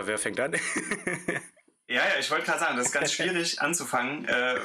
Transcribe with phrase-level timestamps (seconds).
[0.00, 0.52] Ja, wer fängt an?
[1.88, 4.56] ja, ja, ich wollte gerade sagen, das ist ganz schwierig anzufangen, äh,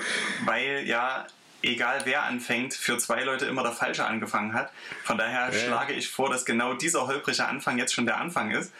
[0.46, 1.28] weil ja
[1.62, 4.72] egal wer anfängt, für zwei Leute immer der Falsche angefangen hat.
[5.04, 5.59] Von daher ja.
[5.59, 8.72] schlage ich vor, dass genau dieser holprige Anfang jetzt schon der Anfang ist.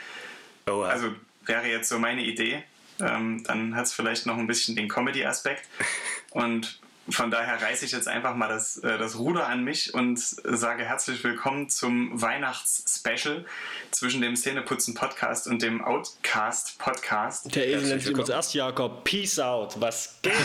[0.67, 0.89] Oh, ja.
[0.89, 1.13] Also
[1.45, 2.63] wäre jetzt so meine Idee.
[3.01, 5.67] Ähm, dann hat es vielleicht noch ein bisschen den Comedy-Aspekt.
[6.29, 10.19] Und von daher reiße ich jetzt einfach mal das, äh, das Ruder an mich und
[10.19, 13.45] sage herzlich willkommen zum Weihnachts-Special
[13.91, 17.55] zwischen dem Szeneputzen-Podcast und dem Outcast-Podcast.
[17.55, 19.03] Der Esel nennt sich erst Jakob.
[19.03, 19.79] Peace out.
[19.79, 20.33] Was geht?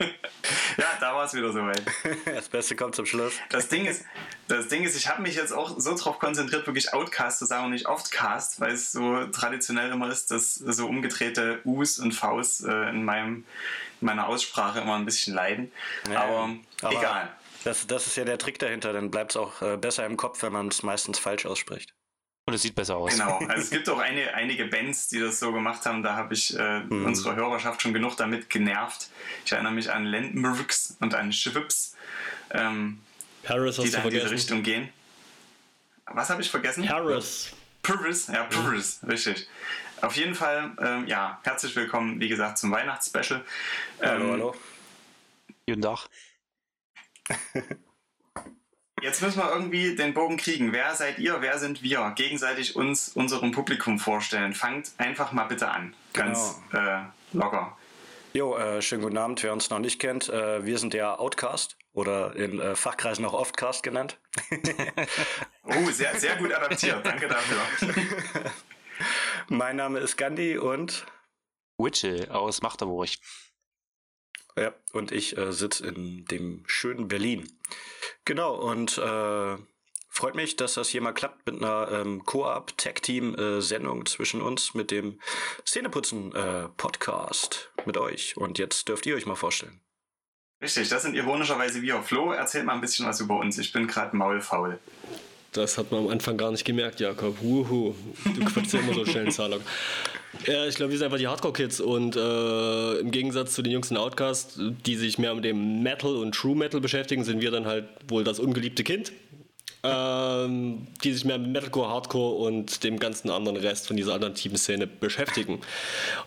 [0.78, 1.82] ja, da war es wieder soweit.
[2.26, 3.34] Das Beste kommt zum Schluss.
[3.50, 4.06] Das Ding ist,
[4.48, 7.66] das Ding ist ich habe mich jetzt auch so darauf konzentriert, wirklich Outcast zu sagen
[7.66, 12.62] und nicht Oftcast, weil es so traditionell immer ist, dass so umgedrehte U's und V's
[12.62, 13.46] äh, in meinem
[14.00, 15.72] meiner Aussprache immer ein bisschen leiden.
[16.12, 16.50] Ja, aber,
[16.82, 17.36] aber, egal.
[17.64, 20.44] Das, das ist ja der Trick dahinter, dann bleibt es auch äh, besser im Kopf,
[20.44, 21.94] wenn man es meistens falsch ausspricht.
[22.48, 23.12] Und es sieht besser aus.
[23.12, 26.02] Genau, also es gibt auch eine, einige Bands, die das so gemacht haben.
[26.02, 27.06] Da habe ich äh, mhm.
[27.06, 29.10] unsere Hörerschaft schon genug damit genervt.
[29.44, 31.98] Ich erinnere mich an Landmarks und an Schwips,
[32.52, 33.00] ähm,
[33.44, 34.88] Paris die da in diese Richtung gehen.
[36.06, 36.86] Was habe ich vergessen?
[36.86, 37.52] Paris.
[37.84, 39.10] Paris, ja, Paris, mhm.
[39.10, 39.50] richtig.
[40.00, 43.44] Auf jeden Fall, ähm, ja, herzlich willkommen, wie gesagt, zum Weihnachtsspecial.
[44.02, 44.56] Ähm, hallo, hallo.
[45.66, 46.08] Guten Tag.
[49.02, 50.74] Jetzt müssen wir irgendwie den Bogen kriegen.
[50.74, 52.14] Wer seid ihr, wer sind wir?
[52.16, 54.54] Gegenseitig uns unserem Publikum vorstellen.
[54.54, 55.96] Fangt einfach mal bitte an.
[56.14, 56.84] Ganz genau.
[56.84, 57.04] äh,
[57.34, 57.78] locker.
[58.34, 60.30] Jo, äh, schönen guten Abend, wer uns noch nicht kennt.
[60.30, 64.18] Äh, wir sind der Outcast oder in äh, Fachkreisen auch Oftcast genannt.
[65.64, 67.06] oh, sehr, sehr gut adaptiert.
[67.06, 68.52] Danke dafür.
[69.48, 71.06] Mein Name ist Gandhi und
[71.78, 73.10] Witchell aus Magdeburg.
[74.58, 77.48] Ja, und ich äh, sitze in dem schönen Berlin.
[78.28, 79.58] Genau, und äh,
[80.10, 84.92] freut mich, dass das hier mal klappt mit einer ähm, Koop-Tag-Team-Sendung äh, zwischen uns mit
[84.92, 85.22] dem
[85.66, 88.36] Szeneputzen-Podcast äh, mit euch.
[88.36, 89.80] Und jetzt dürft ihr euch mal vorstellen.
[90.62, 92.04] Richtig, das sind ironischerweise wir.
[92.04, 93.58] Flo, erzähl mal ein bisschen was über uns.
[93.60, 94.78] Ich bin gerade maulfaul.
[95.58, 97.42] Das hat man am Anfang gar nicht gemerkt, Jakob.
[97.42, 97.96] Wuhu.
[98.24, 99.62] Du quatschst ja immer so schnell in Zahlung.
[100.46, 103.90] Ja, ich glaube, wir sind einfach die Hardcore-Kids und äh, im Gegensatz zu den Jungs
[103.90, 107.66] in Outcast, die sich mehr mit dem Metal und True Metal beschäftigen, sind wir dann
[107.66, 109.14] halt wohl das ungeliebte Kind.
[109.84, 114.58] Ähm, die sich mehr mit Metalcore, Hardcore und dem ganzen anderen Rest von dieser alternativen
[114.58, 115.62] Szene beschäftigen.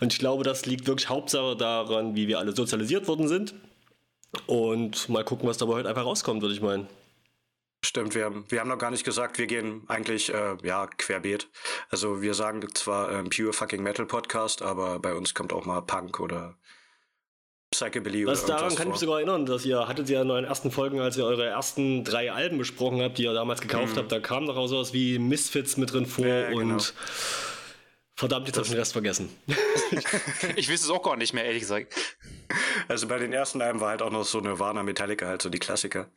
[0.01, 3.53] Und ich glaube, das liegt wirklich Hauptsache daran, wie wir alle sozialisiert worden sind.
[4.45, 6.87] Und mal gucken, was dabei heute einfach rauskommt, würde ich meinen.
[7.83, 11.49] Stimmt, wir haben, wir haben noch gar nicht gesagt, wir gehen eigentlich, äh, ja, querbeet.
[11.89, 15.81] Also wir sagen zwar ähm, Pure Fucking Metal Podcast, aber bei uns kommt auch mal
[15.81, 16.57] Punk oder
[17.71, 20.45] Psychobilly Was oder daran kann ich mich sogar erinnern, dass ihr hattet ja in euren
[20.45, 23.99] ersten Folgen, als ihr eure ersten drei Alben besprochen habt, die ihr damals gekauft mhm.
[23.99, 26.73] habt, da kam doch auch sowas wie Misfits mit drin vor ja, genau.
[26.73, 26.93] und
[28.21, 29.29] Verdammt, jetzt habe ich den Rest vergessen.
[30.55, 31.95] ich wüsste es auch gar nicht mehr, ehrlich gesagt.
[32.87, 35.49] Also bei den ersten Alben war halt auch noch so eine Warner Metallica, halt so
[35.49, 36.09] die Klassiker.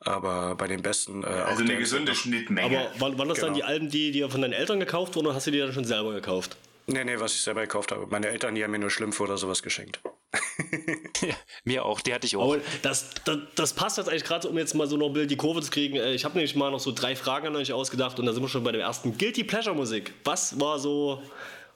[0.00, 1.22] Aber bei den besten.
[1.22, 2.78] Äh, also eine gesunde Schnittmenge.
[2.78, 3.48] Aber waren, waren das genau.
[3.48, 5.72] dann die Alben, die dir von deinen Eltern gekauft wurden oder hast du die dann
[5.72, 6.56] schon selber gekauft?
[6.86, 8.06] Nee, nee, was ich selber gekauft habe.
[8.10, 10.00] Meine Eltern, die haben mir nur Schlümpfe oder sowas geschenkt.
[11.22, 11.34] ja,
[11.64, 12.54] mir auch, die hatte ich auch.
[12.54, 15.62] Aber das, das, das passt jetzt eigentlich gerade, um jetzt mal so noch die Kurve
[15.62, 15.96] zu kriegen.
[15.96, 18.42] Äh, ich habe nämlich mal noch so drei Fragen an euch ausgedacht und da sind
[18.42, 19.16] wir schon bei der ersten.
[19.16, 20.12] Guilty Pleasure Musik.
[20.24, 21.22] Was war so,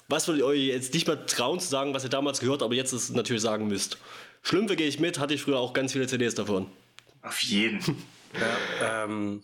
[0.09, 2.75] was würdet ihr euch jetzt nicht mehr trauen zu sagen, was ihr damals gehört, aber
[2.75, 3.99] jetzt es natürlich sagen müsst?
[4.43, 6.71] Schlümpfe gehe ich mit, hatte ich früher auch ganz viele CDs davon.
[7.23, 7.81] Auf jeden.
[8.81, 9.43] ja, ähm,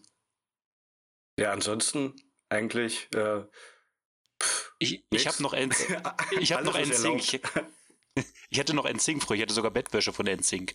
[1.39, 2.15] ja, ansonsten
[2.49, 3.09] eigentlich.
[3.15, 3.43] Äh,
[4.79, 5.71] ich ich habe noch ein,
[6.41, 7.41] ich habe noch ein Sync.
[8.51, 9.37] Ich hatte noch ein Sync früher.
[9.37, 10.75] Ich hatte sogar Bettwäsche von NSYNC.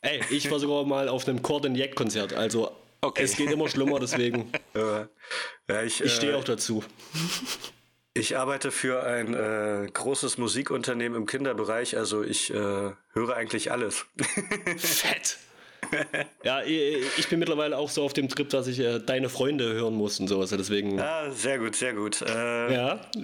[0.00, 2.32] Ey, ich war sogar mal auf einem Cord Jack Konzert.
[2.32, 3.22] Also okay.
[3.22, 4.50] es geht immer schlimmer, deswegen.
[4.74, 6.84] ja, ich, ich stehe äh, auch dazu.
[8.18, 12.54] Ich arbeite für ein äh, großes Musikunternehmen im Kinderbereich, also ich äh,
[13.12, 14.06] höre eigentlich alles.
[14.76, 15.38] Fett!
[16.42, 19.94] ja, ich bin mittlerweile auch so auf dem Trip, dass ich äh, deine Freunde hören
[19.94, 20.50] muss und sowas.
[20.50, 21.00] Deswegen.
[21.00, 22.20] Ah, sehr gut, sehr gut.
[22.22, 23.00] Äh, ja.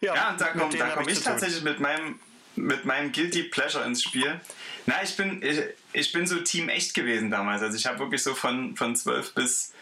[0.00, 0.14] ja.
[0.14, 2.18] ja, und da komme komm ich, ich tatsächlich mit meinem,
[2.56, 4.40] mit meinem Guilty Pleasure ins Spiel.
[4.86, 5.60] Na, ich bin, ich,
[5.92, 7.62] ich bin so Team echt gewesen damals.
[7.62, 9.72] Also ich habe wirklich so von, von 12 bis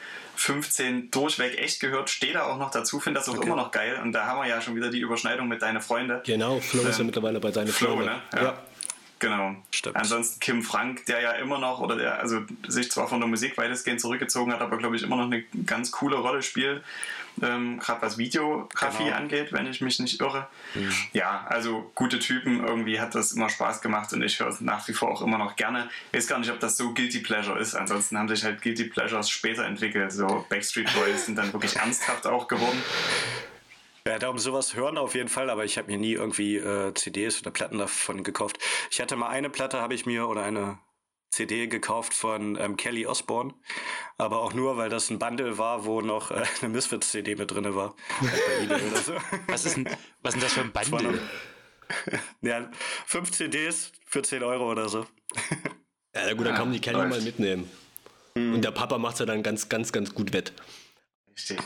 [0.43, 3.47] 15 durchweg echt gehört, stehe da auch noch dazu, finde das auch okay.
[3.47, 4.01] immer noch geil.
[4.03, 6.21] Und da haben wir ja schon wieder die Überschneidung mit deine Freunde.
[6.27, 8.07] Genau, Flo ähm, ist ja ähm, mittlerweile bei deine Flo, Freunde.
[8.07, 8.23] Ne?
[8.35, 8.43] Ja.
[8.43, 8.59] ja.
[9.23, 9.55] Genau.
[9.71, 9.95] Stimmt.
[9.95, 13.57] Ansonsten Kim Frank, der ja immer noch, oder der also sich zwar von der Musik
[13.57, 16.83] weitestgehend zurückgezogen hat, aber glaube ich immer noch eine ganz coole Rolle spielt.
[17.41, 19.17] ähm, gerade was Videografie genau.
[19.17, 20.49] angeht, wenn ich mich nicht irre.
[20.75, 20.93] Mhm.
[21.13, 24.89] Ja, also gute Typen, irgendwie hat das immer Spaß gemacht und ich höre es nach
[24.89, 25.89] wie vor auch immer noch gerne.
[26.11, 27.77] Ich weiß gar nicht, ob das so Guilty Pleasure ist.
[27.77, 30.11] Ansonsten haben sich halt Guilty Pleasures später entwickelt.
[30.11, 32.83] So Backstreet Boys sind dann wirklich ernsthaft auch geworden.
[34.07, 37.41] Ja, darum sowas hören auf jeden Fall, aber ich habe mir nie irgendwie äh, CDs
[37.41, 38.59] oder Platten davon gekauft.
[38.91, 40.79] Ich hatte mal eine Platte, habe ich mir, oder eine
[41.31, 43.55] CD gekauft von ähm, Kelly Osbourne,
[44.19, 47.75] aber auch nur, weil das ein Bundle war, wo noch äh, eine Misfits-CD mit drin
[47.75, 47.95] war.
[49.05, 49.15] so.
[49.47, 49.89] was, ist denn,
[50.21, 51.21] was ist denn das für ein Bundle?
[52.43, 52.71] ja,
[53.07, 55.07] fünf CDs für 10 Euro oder so.
[56.15, 57.71] ja, na gut, dann kann man die Kelly mal mitnehmen.
[58.35, 58.55] Mhm.
[58.55, 60.53] Und der Papa macht ja dann ganz, ganz, ganz gut wett.
[61.35, 61.59] Richtig.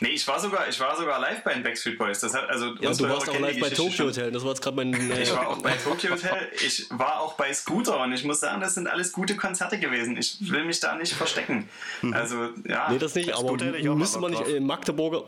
[0.00, 2.20] Nee, ich war sogar, ich war sogar live bei den Backstreet Boys.
[2.20, 4.32] Das hat, also, ja, du warst auch live bei Tokyo Hotel.
[4.32, 4.92] Das war jetzt gerade mein.
[4.92, 6.48] Äh ich war auch bei Tokyo Hotel.
[6.54, 10.16] Ich war auch bei Scooter und ich muss sagen, das sind alles gute Konzerte gewesen.
[10.16, 11.68] Ich will mich da nicht verstecken.
[12.02, 12.14] Mhm.
[12.14, 12.90] Also, ja.
[12.90, 13.56] Nee, das nicht, aber
[13.94, 15.24] müsste man nicht im Magdeburger.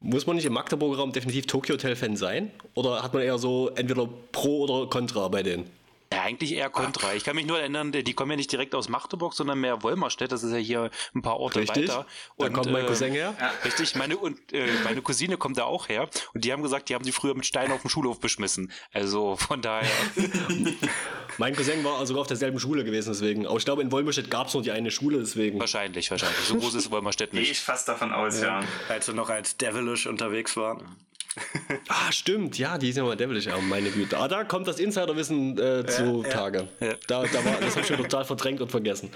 [0.00, 2.52] Muss man nicht im Magdeburger Raum definitiv Tokyo Hotel Fan sein?
[2.74, 5.68] Oder hat man eher so entweder Pro oder Contra bei denen?
[6.12, 7.12] Ja, eigentlich eher kontra.
[7.14, 10.32] Ich kann mich nur erinnern, die kommen ja nicht direkt aus Magdeburg, sondern mehr Wolmerstedt.
[10.32, 11.88] Das ist ja hier ein paar Orte richtig.
[11.88, 12.06] weiter.
[12.36, 13.34] Und, da kommt mein äh, Cousin her.
[13.38, 13.52] Ja.
[13.62, 16.08] Richtig, meine, und, äh, meine Cousine kommt da auch her.
[16.32, 18.72] Und die haben gesagt, die haben sie früher mit Steinen auf dem Schulhof beschmissen.
[18.92, 19.90] Also von daher.
[21.38, 23.46] mein Cousin war sogar auf derselben Schule gewesen, deswegen.
[23.46, 25.60] Aber ich glaube, in Wolmerstedt gab es nur die eine Schule, deswegen.
[25.60, 26.38] Wahrscheinlich, wahrscheinlich.
[26.38, 27.44] So groß ist Wolmerstedt nicht.
[27.44, 28.60] Gehe ich fast davon aus, ja.
[28.60, 28.66] ja.
[28.88, 30.96] Als sie noch als Devilish unterwegs waren.
[31.88, 34.18] ah, stimmt, ja, die sind ja mal devilish, oh, meine Güte.
[34.18, 36.68] Ah, da kommt das Insiderwissen äh, zu ja, Tage.
[36.80, 36.94] Ja.
[37.06, 39.10] Da, da war, das habe ich schon total verdrängt und vergessen.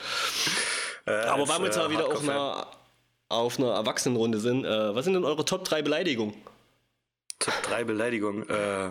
[1.07, 2.67] Äh, Aber weil wir jetzt mal wieder auf einer,
[3.29, 6.35] auf einer Erwachsenenrunde sind, äh, was sind denn eure Top 3 Beleidigungen?
[7.39, 8.49] Top 3 Beleidigungen?
[8.49, 8.87] Äh,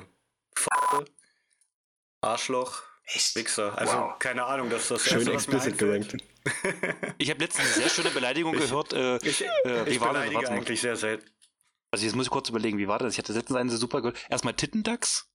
[0.56, 0.68] F
[2.22, 3.36] Arschloch, Echt?
[3.36, 3.78] Wichser.
[3.78, 4.20] Also wow.
[4.20, 6.16] keine Ahnung, dass das schön explicit gerankt.
[7.18, 8.94] ich habe letztens eine sehr schöne Beleidigung ich, gehört.
[8.94, 11.30] Äh, ich, äh, ich beleidige eigentlich sehr selten.
[11.92, 13.14] Also jetzt muss ich kurz überlegen, wie war das?
[13.14, 14.18] Ich hatte letztens eine super gehört.
[14.30, 15.30] Erstmal Tittendachs.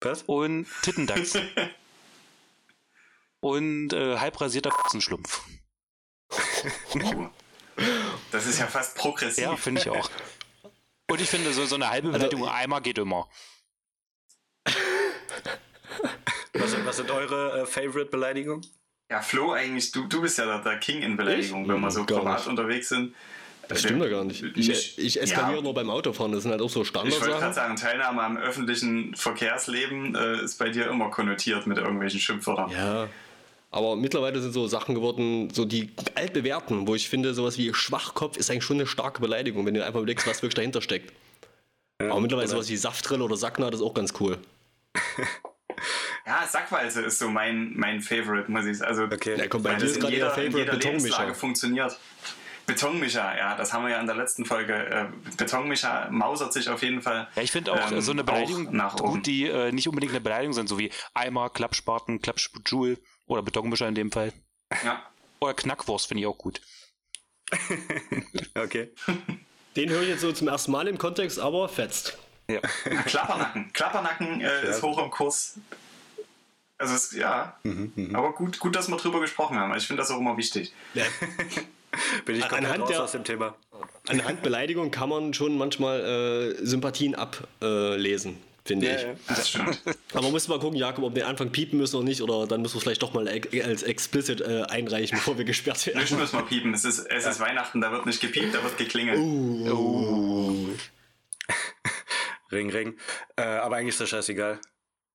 [0.00, 0.22] Was?
[0.22, 1.36] Und Tittendachs.
[3.40, 5.42] und äh, halbrasierter Fotzenschlumpf.
[8.30, 9.42] das ist ja fast progressiv.
[9.42, 10.08] Ja, finde ich auch.
[11.10, 13.28] Und ich finde, so, so eine halbe also, Beleidigung also, einmal geht immer.
[16.52, 18.64] was, sind, was sind eure äh, Favorite-Beleidigungen?
[19.10, 22.04] Ja, Flo, eigentlich, du, du bist ja der, der King in Beleidigungen, wenn wir so
[22.04, 23.16] privat unterwegs sind.
[23.68, 24.42] Das stimmt ja gar nicht.
[24.56, 25.62] Ich, ich eskaliere ja.
[25.62, 27.22] nur beim Autofahren, das sind halt auch so Standardsachen.
[27.22, 31.78] Ich wollte gerade sagen, Teilnahme am öffentlichen Verkehrsleben äh, ist bei dir immer konnotiert mit
[31.78, 32.70] irgendwelchen Schimpfwörtern.
[32.70, 33.08] Ja.
[33.70, 38.38] Aber mittlerweile sind so Sachen geworden, so die altbewährten, wo ich finde, sowas wie Schwachkopf
[38.38, 41.12] ist eigentlich schon eine starke Beleidigung, wenn du einfach überlegst, was wirklich dahinter steckt.
[42.00, 44.38] Ja, Aber mittlerweile sowas wie Saftrill oder Sackner, das ist auch ganz cool.
[46.28, 48.90] Ja, Sackwalze ist so mein, mein Favorite, muss ich sagen.
[48.90, 49.38] Also, okay.
[49.38, 51.34] Ja, komm, bei dir ist gerade jeder Favorite Betonmischer.
[51.34, 51.98] funktioniert.
[52.68, 54.74] Betonmischer, ja, das haben wir ja in der letzten Folge.
[54.74, 55.06] Äh,
[55.38, 57.26] Betonmischer mausert sich auf jeden Fall.
[57.34, 59.22] Ja, ich finde auch ähm, so eine Beleidigung nach gut, oben.
[59.22, 63.94] die äh, nicht unbedingt eine Beleidigung sind, so wie Eimer, Klappspaten, Klappjoule oder Betonmischer in
[63.94, 64.34] dem Fall.
[64.84, 65.02] Ja.
[65.40, 66.60] Oder Knackwurst finde ich auch gut.
[68.54, 68.92] okay.
[69.74, 72.18] Den höre ich jetzt so zum ersten Mal im Kontext, aber fetzt.
[72.50, 72.60] Ja.
[73.06, 73.72] Klappernacken.
[73.72, 75.58] Klappernacken äh, ist hoch im Kurs.
[76.76, 78.18] Also es, ja, mhm, mh.
[78.18, 79.74] aber gut, gut, dass wir drüber gesprochen haben.
[79.74, 80.74] Ich finde das auch immer wichtig.
[80.92, 81.04] Ja.
[82.24, 83.54] Bin ich komplett anhand raus der, aus dem Thema.
[84.08, 88.32] Anhand Beleidigung kann man schon manchmal äh, Sympathien ablesen.
[88.32, 89.02] Äh, finde ja, ich.
[89.02, 89.80] Ja, das stimmt.
[90.12, 92.46] Aber man muss mal gucken, Jakob, ob wir den Anfang piepen müssen oder nicht, oder
[92.46, 95.98] dann müssen wir es vielleicht doch mal als explicit äh, einreichen, bevor wir gesperrt werden.
[95.98, 96.74] Müssen wir piepen.
[96.74, 99.18] Es ist, es ist Weihnachten, da wird nicht gepiept, da wird geklingelt.
[99.18, 99.70] Uh.
[99.70, 100.68] Uh.
[102.52, 102.96] ring, ring.
[103.36, 104.60] Äh, aber eigentlich ist das scheißegal.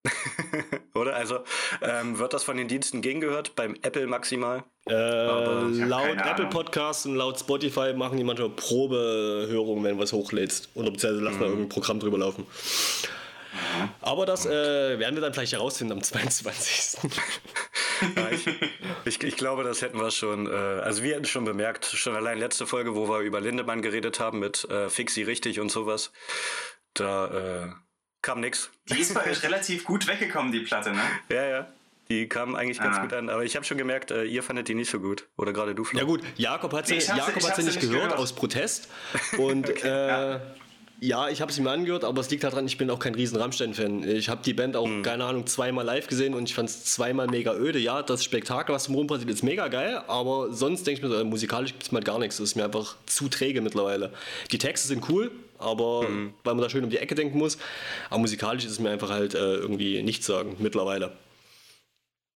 [0.93, 1.15] Oder?
[1.15, 1.39] Also
[1.81, 3.55] ähm, wird das von den Diensten gegengehört?
[3.55, 4.63] Beim Apple maximal?
[4.89, 10.69] Äh, laut Apple Podcasts und laut Spotify machen die manchmal Probehörungen, wenn du was hochlädst.
[10.75, 11.41] Oder beziehungsweise lassen mhm.
[11.41, 12.45] da irgendein Programm drüber laufen.
[13.53, 13.89] Mhm.
[14.01, 17.12] Aber das äh, werden wir dann vielleicht herausfinden am 22.
[18.15, 18.48] ja, ich,
[19.05, 20.48] ich, ich, glaube, das hätten wir schon.
[20.48, 24.19] Äh, also, wir hätten schon bemerkt, schon allein letzte Folge, wo wir über Lindemann geredet
[24.19, 26.12] haben mit äh, Fixi richtig und sowas.
[26.93, 27.69] Da äh,
[28.24, 28.72] kam nix.
[28.89, 31.01] Die ist bei euch relativ gut weggekommen, die Platte, ne?
[31.30, 31.68] Ja, ja.
[32.10, 33.01] Die kam eigentlich ganz ah.
[33.01, 33.30] gut an.
[33.30, 35.25] Aber ich habe schon gemerkt, äh, ihr fandet die nicht so gut.
[35.38, 36.00] Oder gerade du, Flo.
[36.00, 38.89] Ja gut, Jakob hat sie, nee, Jakob sie, hat sie nicht, gehört, gehört, aus Protest.
[39.38, 40.42] Und okay, äh, ja.
[41.00, 41.30] ja.
[41.30, 44.03] ich habe sie mir angehört, aber es liegt daran, ich bin auch kein riesen Rammstein-Fan.
[44.03, 45.01] Ich habe die Band auch, mhm.
[45.01, 47.80] keine Ahnung, zweimal live gesehen und ich fand es zweimal mega öde.
[47.80, 51.20] Ja, das Spektakel, was drumherum passiert, ist mega geil, aber sonst denke ich mir, so,
[51.20, 52.38] äh, musikalisch gibt es mal gar nichts.
[52.38, 54.12] Das ist mir einfach zu träge mittlerweile.
[54.51, 55.32] Die Texte sind cool,
[55.63, 56.34] aber mhm.
[56.43, 57.58] weil man da schön um die Ecke denken muss.
[58.10, 61.12] Aber musikalisch ist es mir einfach halt äh, irgendwie nichts sagen mittlerweile.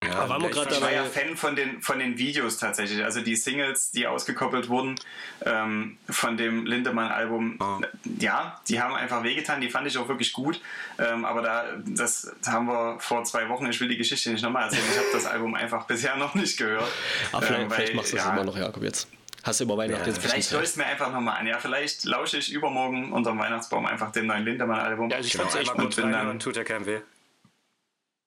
[0.05, 3.03] Ja, aber wir ich war ja Fan von den, von den Videos tatsächlich.
[3.03, 4.97] Also die Singles, die ausgekoppelt wurden
[5.45, 7.81] ähm, von dem Lindemann-Album, oh.
[8.21, 10.61] ja, die haben einfach wehgetan, die fand ich auch wirklich gut.
[10.99, 14.65] Ähm, aber da, das haben wir vor zwei Wochen, ich will die Geschichte nicht nochmal
[14.65, 16.91] erzählen, ich habe das Album einfach bisher noch nicht gehört.
[17.33, 19.09] Ach, vielleicht, ähm, weil, vielleicht machst du das ja, immer noch, Jakob, jetzt.
[19.47, 21.47] Hast du über Weihnachten ja, jetzt Vielleicht höre ich es mir einfach nochmal an.
[21.47, 25.09] Ja, vielleicht lausche ich übermorgen unterm Weihnachtsbaum einfach dem neuen Lindemann-Album.
[25.09, 25.99] Ja, also ich genau, fand es echt gut.
[25.99, 27.01] Dann, tut ja keinem weh.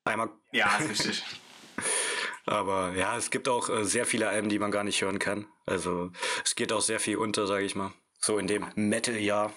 [0.06, 0.30] Einmal.
[0.54, 1.26] Ja, ist richtig.
[2.46, 5.46] Aber ja, es gibt auch äh, sehr viele Alben, die man gar nicht hören kann.
[5.66, 6.10] Also
[6.46, 7.92] es geht auch sehr viel unter, sage ich mal.
[8.20, 9.52] So in dem Metal-Jahr.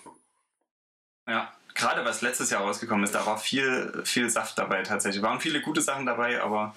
[1.28, 5.22] Ja, gerade was letztes Jahr rausgekommen ist, da war viel, viel Saft dabei tatsächlich.
[5.22, 6.74] Waren viele gute Sachen dabei, aber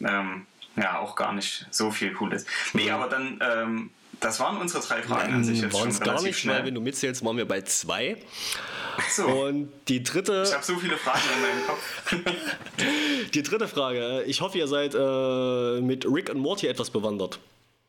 [0.00, 2.44] ähm, ja, auch gar nicht so viel Cooles.
[2.74, 3.90] Nee, aber dann ähm,
[4.22, 6.64] das waren unsere drei Fragen Nein, an sich jetzt waren es gar nicht schnell.
[6.64, 8.16] Wenn du mitzählst, waren wir bei zwei.
[9.10, 9.26] So.
[9.26, 10.44] Und die dritte.
[10.46, 13.30] Ich habe so viele Fragen in meinem Kopf.
[13.34, 14.22] die dritte Frage.
[14.26, 17.38] Ich hoffe, ihr seid äh, mit Rick und Morty etwas bewandert.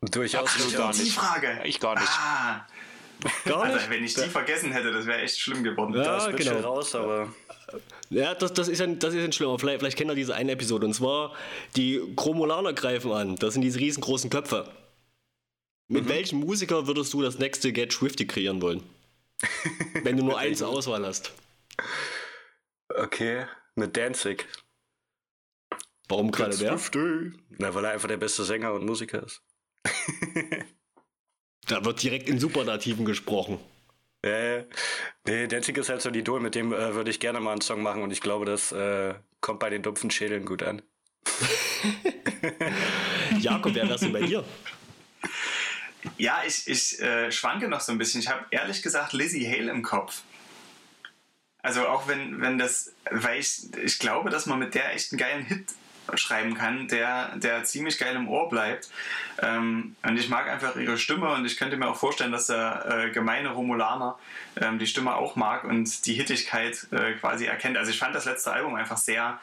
[0.01, 1.05] Durchaus Absolut gar nicht.
[1.05, 1.61] Die Frage.
[1.65, 2.09] Ich gar nicht.
[2.09, 2.65] Ah.
[3.45, 3.75] Gar nicht?
[3.75, 5.93] Also, wenn ich die vergessen hätte, das wäre echt schlimm geworden.
[5.93, 6.59] Ja, das genau.
[6.59, 7.29] raus, aber.
[8.09, 9.57] Ja, das, das, ist ein, das ist ein schlimmer.
[9.57, 10.85] Vielleicht, vielleicht kennt ihr diese eine Episode.
[10.85, 11.33] Und zwar,
[11.75, 13.35] die Chromolaner greifen an.
[13.37, 14.69] Das sind diese riesengroßen Köpfe.
[15.87, 16.09] Mit mhm.
[16.09, 18.83] welchem Musiker würdest du das nächste Get Swifty kreieren wollen?
[20.03, 21.33] Wenn du nur eins zur Auswahl hast.
[22.89, 24.47] Okay, mit Danzig.
[26.07, 26.79] Warum gerade der?
[27.57, 29.41] Na, weil er einfach der beste Sänger und Musiker ist.
[31.67, 33.59] da wird direkt in Supernativen gesprochen.
[34.23, 34.63] Ja,
[35.25, 37.61] nee, Danzig ist halt so ein Idol, mit dem äh, würde ich gerne mal einen
[37.61, 40.81] Song machen und ich glaube, das äh, kommt bei den dumpfen Schädeln gut an.
[43.39, 44.45] Jakob, wer wär's denn bei dir?
[46.17, 48.21] Ja, ich, ich äh, schwanke noch so ein bisschen.
[48.21, 50.21] Ich habe ehrlich gesagt Lizzie Hale im Kopf.
[51.61, 55.19] Also auch wenn, wenn das, weil ich, ich glaube, dass man mit der echt einen
[55.19, 55.67] geilen Hit
[56.15, 58.89] schreiben kann, der, der ziemlich geil im Ohr bleibt.
[59.41, 63.05] Ähm, und ich mag einfach ihre Stimme und ich könnte mir auch vorstellen, dass der
[63.07, 64.17] äh, gemeine Romulaner
[64.59, 67.77] ähm, die Stimme auch mag und die Hittigkeit äh, quasi erkennt.
[67.77, 69.39] Also ich fand das letzte Album einfach sehr,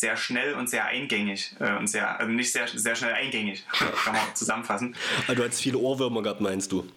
[0.00, 3.64] sehr schnell und sehr eingängig äh, und sehr, also nicht sehr, sehr schnell eingängig,
[4.04, 4.96] kann man zusammenfassen.
[5.26, 6.90] Also du hast viele Ohrwürmer gehabt, meinst du?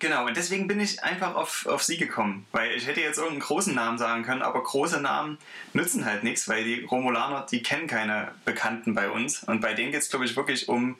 [0.00, 2.44] Genau, und deswegen bin ich einfach auf, auf sie gekommen.
[2.50, 5.38] Weil ich hätte jetzt irgendeinen großen Namen sagen können, aber große Namen
[5.72, 9.44] nützen halt nichts, weil die Romulaner, die kennen keine Bekannten bei uns.
[9.44, 10.96] Und bei denen geht es, glaube ich, wirklich um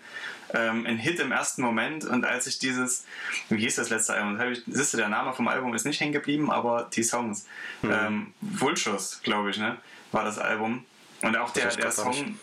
[0.55, 2.05] ähm, einen Hit im ersten Moment.
[2.05, 3.05] Und als ich dieses,
[3.49, 4.39] wie hieß das letzte Album?
[4.39, 7.47] Das ich, siehst du, der Name vom Album ist nicht hängen geblieben, aber die Songs.
[7.83, 7.93] Mhm.
[7.93, 9.77] Ähm, Vultures, glaube ich, ne,
[10.13, 10.85] war das Album.
[11.25, 12.39] Und auch der, der Song,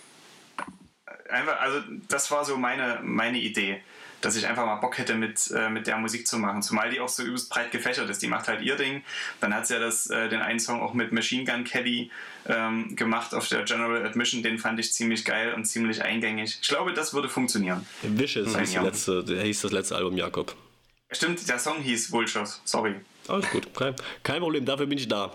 [1.30, 3.82] einfach, also das war so meine, meine Idee,
[4.22, 6.62] dass ich einfach mal Bock hätte, mit, äh, mit der Musik zu machen.
[6.62, 8.22] Zumal die auch so übelst breit gefächert ist.
[8.22, 9.04] Die macht halt ihr Ding.
[9.40, 12.12] Dann hat sie ja das, äh, den einen Song auch mit Machine Gun Kelly
[12.48, 14.44] ähm, gemacht auf der General Admission.
[14.44, 16.60] Den fand ich ziemlich geil und ziemlich eingängig.
[16.62, 17.86] Ich glaube, das würde funktionieren.
[18.04, 20.56] Vicious hieß, letzte, hieß das letzte Album, Jakob.
[21.12, 22.62] Stimmt, der Song hieß Vultures.
[22.64, 22.96] Sorry.
[23.28, 25.32] Alles gut, kein, kein Problem, dafür bin ich da.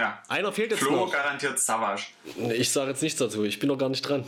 [0.00, 0.18] Ja.
[0.28, 1.12] Einer fehlt jetzt Flo noch.
[1.12, 2.04] garantiert Savage.
[2.54, 4.24] Ich sage jetzt nichts dazu, ich bin noch gar nicht dran.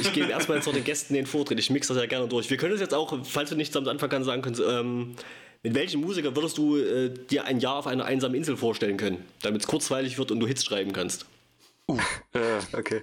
[0.00, 1.58] ich gebe erstmal jetzt noch den Gästen den Vortritt.
[1.58, 2.48] Ich mixe das ja gerne durch.
[2.50, 5.16] Wir können es jetzt auch, falls du nichts am Anfang kannst, sagen können, ähm,
[5.64, 9.26] mit welchem Musiker würdest du äh, dir ein Jahr auf einer einsamen Insel vorstellen können,
[9.42, 11.26] damit es kurzweilig wird und du Hits schreiben kannst?
[11.88, 11.98] Uh,
[12.32, 13.02] äh, okay.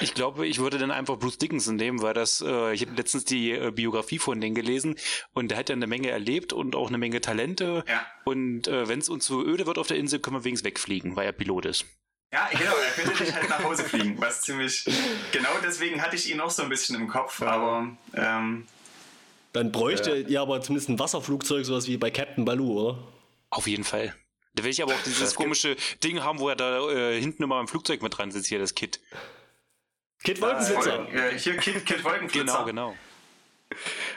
[0.00, 3.24] Ich glaube, ich würde dann einfach Bruce Dickinson nehmen, weil das, äh, ich habe letztens
[3.24, 4.96] die äh, Biografie von denen gelesen
[5.32, 7.84] und der hat ja eine Menge erlebt und auch eine Menge Talente.
[7.88, 8.06] Ja.
[8.24, 11.16] Und äh, wenn es uns so öde wird auf der Insel, können wir wenigstens wegfliegen,
[11.16, 11.84] weil er Pilot ist.
[12.32, 14.84] Ja, genau, er könnte nicht halt nach Hause fliegen, was ziemlich.
[15.32, 17.48] Genau deswegen hatte ich ihn auch so ein bisschen im Kopf, ja.
[17.48, 17.96] aber.
[18.14, 18.66] Ähm,
[19.52, 20.28] Dann bräuchte ja.
[20.28, 22.98] ihr aber zumindest ein Wasserflugzeug, sowas wie bei Captain Baloo, oder?
[23.50, 24.14] Auf jeden Fall.
[24.54, 27.56] Da will ich aber auch dieses komische Ding haben, wo er da äh, hinten immer
[27.56, 29.00] beim Flugzeug mit dran sitzt, hier das Kit.
[30.24, 31.08] Kit Wolkenflitzer.
[31.12, 32.64] Äh, hier Kit, Kit Wolkenflitzer.
[32.64, 32.96] Genau, genau.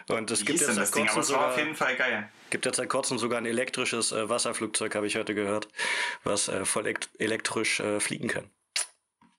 [0.07, 2.29] Und es gibt jetzt das Ding, aber es war auf jeden Fall geil.
[2.49, 5.67] Gibt jetzt seit kurzem sogar ein elektrisches äh, Wasserflugzeug, habe ich heute gehört,
[6.23, 8.49] was äh, voll elektrisch äh, fliegen kann.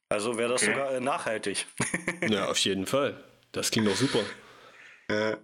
[0.08, 0.72] Also wäre das okay.
[0.72, 1.66] sogar äh, nachhaltig.
[2.28, 3.22] ja, auf jeden Fall.
[3.52, 4.20] Das klingt doch super.
[5.10, 5.38] Ja.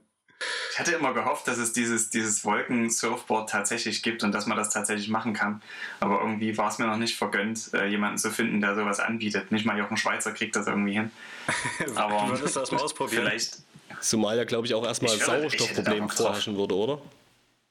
[0.73, 4.71] Ich hatte immer gehofft, dass es dieses, dieses Wolkensurfboard tatsächlich gibt und dass man das
[4.71, 5.61] tatsächlich machen kann.
[5.99, 9.51] Aber irgendwie war es mir noch nicht vergönnt, äh, jemanden zu finden, der sowas anbietet.
[9.51, 11.11] Nicht mal Jochen Schweizer kriegt das irgendwie hin.
[11.97, 13.25] Aber du würdest das mal ausprobieren.
[13.25, 13.59] Vielleicht.
[14.01, 17.03] Zumal ja, glaube ich, auch erstmal ein Sauerstoffproblem vorherrschen würde, oder?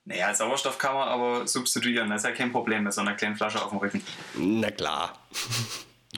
[0.03, 2.09] Naja, Sauerstoff kann man aber substituieren.
[2.09, 4.01] Das ist ja kein Problem mit so einer kleinen Flasche auf dem Rücken.
[4.35, 5.19] Na klar.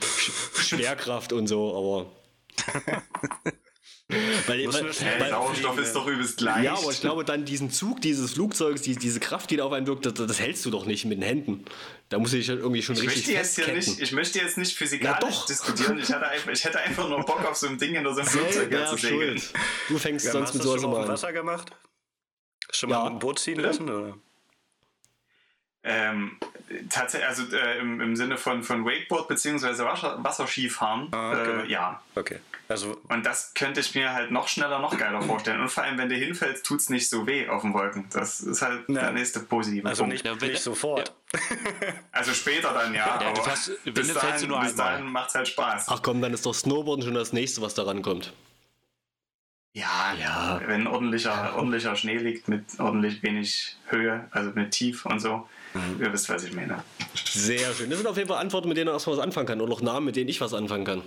[0.60, 3.52] Schwerkraft und so, aber.
[4.46, 6.64] Weil, weil, schnell Sauerstoff ist doch übelst leicht.
[6.64, 9.72] ja, aber ich glaube, dann diesen Zug dieses Flugzeugs, die, diese Kraft, die da auf
[9.72, 11.64] einen wirkt, das, das hältst du doch nicht mit den Händen.
[12.08, 13.92] Da muss ich halt irgendwie schon ich richtig möchte, jetzt hier festketten.
[13.94, 15.98] nicht, ich möchte jetzt nicht physikalisch diskutieren.
[15.98, 18.28] Ich, hatte einfach, ich hätte einfach nur Bock auf so ein Ding hinter so einem
[18.28, 19.42] Flugzeug Selber zu segeln.
[19.88, 21.12] Du fängst Ja, sonst mit du sowas schon mal immer an.
[21.12, 21.70] Wasser gemacht?
[22.72, 23.08] Schon mal Ja.
[23.08, 23.88] dem Boot ziehen lassen?
[23.88, 24.16] Oder?
[25.82, 26.36] Ähm,
[26.90, 29.82] tatsächlich, also äh, im, im Sinne von, von Wakeboard bzw.
[29.84, 31.62] Wasser, Wasserskifahren, Ah, okay.
[31.66, 32.02] äh, ja.
[32.14, 32.38] Okay.
[32.70, 35.60] Also, Und das könnte ich mir halt noch schneller, noch geiler vorstellen.
[35.60, 38.06] Und vor allem, wenn du hinfällst, tut es nicht so weh auf den Wolken.
[38.12, 39.00] Das ist halt Ja.
[39.00, 40.12] der nächste positive also Punkt.
[40.12, 41.12] nicht, Ja, nicht sofort.
[42.12, 44.60] Also später dann ja, Ja, du aber fährst- wenn bis du fällst dahin, du nur
[44.60, 44.92] bis einmal.
[44.92, 45.86] dahin macht es halt Spaß.
[45.88, 48.32] Ach komm, dann ist doch Snowboarden schon das nächste, was daran kommt.
[49.72, 50.60] Ja, Ja.
[50.66, 55.48] wenn ordentlicher, ordentlicher Schnee liegt mit ordentlich wenig Höhe, also mit Tief und so.
[55.74, 56.00] Mhm.
[56.00, 56.82] Ihr wisst, was ich meine.
[57.24, 57.88] Sehr schön.
[57.90, 59.60] Das sind auf jeden Fall Antworten, mit denen er erstmal was anfangen kann.
[59.60, 61.02] Und noch Namen, mit denen ich was anfangen kann.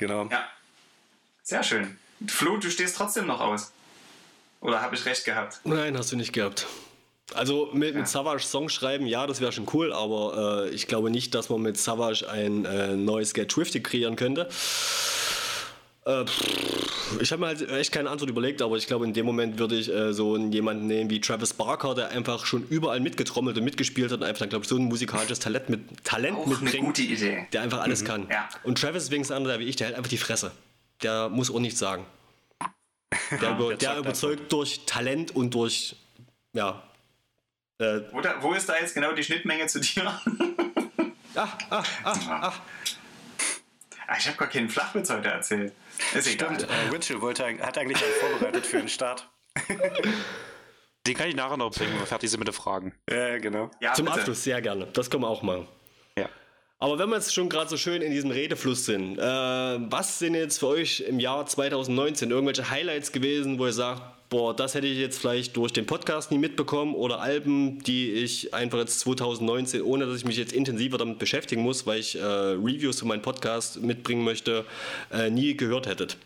[0.00, 0.26] Genau.
[0.30, 0.48] Ja.
[1.42, 1.98] Sehr schön.
[2.26, 3.70] Flo, du stehst trotzdem noch aus.
[4.62, 5.60] Oder habe ich recht gehabt?
[5.64, 6.66] Nein, hast du nicht gehabt.
[7.34, 11.10] Also mit, mit Savage Songs schreiben, ja, das wäre schon cool, aber äh, ich glaube
[11.10, 14.48] nicht, dass man mit Savage ein äh, neues Get Twisted kreieren könnte.
[16.06, 16.24] Äh,
[17.20, 19.76] ich habe mir halt echt keine Antwort überlegt, aber ich glaube, in dem Moment würde
[19.76, 23.64] ich äh, so einen jemanden nehmen wie Travis Barker, der einfach schon überall mitgetrommelt und
[23.64, 26.86] mitgespielt hat und einfach, glaube ich, so ein musikalisches Talent, mit, Talent Auch eine mitbringt,
[26.86, 27.46] gute Idee.
[27.52, 28.26] der einfach alles kann.
[28.30, 28.48] Ja.
[28.62, 30.52] Und Travis ist wenigstens einer, der wie ich, der hält einfach die Fresse.
[31.02, 32.06] Der muss auch nichts sagen.
[33.40, 35.96] Der, über, der überzeugt durch Talent und durch,
[36.52, 36.82] ja,
[37.78, 40.06] äh, Wo, da, wo ist da jetzt genau die Schnittmenge zu dir?
[41.34, 42.52] ah, ah, ah, ah.
[44.10, 45.72] Ah, ich habe gar keinen Flachwitz heute erzählt.
[46.14, 46.56] Ist egal.
[46.56, 49.30] Stimmt, äh, Witchell wollte, hat eigentlich einen vorbereitet für den Start.
[51.06, 52.92] Den kann ich nachher noch bringen, wenn wir fertig sind mit den Fragen.
[53.08, 53.70] Ja, genau.
[53.80, 54.18] Ja, Zum bitte.
[54.18, 54.88] Abschluss, sehr gerne.
[54.92, 55.68] Das können wir auch machen.
[56.18, 56.28] Ja.
[56.80, 60.34] Aber wenn wir jetzt schon gerade so schön in diesem Redefluss sind, äh, was sind
[60.34, 64.86] jetzt für euch im Jahr 2019 irgendwelche Highlights gewesen, wo ihr sagt, boah, das hätte
[64.86, 69.82] ich jetzt vielleicht durch den Podcast nie mitbekommen oder Alben, die ich einfach jetzt 2019,
[69.82, 73.22] ohne dass ich mich jetzt intensiver damit beschäftigen muss, weil ich äh, Reviews für meinen
[73.22, 74.64] Podcast mitbringen möchte,
[75.12, 76.16] äh, nie gehört hättet?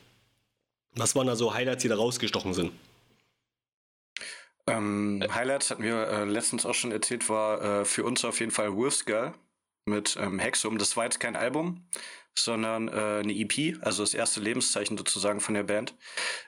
[0.93, 2.71] Was waren da so Highlights, die da rausgestochen sind?
[4.67, 8.53] Ähm, Highlights hatten wir äh, letztens auch schon erzählt, war äh, für uns auf jeden
[8.53, 9.35] Fall Wolf's Girl
[9.87, 10.79] mit ähm, Hexum.
[10.79, 11.83] Das war jetzt kein Album,
[12.37, 15.94] sondern äh, eine EP, also das erste Lebenszeichen sozusagen von der Band.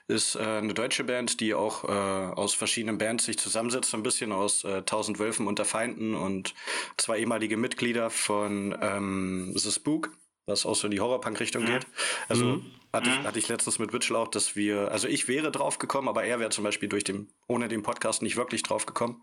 [0.07, 4.03] Ist äh, eine deutsche Band, die auch äh, aus verschiedenen Bands sich zusammensetzt, so ein
[4.03, 6.53] bisschen aus äh, Tausend Wölfen unter Feinden und
[6.97, 10.11] zwei ehemalige Mitglieder von ähm, The Spook,
[10.45, 11.87] was auch so in die Horrorpunk-Richtung geht.
[12.29, 12.61] Also
[12.93, 16.07] hatte, ich, hatte ich letztens mit Witchell auch, dass wir, also ich wäre drauf gekommen,
[16.07, 19.21] aber er wäre zum Beispiel durch den, ohne den Podcast nicht wirklich drauf gekommen.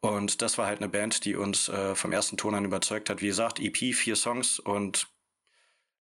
[0.00, 3.22] Und das war halt eine Band, die uns äh, vom ersten Ton an überzeugt hat.
[3.22, 5.08] Wie gesagt, EP, vier Songs und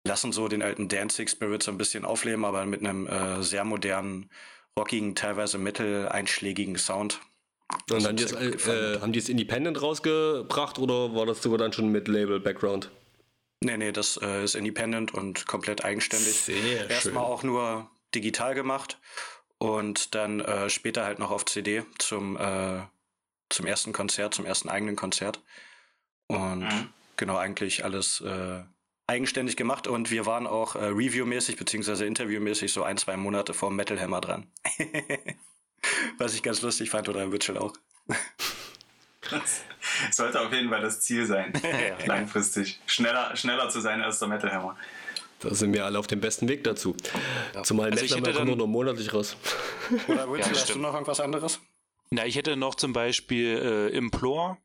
[0.04, 3.64] lassen so den alten Danzig Spirit so ein bisschen aufleben, aber mit einem äh, sehr
[3.64, 4.30] modernen,
[4.78, 7.20] rockigen, teilweise metal-einschlägigen Sound.
[7.90, 11.72] Und haben die, es, äh, haben die es independent rausgebracht oder war das sogar dann
[11.72, 12.90] schon mit Label-Background?
[13.64, 16.34] Nee, nee, das äh, ist independent und komplett eigenständig.
[16.34, 18.98] Sehr Erstmal auch nur digital gemacht
[19.58, 22.80] und dann äh, später halt noch auf CD zum, äh,
[23.48, 25.40] zum ersten Konzert, zum ersten eigenen Konzert.
[26.26, 26.88] Und Mhm.
[27.16, 28.64] genau, eigentlich alles äh,
[29.06, 33.70] eigenständig gemacht und wir waren auch äh, reviewmäßig beziehungsweise interviewmäßig so ein, zwei Monate vor
[33.70, 34.46] Metal Hammer dran.
[36.18, 37.72] Was ich ganz lustig fand oder Witchell auch.
[39.30, 39.62] Das
[40.10, 41.52] sollte auf jeden Fall das Ziel sein.
[42.06, 42.80] Langfristig.
[42.86, 44.76] Schneller, schneller zu sein als der Metal Hammer.
[45.40, 46.96] Da sind wir alle auf dem besten Weg dazu.
[47.64, 49.36] Zumal Also ich Metal hätte kommt nur noch monatlich raus.
[50.06, 51.60] Oder Witchell, hast du noch irgendwas anderes?
[52.10, 54.58] Na, ich hätte noch zum Beispiel äh, Implore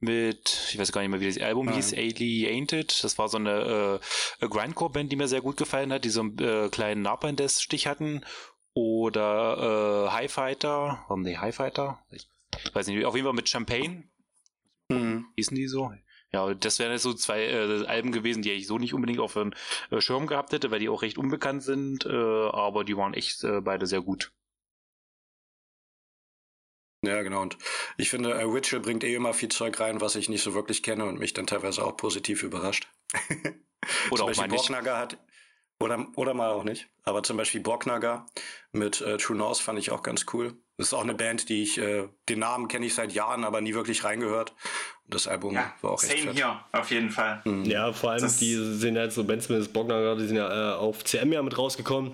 [0.00, 1.74] mit, ich weiß gar nicht mehr, wie das Album Ah.
[1.74, 3.02] hieß, Alienated.
[3.02, 4.00] Das war so eine
[4.40, 8.24] äh, Grindcore-Band, die mir sehr gut gefallen hat, die so einen äh, kleinen Nahbandes-Stich hatten.
[8.74, 11.04] Oder äh, High Fighter.
[11.08, 12.00] Warum die High Fighter?
[12.10, 12.26] Ich
[12.72, 14.04] weiß nicht, auf jeden Fall mit Champagne.
[14.88, 15.26] Mhm.
[15.36, 15.92] Hießen die so?
[16.32, 19.34] Ja, das wären jetzt so zwei äh, Alben gewesen, die ich so nicht unbedingt auf
[19.34, 19.52] dem
[19.90, 23.44] äh, Schirm gehabt hätte, weil die auch recht unbekannt sind, äh, aber die waren echt
[23.44, 24.32] äh, beide sehr gut.
[27.06, 27.42] Ja, genau.
[27.42, 27.56] Und
[27.96, 30.82] ich finde, äh, Witchell bringt eh immer viel Zeug rein, was ich nicht so wirklich
[30.82, 32.88] kenne und mich dann teilweise auch positiv überrascht.
[34.10, 34.56] Oder zum auch Beispiel mal nicht.
[34.56, 35.18] Borknagar hat,
[35.80, 38.26] oder, oder mal auch nicht, aber zum Beispiel Borknagar
[38.72, 40.54] mit äh, True North fand ich auch ganz cool.
[40.78, 43.60] Das ist auch eine Band, die ich, äh, den Namen kenne ich seit Jahren, aber
[43.60, 44.54] nie wirklich reingehört.
[45.04, 47.42] Und das Album Ja, war auch echt same hier, auf jeden Fall.
[47.64, 50.76] Ja, vor allem Das- die sind halt so Bands mit Bogner, die sind ja äh,
[50.76, 52.12] auf CM ja mit rausgekommen.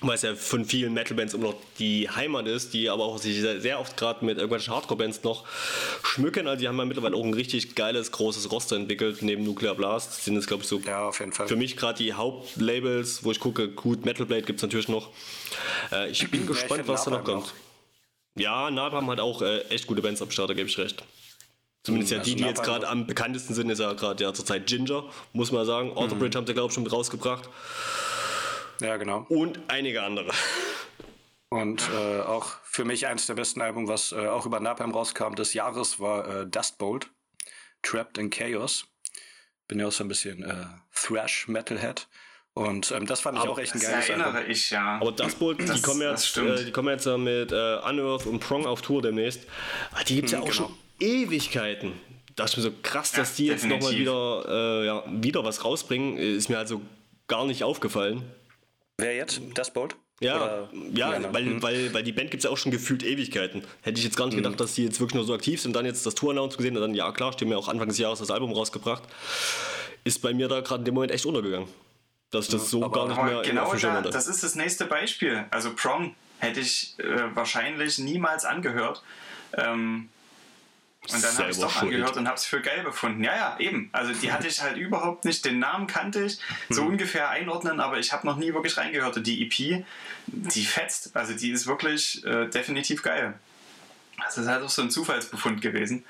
[0.00, 3.40] Weil es ja von vielen Metal-Bands immer noch die Heimat ist, die aber auch sich
[3.40, 5.44] sehr, oft gerade mit irgendwelchen Hardcore-Bands noch
[6.04, 6.46] schmücken.
[6.46, 9.22] Also die haben ja mittlerweile auch ein richtig geiles, großes Roster entwickelt.
[9.22, 11.48] Neben Nuclear Blast sind es, glaube ich, so Ja, auf jeden Fall.
[11.48, 15.10] für mich gerade die Hauptlabels, wo ich gucke, gut, Metal Blade gibt es natürlich noch.
[15.90, 17.52] Äh, ich bin gespannt, was da noch kommt.
[18.36, 21.02] Ja, Napalm hat auch äh, echt gute Bands am Start, da gebe ich recht.
[21.82, 24.66] Zumindest ja also die, die jetzt gerade am bekanntesten sind, ist ja gerade ja zurzeit
[24.66, 25.92] Ginger, muss man sagen.
[25.96, 26.18] Auto Mhm.
[26.20, 27.48] Bridge haben sie, glaube ich, schon mit rausgebracht.
[28.80, 29.26] Ja, genau.
[29.28, 30.30] Und einige andere.
[31.50, 35.34] Und äh, auch für mich eins der besten Alben, was äh, auch über Napalm rauskam
[35.34, 37.08] des Jahres, war äh, Dust Bolt,
[37.82, 38.86] Trapped in Chaos.
[39.66, 42.06] Bin ja auch so ein bisschen äh, Thrash-Metalhead.
[42.54, 44.50] Und ähm, das fand ich Aber auch echt ein Das geiles erinnere Album.
[44.50, 44.98] ich, ja.
[45.00, 48.40] Aber Dustbolt, die Das- kommen das jetzt, äh, die kommen jetzt mit äh, Unearth und
[48.40, 49.46] Prong auf Tour demnächst.
[49.92, 50.68] Ah, die gibt es ja Mhm, auch genau.
[50.68, 51.92] schon Ewigkeiten.
[52.34, 56.16] Da ist mir so krass, dass die jetzt nochmal wieder, äh, ja, wieder was rausbringen.
[56.18, 56.80] Ist mir also
[57.28, 58.22] gar nicht aufgefallen.
[59.00, 59.40] Wer jetzt?
[59.56, 59.96] Dust Bolt?
[60.20, 61.62] Ja, Oder- ja, weil, Hm.
[61.62, 63.62] weil, weil die Band gibt es ja auch schon gefühlt Ewigkeiten.
[63.82, 65.76] Hätte ich jetzt gar nicht gedacht, dass die jetzt wirklich nur so aktiv sind.
[65.76, 68.18] Dann jetzt das Tour-Announce gesehen und dann, ja klar, haben ja auch Anfang des Jahres
[68.18, 69.04] das Album rausgebracht.
[70.02, 71.68] Ist bei mir da gerade in dem Moment echt untergegangen.
[72.32, 74.56] Dass ich das so aber- gar nicht mehr genau dem Schirm da, das ist das
[74.56, 75.44] nächste Beispiel.
[75.50, 79.02] Also Prong hätte ich äh, wahrscheinlich niemals angehört.
[79.56, 80.08] Ähm,
[81.00, 81.92] und dann habe ich es doch schuld.
[81.94, 83.22] angehört und habe es für geil befunden.
[83.24, 83.88] Ja, ja, eben.
[83.92, 86.88] Also die hatte ich halt überhaupt nicht, den Namen kannte ich, so Hm.
[86.88, 89.16] ungefähr einordnen, aber ich habe noch nie wirklich reingehört.
[89.16, 89.84] Und die EP,
[90.26, 91.16] die fetzt.
[91.16, 93.38] Also die ist wirklich äh, definitiv geil.
[94.22, 96.04] Das ist halt auch so ein Zufallsbefund gewesen,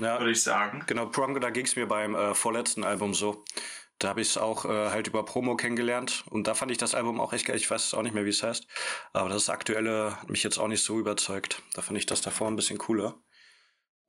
[0.00, 0.82] Ja, würde ich sagen.
[0.86, 3.44] Genau, Prong, da ging es mir beim äh, vorletzten Album so.
[3.98, 6.94] Da habe ich es auch äh, halt über Promo kennengelernt und da fand ich das
[6.94, 7.56] Album auch echt geil.
[7.56, 8.66] Ich weiß auch nicht mehr, wie es heißt,
[9.12, 11.62] aber das aktuelle hat mich jetzt auch nicht so überzeugt.
[11.74, 13.16] Da fand ich das davor ein bisschen cooler.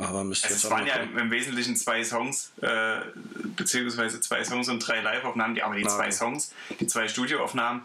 [0.01, 3.01] Aber müsste Also es waren ja im, Wesentlichen zwei Songs, äh,
[3.55, 6.09] beziehungsweise zwei Songs und drei Live-Aufnahmen, die- aber die Ah, zwei.
[6.11, 7.81] Songs, die zwei Studioaufnahmen,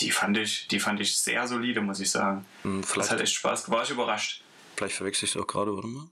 [0.00, 2.44] die fand ich, die fand ich sehr solide, muss ich sagen.
[2.62, 4.42] Hm, Das hat echt Spaß gemacht, war ich überrascht.
[4.76, 6.08] vielleicht verwechsel ich es auch gerade, warte mal.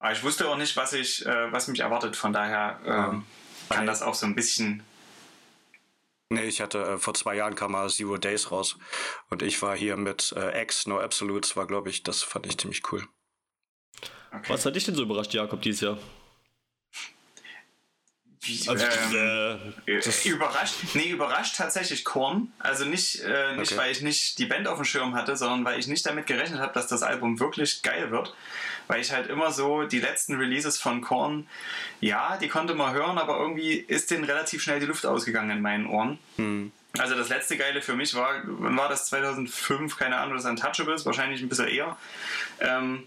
[0.00, 3.24] Aber ich wusste auch nicht, was ich, äh, was mich erwartet, von daher ähm,
[3.68, 3.86] kann Ah.
[3.86, 4.82] das auch so ein bisschen.
[6.28, 8.76] Nee, ich hatte äh, vor zwei Jahren kam mal Zero Days raus
[9.30, 12.58] und ich war hier mit äh, X, No Absolutes, war glaube ich, das fand ich
[12.58, 13.06] ziemlich cool.
[14.38, 14.52] Okay.
[14.52, 15.98] Was hat dich denn so überrascht, Jakob, dieses Jahr?
[18.42, 18.84] Wie, Also,
[19.16, 22.52] ähm, äh, überrascht, nee, überrascht tatsächlich Korn.
[22.60, 23.80] Also nicht, äh, nicht Okay.
[23.80, 26.60] weil ich nicht die Band auf dem Schirm hatte, sondern weil ich nicht damit gerechnet
[26.60, 28.34] habe, dass das Album wirklich geil wird.
[28.86, 31.48] Weil ich halt immer so die letzten Releases von Korn,
[32.00, 35.60] ja, die konnte man hören, aber irgendwie ist denen relativ schnell die Luft ausgegangen in
[35.60, 36.18] meinen Ohren.
[36.96, 41.04] Also das letzte Geile für mich war, wann war das 2005, keine Ahnung, das Untouchables,
[41.04, 41.96] wahrscheinlich ein bisschen eher.
[42.60, 43.04] Ähm,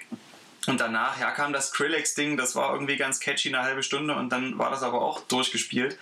[0.67, 4.29] und danach, ja, kam das Skrillex-Ding, das war irgendwie ganz catchy, eine halbe Stunde und
[4.29, 5.97] dann war das aber auch durchgespielt.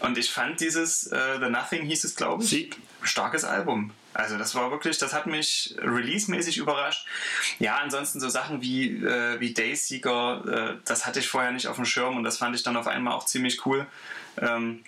[0.00, 2.70] Und ich fand dieses äh, The Nothing hieß es, glaube ich, Sie.
[3.02, 3.92] starkes Album.
[4.12, 7.06] Also das war wirklich, das hat mich release-mäßig überrascht.
[7.60, 11.76] Ja, ansonsten so Sachen wie, äh, wie Dayseeker, äh, das hatte ich vorher nicht auf
[11.76, 13.86] dem Schirm und das fand ich dann auf einmal auch ziemlich cool.
[14.38, 14.82] Ähm,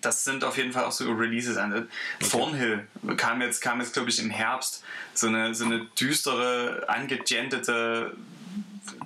[0.00, 1.56] das sind auf jeden Fall auch so Releases.
[1.56, 1.82] Also
[2.30, 2.86] Thornhill
[3.16, 4.84] kam jetzt, kam jetzt glaube ich, im Herbst.
[5.14, 8.16] So eine, so eine düstere, angegentete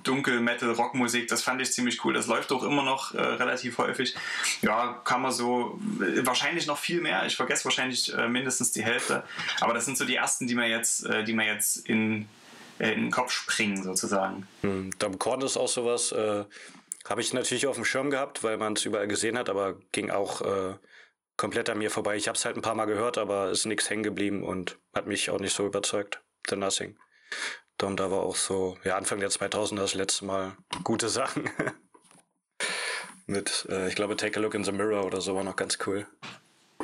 [0.03, 1.27] Dunkel-Metal-Rockmusik.
[1.27, 2.13] Das fand ich ziemlich cool.
[2.13, 4.15] Das läuft auch immer noch äh, relativ häufig.
[4.61, 7.25] Ja, kann man so, äh, wahrscheinlich noch viel mehr.
[7.25, 9.23] Ich vergesse wahrscheinlich äh, mindestens die Hälfte.
[9.61, 12.27] Aber das sind so die ersten, die mir jetzt, äh, die mir jetzt in,
[12.79, 14.47] äh, in den Kopf springen, sozusagen.
[14.61, 16.43] Hm, Dumb Korn ist auch sowas, äh,
[17.07, 20.09] habe ich natürlich auf dem Schirm gehabt, weil man es überall gesehen hat, aber ging
[20.09, 20.75] auch äh,
[21.37, 22.15] komplett an mir vorbei.
[22.15, 25.07] Ich habe es halt ein paar Mal gehört, aber ist nichts hängen geblieben und hat
[25.07, 26.21] mich auch nicht so überzeugt.
[26.47, 26.97] The Nothing.
[27.77, 31.49] Dann da war auch so, ja, Anfang der 2000er das letzte Mal gute Sachen.
[33.25, 35.77] Mit, äh, ich glaube, Take a Look in the Mirror oder so war noch ganz
[35.85, 36.05] cool.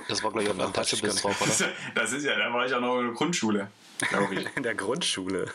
[0.08, 1.72] Das war, glaube ich, auf ich Untouchables gar drauf, oder?
[1.96, 3.70] Das ist ja, da war ich auch noch in der Grundschule,
[4.10, 4.48] glaube ich.
[4.56, 5.52] In der Grundschule.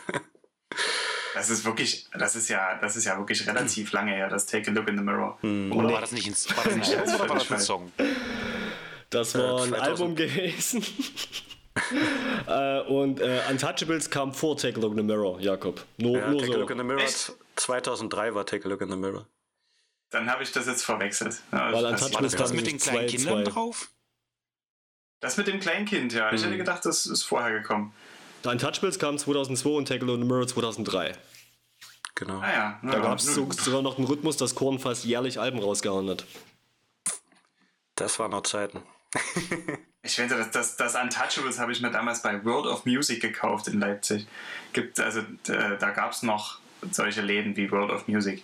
[1.35, 4.71] Das ist wirklich, das ist ja, das ist ja wirklich relativ lange her, das Take
[4.71, 5.37] a Look in the Mirror.
[5.43, 7.91] Oder war das nicht ein, war das ein Album oder war das ein Song?
[9.09, 9.79] Das war ein 2000.
[9.81, 10.85] Album gewesen.
[12.47, 15.83] äh, und äh, Untouchables kam vor Take a Look in the Mirror, Jakob.
[15.97, 16.59] Nur, Ja, nur Take a so.
[16.61, 17.01] Look in the Mirror.
[17.03, 17.33] Echt?
[17.57, 19.27] 2003 war Take a Look in the Mirror.
[20.11, 21.41] Dann habe ich das jetzt verwechselt.
[21.51, 23.51] Ja, Weil das, Untouchables War das das mit den zwei- kleinen Kindern zwei.
[23.51, 23.89] drauf?
[25.21, 26.31] das mit dem Kleinkind, ja.
[26.31, 26.45] Ich Mhm.
[26.45, 27.93] hätte gedacht, das ist vorher gekommen.
[28.47, 31.13] Untouchables kam 2002 und in the Mirror 2003.
[32.15, 32.39] Genau.
[32.39, 32.79] Ah ja.
[32.81, 36.25] Da gab es so, sogar noch einen Rhythmus, dass Korn fast jährlich Alben rausgehauen hat.
[37.95, 38.81] Das waren noch Zeiten.
[40.05, 43.67] Ich finde, das, das, das Untouchables habe ich mir damals bei World of Music gekauft
[43.67, 44.27] in Leipzig.
[44.71, 46.59] Gibt, also, äh, da gab es noch
[46.91, 48.43] solche Läden wie World of Music.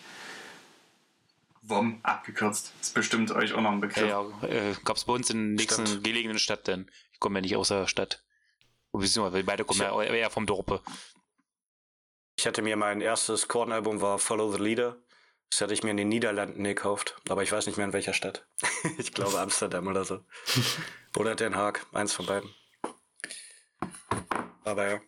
[1.62, 2.74] WOM abgekürzt.
[2.82, 4.10] Ist bestimmt euch auch noch ein Begriff.
[4.10, 6.04] Ja, ja äh, gab es bei uns in der nächsten Stimmt.
[6.04, 6.90] gelegenen Stadt denn.
[7.14, 8.24] Ich kommen ja nicht aus der Stadt.
[8.92, 10.82] Beziehungsweise beide kommen ja eher vom Dorpe.
[12.38, 14.98] Ich hatte mir mein erstes Korn-Album war Follow the Leader.
[15.50, 18.14] Das hatte ich mir in den Niederlanden gekauft, aber ich weiß nicht mehr in welcher
[18.14, 18.46] Stadt.
[18.98, 20.22] ich glaube Amsterdam oder so.
[21.18, 22.50] oder Den Haag, eins von beiden.
[24.64, 25.02] Aber ja,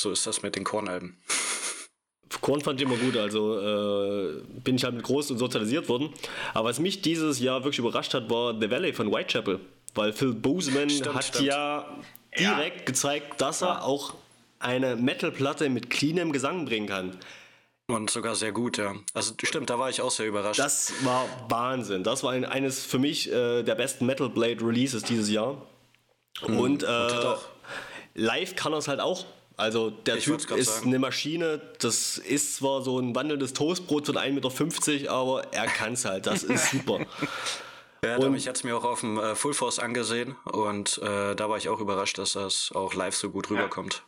[0.00, 1.22] so ist das mit den Kornalben.
[2.40, 6.12] Korn fand ich immer gut, also äh, bin ich halt mit groß und sozialisiert worden.
[6.52, 9.60] Aber was mich dieses Jahr wirklich überrascht hat, war The Valley von Whitechapel.
[9.94, 11.44] Weil Phil Boseman Stimmt, hat stimmt.
[11.44, 12.02] ja
[12.38, 12.84] direkt Ja.
[12.84, 14.14] gezeigt, dass er auch
[14.58, 17.18] eine Metal-Platte mit cleanem Gesang bringen kann.
[17.86, 18.94] Und sogar sehr gut, ja.
[19.12, 20.58] Also stimmt, da war ich auch sehr überrascht.
[20.58, 22.02] Das war Wahnsinn.
[22.02, 25.60] Das war ein, eines für mich äh, der besten Metal Blade Releases dieses Jahr.
[26.42, 27.08] Und, äh,
[28.14, 29.26] live kann er es halt auch.
[29.56, 30.88] Also der Ich Typ ist sagen.
[30.88, 31.60] eine Maschine.
[31.78, 36.26] Das ist zwar so ein wandelndes Toastbrot von 1,50 Meter, aber er kann es halt.
[36.26, 37.00] Das ist super.
[38.04, 41.34] Ja, und- ich hatte es mir auch auf dem äh, Full Force angesehen und äh,
[41.34, 44.02] da war ich auch überrascht, dass das auch live so gut rüberkommt.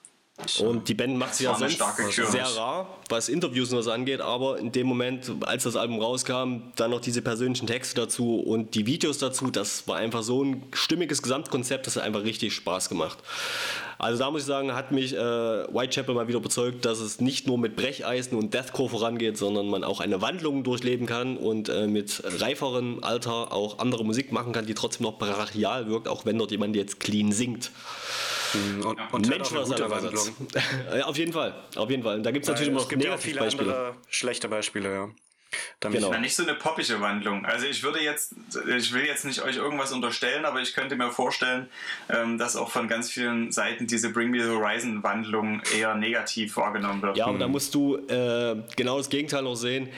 [0.61, 1.83] Und die Band macht sich ja sonst
[2.31, 6.73] sehr rar, was Interviews und was angeht, aber in dem Moment, als das Album rauskam,
[6.77, 10.63] dann noch diese persönlichen Texte dazu und die Videos dazu, das war einfach so ein
[10.75, 13.17] stimmiges Gesamtkonzept, das hat einfach richtig Spaß gemacht.
[13.99, 17.47] Also da muss ich sagen, hat mich äh, Whitechapel mal wieder überzeugt, dass es nicht
[17.47, 21.87] nur mit Brecheisen und Deathcore vorangeht, sondern man auch eine Wandlung durchleben kann und äh,
[21.87, 26.37] mit reiferem Alter auch andere Musik machen kann, die trotzdem noch brachial wirkt, auch wenn
[26.37, 27.71] dort jemand jetzt clean singt.
[28.85, 30.37] Und, und Mensch, was eine Wandlung.
[30.97, 32.17] ja, auf jeden Fall, auf jeden Fall.
[32.17, 33.77] Und da gibt es natürlich immer noch gibt ja auch viele Negativbeispiele.
[33.77, 35.09] andere schlechte Beispiele, ja.
[35.81, 36.11] Damit Genau.
[36.13, 37.45] Na, nicht so eine poppige Wandlung.
[37.45, 38.35] Also ich würde jetzt,
[38.77, 41.69] ich will jetzt nicht euch irgendwas unterstellen, aber ich könnte mir vorstellen,
[42.09, 46.57] ähm, dass auch von ganz vielen Seiten diese Bring Me the Horizon Wandlung eher negativ
[46.57, 47.17] wahrgenommen wird.
[47.17, 49.89] Ja, aber da musst du äh, genau das Gegenteil noch sehen.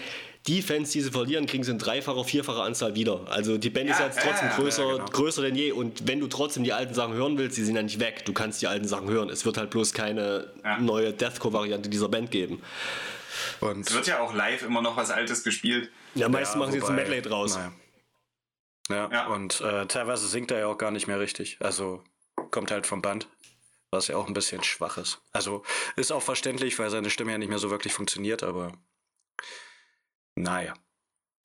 [0.47, 3.27] Die Fans, die sie verlieren, kriegen sie in dreifacher, vierfacher Anzahl wieder.
[3.29, 5.05] Also die Band ist Ja, jetzt trotzdem ja, größer, ja, genau.
[5.07, 5.73] größer denn je.
[5.73, 8.25] Und wenn du trotzdem die alten Sachen hören willst, die sind ja nicht weg.
[8.25, 9.29] Du kannst die alten Sachen hören.
[9.29, 10.79] Es wird halt bloß keine Ja.
[10.79, 12.63] neue Deathcore-Variante dieser Band geben.
[13.61, 15.91] und Es wird ja auch live immer noch was Altes gespielt.
[16.15, 17.57] Ja, meistens machen sie jetzt ein Medley draus.
[17.57, 17.73] naja.
[18.91, 19.27] Ja, Ja.
[19.27, 21.59] und äh, teilweise singt er ja auch gar nicht mehr richtig.
[21.61, 22.03] Also
[22.51, 23.29] kommt halt vom Band,
[23.91, 25.21] was ja auch ein bisschen schwach ist.
[25.33, 25.63] Also
[25.97, 28.73] ist auch verständlich, weil seine Stimme ja nicht mehr so wirklich funktioniert, aber
[30.43, 30.75] naja.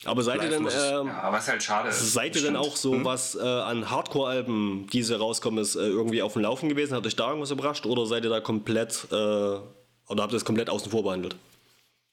[0.05, 2.13] Aber seid ihr Live denn, ähm, Ja, was halt schade ist.
[2.13, 6.21] seid ihr denn auch so, was äh, an Hardcore-Alben, die so rauskommen, ist, äh, irgendwie
[6.21, 6.93] auf dem Laufen gewesen?
[6.95, 7.85] Hat euch da irgendwas überrascht?
[7.85, 9.63] Oder seid ihr da komplett, äh, oder
[10.09, 11.37] habt ihr das komplett außen vor behandelt?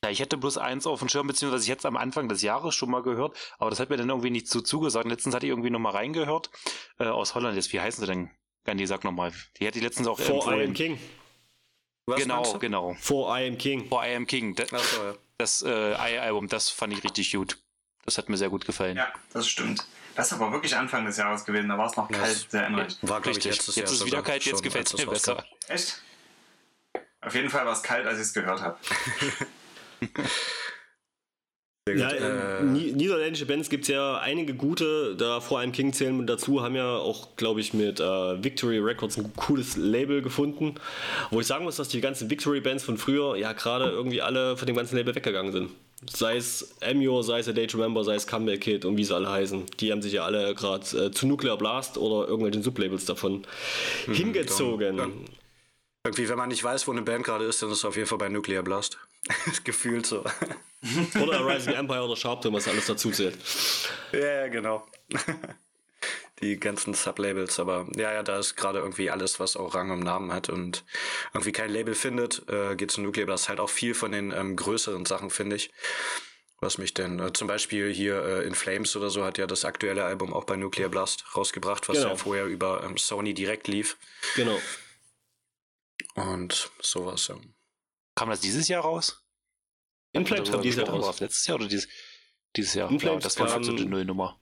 [0.05, 2.43] Ja, ich hätte bloß eins auf dem Schirm, beziehungsweise ich hätte es am Anfang des
[2.43, 5.07] Jahres schon mal gehört, aber das hat mir dann irgendwie nicht so zugesagt.
[5.09, 6.51] Letztens hatte ich irgendwie noch mal reingehört,
[7.01, 7.57] äh, aus Holland.
[7.57, 8.31] Jetzt, wie heißen sie denn?
[8.65, 9.33] Gandhi, sag noch mal.
[9.59, 10.75] Die hätte ich letztens auch For I Am.
[10.75, 10.99] King.
[12.07, 12.95] Was Genau, genau.
[13.01, 13.89] For I Am King.
[13.89, 14.55] For I Am King.
[14.55, 15.15] Das, Ach so, ja.
[15.41, 17.59] Das äh, I-Album, das fand ich richtig gut.
[18.05, 18.97] Das hat mir sehr gut gefallen.
[18.97, 19.87] Ja, das stimmt.
[20.15, 22.51] Das ist aber wirklich Anfang des Jahres gewesen, da war es noch Ja, kalt, das-
[22.51, 22.97] sehr erinnere ich.
[23.03, 23.45] War, Richtig.
[23.57, 25.45] Jetzt Jahr ist es wieder kalt, jetzt gefällt es mir das besser.
[25.69, 26.03] Echt?
[27.23, 28.79] Auf jeden Fall war es kalt, als ich es gehört habe.
[31.89, 32.21] Ja, gut.
[32.21, 36.27] äh, Ni- niederländische Bands gibt es ja einige gute, da vor allem King zählen und
[36.27, 40.75] dazu haben ja auch, glaube ich, mit äh, Victory Records ein cooles Label gefunden,
[41.31, 44.67] wo ich sagen muss, dass die ganzen Victory-Bands von früher ja gerade irgendwie alle von
[44.67, 45.71] dem ganzen Label weggegangen sind.
[46.09, 49.05] Sei es Amure, sei es A Day to Remember, sei es Comeback Kid und wie
[49.05, 49.65] sie alle heißen.
[49.81, 53.43] Die haben sich ja alle gerade äh, zu Nuclear Blast oder irgendwelchen Sublabels davon
[54.07, 54.97] hingezogen.
[54.97, 55.13] dann-
[56.07, 58.09] irgendwie, wenn man nicht weiß, wo eine Band gerade ist, dann ist es auf jeden
[58.09, 58.97] Fall bei Nuclear Blast.
[59.65, 60.25] Gefühlt so.
[61.21, 63.37] Oder Rising Empire oder Sharpton, was alles dazu zählt.
[64.13, 64.87] Ja, genau.
[66.41, 70.01] Die ganzen Sublabels, aber ja, ja, da ist gerade irgendwie alles, was auch Rang und
[70.01, 70.85] Namen hat und
[71.35, 74.57] irgendwie kein Label findet, äh, geht zu Nuclear Blast halt auch viel von den ähm,
[74.57, 75.71] größeren Sachen, finde ich.
[76.63, 79.67] Was mich denn, äh, zum Beispiel hier äh, In Flames oder so hat ja das
[79.67, 82.09] aktuelle Album auch bei Nuclear Blast rausgebracht, was Genau.
[82.11, 83.99] ja vorher über ähm, Sony direkt lief
[84.35, 84.59] Genau.
[86.15, 87.29] und sowas.
[87.29, 87.37] Ja.
[88.15, 89.25] Kam das dieses Jahr raus?
[90.13, 91.21] In Flames Darüber kommt dieses Jahr raus.
[91.21, 91.89] Letztes Jahr oder dieses,
[92.57, 92.89] dieses Jahr?
[92.91, 94.41] In ja, Flames das war halt so kam- eine Nullnummer.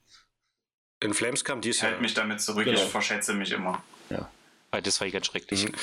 [1.00, 1.90] In Flames kam dies Ich Jahr.
[1.92, 2.80] halte mich damit zurück, Genau.
[2.82, 3.82] ich verschätze mich immer.
[4.10, 4.30] Ja.
[4.70, 5.66] Ah, Das war ganz schrecklich.
[5.66, 5.74] Mhm.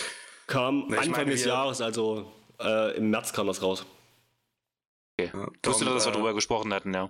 [0.47, 3.85] Kam ich Anfang meine, des Jahres, also äh, im März kam das raus.
[5.17, 5.31] Okay.
[5.33, 7.09] Ja, Ich wusste, dass wir äh, darüber gesprochen hatten, ja.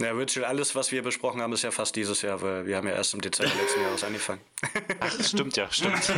[0.00, 2.86] Ja, Virtual, alles, was wir besprochen haben, ist ja fast dieses Jahr, weil wir haben
[2.86, 4.40] ja erst im Dezember letzten Jahres angefangen.
[5.00, 6.02] Ach, stimmt ja, stimmt.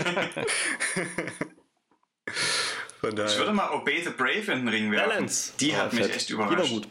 [3.00, 5.08] Von Ich würde mal Obey the Brave in den Ring werfen.
[5.10, 5.52] Balance.
[5.60, 6.16] Die hat mich fett.
[6.16, 6.58] echt Die überrascht.
[6.58, 6.88] war gut.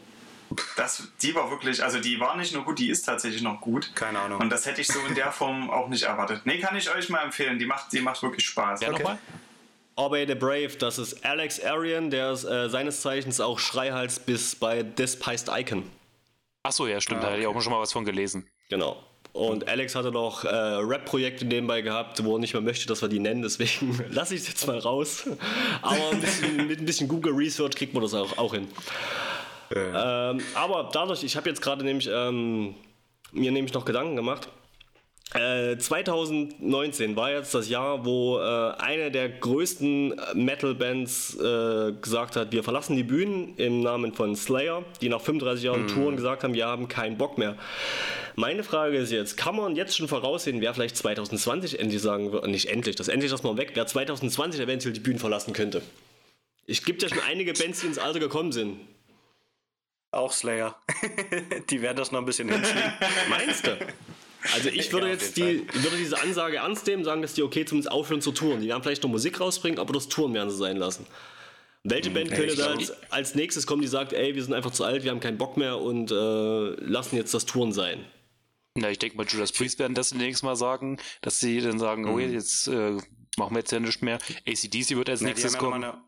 [0.76, 3.90] Das, die war wirklich, also die war nicht nur gut, die ist tatsächlich noch gut.
[3.94, 4.40] Keine Ahnung.
[4.40, 6.42] Und das hätte ich so in der Form auch nicht erwartet.
[6.46, 7.58] Nee, kann ich euch mal empfehlen.
[7.58, 8.80] Die macht, die macht wirklich Spaß.
[8.80, 9.18] Ja, nochmal?
[9.96, 14.54] Obey the Brave, das ist Alex Arian, der ist äh, seines Zeichens auch Schreihals bis
[14.54, 15.90] bei Despised Icon.
[16.62, 17.20] Ach so, ja, stimmt.
[17.20, 17.58] Ah, Da hatte ich okay.
[17.58, 18.48] auch schon mal was von gelesen.
[18.70, 19.04] Genau.
[19.32, 23.08] Und Alex hatte noch äh, Rap-Projekte nebenbei gehabt, wo er nicht mehr möchte, dass wir
[23.08, 25.28] die nennen, deswegen lasse ich es jetzt mal raus.
[25.82, 28.66] Aber ein bisschen, mit ein bisschen Google Research kriegt man das auch, auch hin.
[29.74, 32.74] Ähm, aber dadurch, ich habe jetzt gerade nämlich ähm,
[33.32, 34.48] mir nämlich noch Gedanken gemacht.
[35.34, 42.50] Äh, 2019 war jetzt das Jahr, wo äh, eine der größten Metal-Bands äh, gesagt hat,
[42.52, 45.88] wir verlassen die Bühnen im Namen von Slayer, die nach 35 Jahren Mhm.
[45.88, 47.56] Touren gesagt haben, wir haben keinen Bock mehr.
[48.36, 52.46] Meine Frage ist jetzt, kann man jetzt schon voraussehen, wer vielleicht 2020 endlich sagen wird,
[52.46, 55.82] nicht endlich, das endlich das mal weg, wer 2020 eventuell die Bühnen verlassen könnte?
[56.66, 58.80] Es gibt ja schon einige Bands, die ins Alter gekommen sind.
[60.10, 60.74] Auch Slayer.
[61.70, 62.92] die werden das noch ein bisschen hinschieben.
[63.28, 63.76] Meinst du?
[64.54, 67.64] Also ich würde Ja, jetzt die, würde diese Ansage ernst nehmen, sagen, dass die okay
[67.64, 68.60] zumindest aufhören zu touren.
[68.60, 71.06] Die werden vielleicht noch Musik rausbringen, aber das Touren werden sie sein lassen.
[71.84, 74.84] Welche Band könnte da als, als nächstes kommen, die sagt, ey, wir sind einfach zu
[74.84, 78.04] alt, wir haben keinen Bock mehr und äh, lassen jetzt das Touren sein?
[78.74, 82.04] Na, ich denke mal, Judas Priest werden das nächstes Mal sagen, dass sie dann sagen,
[82.06, 82.98] oh, jetzt äh,
[83.36, 84.18] machen wir jetzt ja nicht mehr.
[84.46, 85.26] ACDC wird als Mhm.
[85.26, 85.84] Haben nächstes ja noch mal kommen.
[85.84, 86.02] eine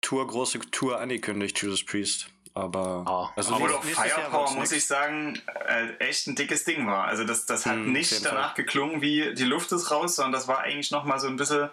[0.00, 2.26] Tour, große Tour angekündigt, Judas Priest.
[2.54, 3.32] Aber, Ah.
[3.34, 4.72] also Aber nächstes- nächstes Jahr Firepower, muss nix.
[4.72, 7.04] ich sagen, äh, echt ein dickes Ding war.
[7.04, 8.64] Also das, das hat Hm, nicht danach Fall.
[8.64, 11.70] geklungen wie die Luft ist raus, sondern das war eigentlich nochmal so ein bisschen,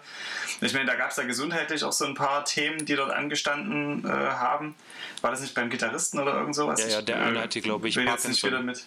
[0.62, 4.06] ich meine, da gab es ja gesundheitlich auch so ein paar Themen, die dort angestanden
[4.06, 4.74] äh, haben.
[5.20, 6.80] War das nicht beim Gitarristen oder irgend sowas?
[6.82, 8.50] Ja, ja, der Ich, eine hatte, glaube ich, will jetzt nicht Parkinson.
[8.50, 8.86] wieder mit.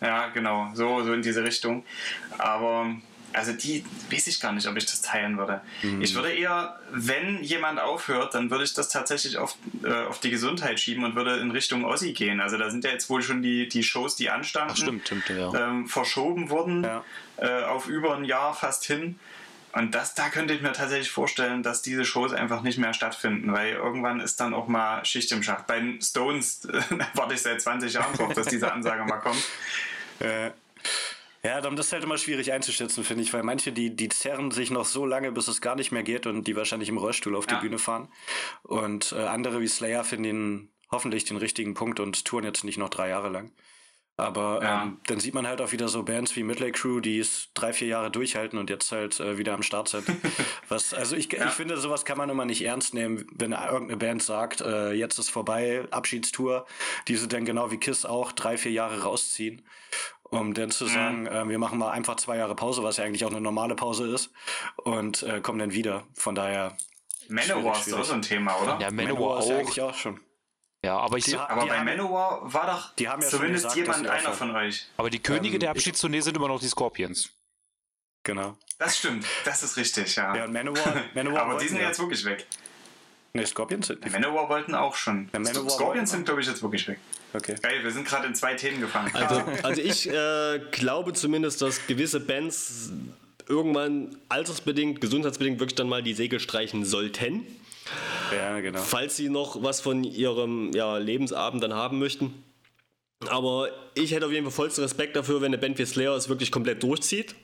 [0.00, 1.84] Ja, genau, so, so in diese Richtung.
[2.38, 2.86] Aber
[3.34, 5.60] also die weiß ich gar nicht, ob ich das teilen würde.
[5.82, 6.02] Mhm.
[6.02, 10.30] Ich würde eher, wenn jemand aufhört, dann würde ich das tatsächlich auf, äh, auf die
[10.30, 12.40] Gesundheit schieben und würde in Richtung Ossi gehen.
[12.40, 15.28] Also da sind ja jetzt wohl schon die, die Shows, die anstanden, Ach, stimmt, stimmt,
[15.28, 15.52] ja.
[15.54, 17.04] ähm, verschoben wurden Ja.
[17.36, 19.18] äh, auf über ein Jahr fast hin.
[19.74, 23.52] Und das, da könnte ich mir tatsächlich vorstellen, dass diese Shows einfach nicht mehr stattfinden,
[23.54, 25.66] weil irgendwann ist dann auch mal Schicht im Schacht.
[25.66, 26.68] Bei den Stones
[27.14, 29.42] warte ich seit 20 Jahren drauf, dass diese Ansage mal kommt.
[30.20, 30.50] Äh,
[31.44, 34.50] ja, dann das ist halt immer schwierig einzuschätzen, finde ich, weil manche, die, die zerren
[34.50, 37.34] sich noch so lange, bis es gar nicht mehr geht und die wahrscheinlich im Rollstuhl
[37.36, 37.60] auf die Ja.
[37.60, 38.08] Bühne fahren.
[38.62, 42.78] Und äh, andere wie Slayer finden den, hoffentlich den richtigen Punkt und touren jetzt nicht
[42.78, 43.52] noch drei Jahre lang.
[44.18, 44.82] Aber Ja.
[44.82, 47.72] ähm, dann sieht man halt auch wieder so Bands wie Midlake Crew, die es drei,
[47.72, 50.04] vier Jahre durchhalten und jetzt halt äh, wieder am Start sind.
[50.68, 51.46] Was, also ich, Ja.
[51.46, 55.18] ich finde, sowas kann man immer nicht ernst nehmen, wenn irgendeine Band sagt, äh, jetzt
[55.18, 56.66] ist vorbei, Abschiedstour,
[57.08, 59.62] die sie dann genau wie Kiss auch drei, vier Jahre rausziehen,
[60.32, 63.24] um dann zu sagen, äh, wir machen mal einfach zwei Jahre Pause, was ja eigentlich
[63.24, 64.30] auch eine normale Pause ist,
[64.78, 66.04] und äh, kommen dann wieder.
[66.14, 66.76] Von daher.
[67.28, 68.78] Manowar ist auch so ein Thema, oder?
[68.80, 69.58] Ja, Manowar ist ja auch.
[69.60, 70.20] eigentlich auch schon.
[70.84, 73.38] Ja, aber ich Die so, Aber bei haben- Manowar war doch die haben ja schon
[73.38, 74.34] zumindest gesagt, jemand einer aufhören.
[74.50, 74.88] von euch.
[74.96, 77.30] aber die Könige Ähm, der Abschiedstournee sind immer noch die Scorpions.
[78.24, 78.56] Genau.
[78.78, 80.34] Das stimmt, das ist richtig, ja.
[80.34, 80.82] Ja, und Manowar,
[81.14, 82.46] Manowar Aber die wollten sind ja- jetzt wirklich weg.
[83.34, 85.30] Nee, Scorpions sind Die Manowar wollten auch schon.
[85.32, 86.98] Ja, Manowar Scorpions sind, glaube ich, jetzt wirklich weg.
[87.34, 87.54] Okay.
[87.62, 89.10] Geil, wir sind gerade in zwei Themen gefangen.
[89.14, 92.92] Also, also ich äh, glaube zumindest, dass gewisse Bands
[93.48, 97.46] irgendwann altersbedingt, gesundheitsbedingt wirklich dann mal die Segel streichen sollten,
[98.34, 98.80] Ja, genau.
[98.80, 102.32] falls sie noch was von ihrem ja, Lebensabend dann haben möchten.
[103.28, 106.28] Aber ich hätte auf jeden Fall vollsten Respekt dafür, wenn eine Band wie Slayer es
[106.28, 107.34] wirklich komplett durchzieht.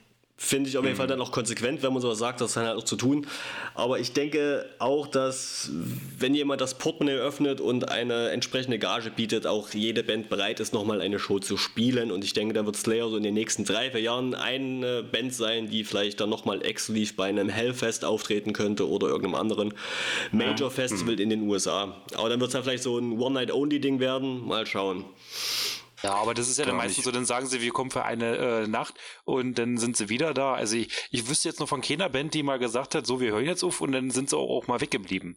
[0.41, 2.79] Finde ich auf jeden Fall dann auch konsequent, wenn man sowas sagt, das dann halt
[2.79, 3.27] auch zu tun.
[3.75, 5.69] Aber ich denke auch, dass
[6.17, 10.73] wenn jemand das Portemonnaie öffnet und eine entsprechende Gage bietet, auch jede Band bereit ist,
[10.73, 12.13] nochmal eine Show zu spielen.
[12.13, 15.35] Und ich denke, da wird Slayer so in den nächsten drei, vier Jahren eine Band
[15.35, 19.75] sein, die vielleicht dann nochmal exklusiv bei einem Hellfest auftreten könnte oder irgendeinem anderen
[20.31, 21.97] Major Festival in den USA.
[22.15, 24.47] Aber dann wird es ja vielleicht so ein One-Night-Only-Ding werden.
[24.47, 25.05] Mal schauen.
[26.03, 28.37] Ja, aber das ist ja dann meistens so, dann sagen sie, wir kommen für eine
[28.37, 30.55] äh, Nacht und dann sind sie wieder da.
[30.55, 33.33] Also ich, ich wüsste jetzt noch von keiner Band, die mal gesagt hat, so, wir
[33.33, 35.37] hören jetzt auf und dann sind sie auch, auch mal weggeblieben.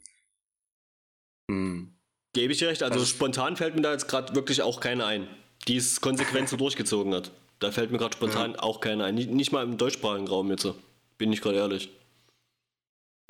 [1.50, 1.96] Hm.
[2.34, 2.84] Gebe ich dir recht.
[2.84, 5.28] Also spontan fällt mir da jetzt gerade wirklich auch keine ein,
[5.68, 7.32] die es konsequent so durchgezogen hat.
[7.60, 9.16] Da fällt mir gerade spontan auch keine ein.
[9.16, 10.68] Nicht, nicht mal im deutschsprachigen Raum jetzt.
[11.18, 11.90] Bin ich gerade ehrlich.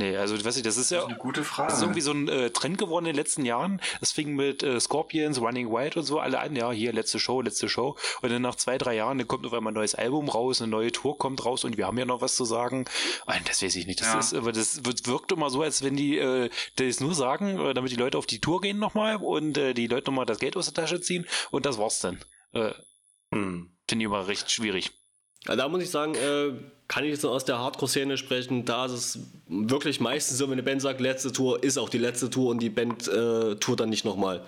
[0.02, 1.70] Nee, also weiß ich, das ist Das ja ist eine gute Frage.
[1.70, 3.80] das ist irgendwie so ein äh, Trend geworden in den letzten Jahren.
[3.99, 6.56] Das fing mit äh, Scorpions, Running Wild und so alle an.
[6.56, 7.95] Ja, hier, letzte Show, letzte Show.
[8.22, 10.72] Und dann nach zwei, drei Jahren, dann kommt auf einmal ein neues Album raus, eine
[10.72, 12.86] neue Tour kommt raus und wir haben ja noch was zu sagen.
[13.28, 14.02] Und das weiß ich nicht.
[14.02, 14.20] Das Ja.
[14.20, 17.74] ist, aber das wird, wirkt immer so, als wenn die äh, das nur sagen, äh,
[17.74, 20.58] damit die Leute auf die Tour gehen nochmal und äh, die Leute nochmal das Geld
[20.58, 22.20] aus der Tasche ziehen und das war's dann.
[22.54, 22.72] Äh,
[23.34, 23.78] Hm.
[23.88, 24.91] Finde ich immer recht schwierig.
[25.47, 26.53] Ja, da muss ich sagen, äh,
[26.87, 28.65] kann ich jetzt nur aus der Hardcore-Szene sprechen.
[28.65, 31.97] Da ist es wirklich meistens so, wenn eine Band sagt, letzte Tour ist auch die
[31.97, 34.45] letzte Tour und die Band äh, tourt dann nicht nochmal.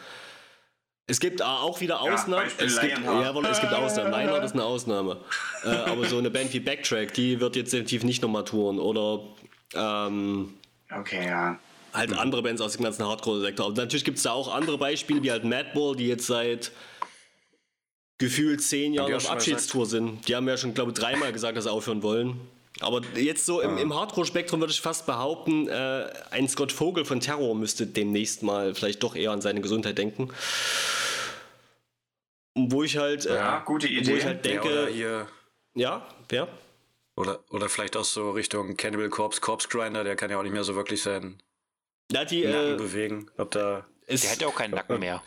[1.07, 2.43] Es gibt äh, auch wieder Ausnahmen.
[2.43, 4.11] Beispiel es, gibt, jawohl, es gibt Ausnahmen.
[4.11, 5.17] Lionheart ist eine Ausnahme.
[5.63, 8.79] äh, aber so eine Band wie Backtrack, die wird jetzt definitiv nicht nochmal touren.
[8.79, 9.21] Oder
[9.75, 10.53] ähm,
[10.91, 11.59] Okay, ja.
[11.93, 13.73] halt andere Bands aus dem ganzen Hardcore-Sektor.
[13.73, 16.71] Natürlich gibt es da auch andere Beispiele, wie halt Madball, die jetzt seit
[18.24, 20.28] gefühlt zehn auch auf Abschiedstour sind.
[20.28, 22.39] Die haben ja schon, glaube ich, dreimal gesagt, dass sie aufhören wollen.
[22.80, 27.19] Aber jetzt so im, im Hardcore-Spektrum würde ich fast behaupten, äh, ein Scott Vogel von
[27.19, 30.30] Terror müsste demnächst mal vielleicht doch eher an seine Gesundheit denken.
[32.55, 34.17] Wo ich halt, äh, Ja, gute wo Idee.
[34.17, 35.28] ich halt Ja, denke, oder hier.
[35.76, 36.47] ja, wer?
[37.15, 40.53] Oder, oder vielleicht auch so Richtung Cannibal Corpse, Corpse Grinder, der kann ja auch nicht
[40.53, 41.41] mehr so wirklich seinen
[42.11, 43.30] Ja, die, Nacken äh, bewegen.
[43.38, 43.86] Ob da.
[44.07, 45.21] ist, Der hat ja auch keinen Nacken mehr.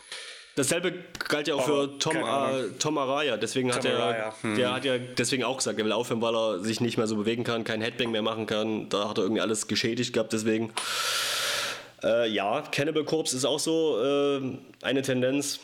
[0.57, 0.91] Dasselbe
[1.29, 2.69] galt ja auch Aber für Tom, äh.
[2.79, 3.37] Tom Araya.
[3.37, 4.55] Deswegen hat Tom er, Araya, hm.
[4.55, 7.15] der hat ja deswegen auch gesagt, er will aufhören, weil er sich nicht mehr so
[7.15, 8.89] bewegen kann, kein Headbang mehr machen kann.
[8.89, 10.73] Da hat er irgendwie alles geschädigt gehabt, deswegen.
[12.03, 15.59] Äh, ja, Cannibal Corpse ist auch so äh, eine Tendenz.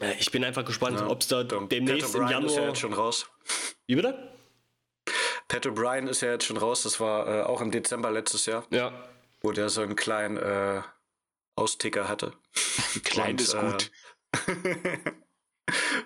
[0.00, 2.68] Äh, ich bin einfach gespannt, ob es da demnächst im O'Brien ist ja Januar.
[2.68, 3.26] jetzt schon raus.
[3.86, 4.16] Wie bitte?
[5.48, 6.82] Pat O'Brien ist ja jetzt schon raus.
[6.82, 8.92] Das war äh, auch im Dezember letztes Jahr, Ja.
[9.42, 10.80] wo der so einen kleinen äh,
[11.56, 12.32] Austicker hatte.
[13.04, 13.90] Klein Und, ist äh, gut.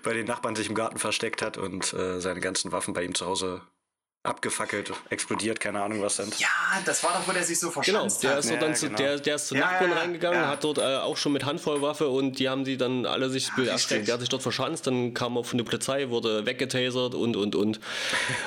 [0.02, 3.14] bei den Nachbarn sich im Garten versteckt hat und äh, seine ganzen Waffen bei ihm
[3.14, 3.62] zu Hause
[4.24, 6.38] abgefackelt, explodiert, keine Ahnung was sind.
[6.38, 6.46] Ja,
[6.84, 8.38] das war doch, wo der sich so Genau, verschanzt der hat.
[8.38, 8.96] ist, Ja, dann zu, genau.
[8.98, 10.46] der, der ist zu Ja, Nachbarn ja, ja, reingegangen, ja.
[10.48, 13.68] hat dort äh, auch schon mit Handvollwaffe und die haben sie dann alle sich richtig.
[13.68, 14.06] erstreckt.
[14.06, 17.56] Der hat sich dort verschanzt, dann kam er von der Polizei, wurde weggetasert und und
[17.56, 17.80] und.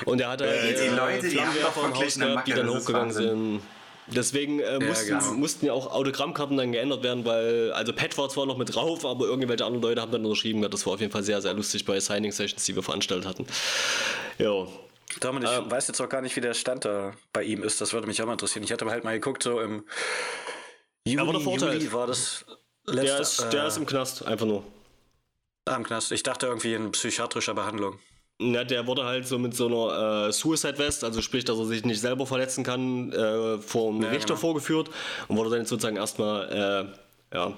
[0.05, 2.51] Und er hatte Äh, die äh, Leute, die haben doch wirklich Haus eine gehabt, die
[2.51, 3.29] Macke, dann das ist hochgegangen Wahnsinn.
[3.29, 3.61] sind.
[4.07, 5.33] Deswegen äh, mussten, genau.
[5.33, 9.03] mussten ja auch Autogrammkarten dann geändert werden, weil, also Pat war zwar noch mit drauf,
[9.05, 10.73] aber irgendwelche anderen Leute haben dann unterschrieben gehabt.
[10.75, 13.47] Das war auf jeden Fall sehr, sehr lustig bei Signing Sessions, die wir veranstaltet hatten.
[14.37, 14.67] Ja.
[15.21, 15.63] Dominik, Ähm.
[15.65, 17.81] ich weiß jetzt auch gar nicht, wie der Stand da bei ihm ist.
[17.81, 18.63] Das würde mich auch mal interessieren.
[18.63, 19.85] Ich hatte halt mal geguckt, so im
[21.07, 21.81] Juni, wurde verurteilt.
[21.81, 22.45] Juli war das
[22.87, 24.63] Der letzte, ist, der äh, ist im Knast, einfach nur.
[25.65, 26.11] ah, im Knast.
[26.11, 27.97] Ich dachte irgendwie in psychiatrischer Behandlung.
[28.37, 31.65] Na, der wurde halt so mit so einer äh, Suicide West, also sprich, dass er
[31.65, 34.39] sich nicht selber verletzen kann, äh, vom Ja, Richter genau.
[34.39, 34.89] vorgeführt
[35.29, 36.91] und wurde dann sozusagen erstmal
[37.31, 37.57] äh, ja,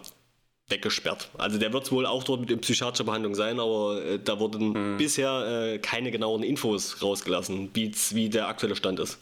[0.70, 1.30] weggesperrt.
[1.38, 4.76] Also der wird wohl auch dort mit in psychiatrischer Behandlung sein, aber äh, da wurden
[4.76, 4.98] Hm.
[4.98, 9.18] bisher äh, keine genauen Infos rausgelassen, wie, wie der aktuelle Stand ist.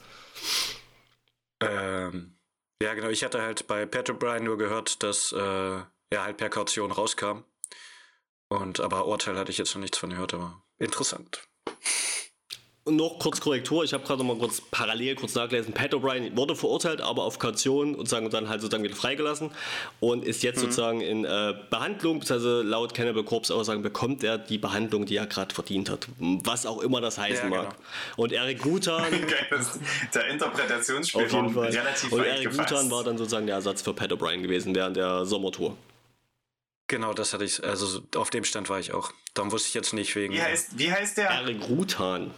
[1.62, 2.36] Ähm,
[2.82, 3.08] ja, genau.
[3.10, 7.43] Ich hatte halt bei Pat O'Brien nur gehört, dass äh, er halt per Kaution rauskam.
[8.50, 11.41] Und aber Urteil hatte ich jetzt noch nichts von gehört, aber interessant.
[12.88, 15.74] Und noch kurz Korrektur, ich habe gerade noch mal kurz parallel kurz nachgelesen.
[15.74, 19.50] Pat O'Brien wurde verurteilt, aber auf Kaution und sagen, dann halt sozusagen wieder freigelassen
[20.00, 20.48] und ist Mhm.
[20.48, 25.16] jetzt sozusagen in äh, Behandlung, beziehungsweise laut Cannibal Corpse Aussagen bekommt er die Behandlung, die
[25.18, 26.08] er gerade verdient hat.
[26.20, 27.70] Was auch immer das heißen Ja, mag.
[27.72, 27.82] genau.
[28.18, 29.04] Und Eric Gutan,
[30.14, 31.72] Der Interpretationsspiel auf jeden war Fall.
[31.74, 32.52] relativ Und Eric.
[32.52, 35.76] Gutan war dann sozusagen der Ersatz für Pat O'Brien gewesen während der Sommertour.
[36.88, 39.11] Genau, das hatte ich, also so- auf dem Stand war ich auch.
[39.33, 40.33] Darum wusste ich jetzt nicht wegen.
[40.33, 41.29] wie, heißt, wie heißt der?
[41.29, 42.33] Eric Rutan.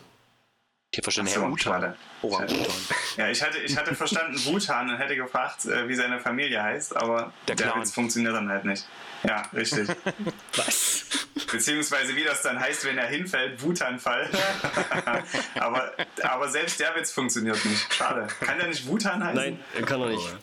[0.91, 1.57] Ich habe verstanden, Herr Utan.
[1.59, 1.97] schade.
[2.21, 2.75] Orang-Utan.
[3.17, 6.95] Ja, ich hatte, ich hatte verstanden Wutan und hätte gefragt, äh, wie seine Familie heißt,
[6.95, 7.75] aber Der der.
[7.75, 8.87] Witz funktioniert dann halt nicht.
[9.23, 9.89] Ja, richtig.
[10.55, 11.05] Was?
[11.51, 14.29] Beziehungsweise wie das dann heißt, wenn er hinfällt, Wutanfall.
[15.55, 15.93] aber,
[16.23, 17.93] aber selbst der Witz funktioniert nicht.
[17.93, 18.27] Schade.
[18.39, 19.35] Kann der nicht Wutan heißen?
[19.75, 20.35] Nein, kann er nicht.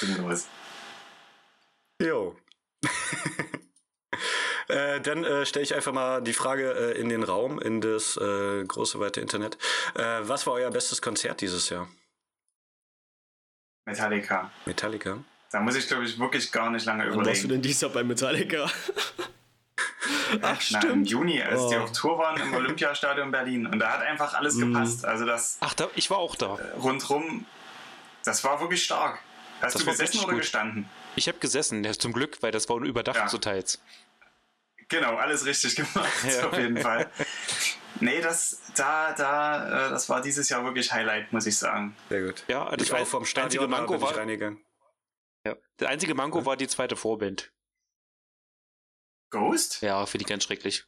[0.00, 0.46] Sinnlos.
[2.00, 2.36] Jo.
[4.68, 8.16] äh, dann äh, stelle ich einfach mal die Frage äh, in den Raum, in das
[8.16, 9.56] äh, große weite Internet.
[9.94, 11.88] Äh, was war euer bestes Konzert dieses Jahr?
[13.86, 14.50] Metallica.
[14.66, 15.18] Metallica?
[15.50, 17.48] Da muss ich, glaube ich, wirklich gar nicht lange Wann warst du überlegen.
[17.48, 18.66] denn dieses Jahr bei Metallica?
[20.30, 21.08] Ach, Na, Im stimmt.
[21.10, 21.80] Juni, als die Oh.
[21.84, 23.66] auf Tour waren im Olympiastadion Berlin.
[23.66, 24.74] Und da hat einfach alles Mhm.
[24.74, 25.06] gepasst.
[25.06, 26.58] Also das Ach, da, ich war auch da.
[26.82, 27.46] rundrum,
[28.24, 29.20] das war wirklich stark.
[29.62, 30.40] Hast Das du gesessen oder gut.
[30.42, 30.88] gestanden?
[31.18, 33.28] Ich habe gesessen, ja, zum Glück, weil das war überdacht Ja.
[33.28, 33.82] so teils.
[34.88, 36.48] Genau, alles richtig gemacht, Ja.
[36.48, 37.10] auf jeden Fall.
[38.00, 41.96] Nee, das, da, da, äh, das war dieses Jahr wirklich Highlight, muss ich sagen.
[42.08, 42.44] Sehr gut.
[42.48, 44.64] Ja, also Ich war auch vom Stadion, Manko war, reingegangen.
[45.44, 47.52] ja, der einzige Manko war die zweite Vorband.
[49.30, 49.82] Ghost?
[49.82, 50.84] Ja, finde ich ganz schrecklich.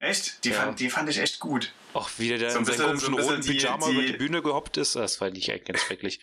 [0.00, 0.44] Echt?
[0.44, 0.62] Die, Ja.
[0.62, 1.72] fand, die fand ich echt gut.
[1.92, 4.42] Auch wie der So in seinem komischen so roten die- Pyjama die- über die Bühne
[4.42, 6.20] gehoppt ist, das fand ich eigentlich ganz schrecklich.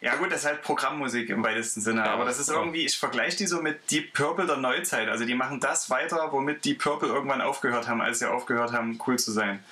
[0.00, 2.54] Ja gut, das ist halt Programmmusik im weitesten Sinne, Ja, aber das ist ja.
[2.56, 5.08] irgendwie, ich vergleiche die so mit Deep Purple der Neuzeit.
[5.08, 8.98] Also die machen das weiter, womit Deep Purple irgendwann aufgehört haben, als sie aufgehört haben,
[9.06, 9.62] cool zu sein.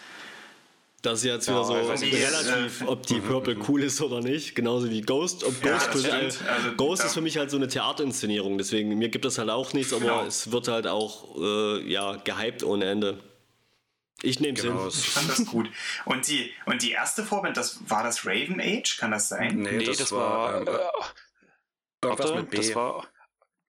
[1.03, 4.01] Das ist jetzt Ja, wieder so also die- relativ, äh, ob die Purple cool ist
[4.01, 4.57] oder nicht.
[4.57, 5.45] Genauso wie Ghost.
[5.45, 6.51] Ob Ja, Ghost, das für stimmt.
[6.51, 8.59] Also, Ghost ist für mich halt so eine Theaterinszenierung.
[8.59, 10.25] Deswegen, mir gibt das halt auch nichts, aber Genau.
[10.25, 13.19] es wird halt auch äh, ja, gehypt ohne Ende.
[14.23, 14.89] Ich nehme es Genau.
[14.89, 15.71] Ich fand das gut.
[16.05, 19.59] Und die, und die erste Vorband, das war das Raven Age, kann das sein?
[19.59, 20.61] Nee, Nee, das, das, war, war.
[20.61, 22.57] ähm, äh, irgendwas mit B.
[22.59, 23.07] das war.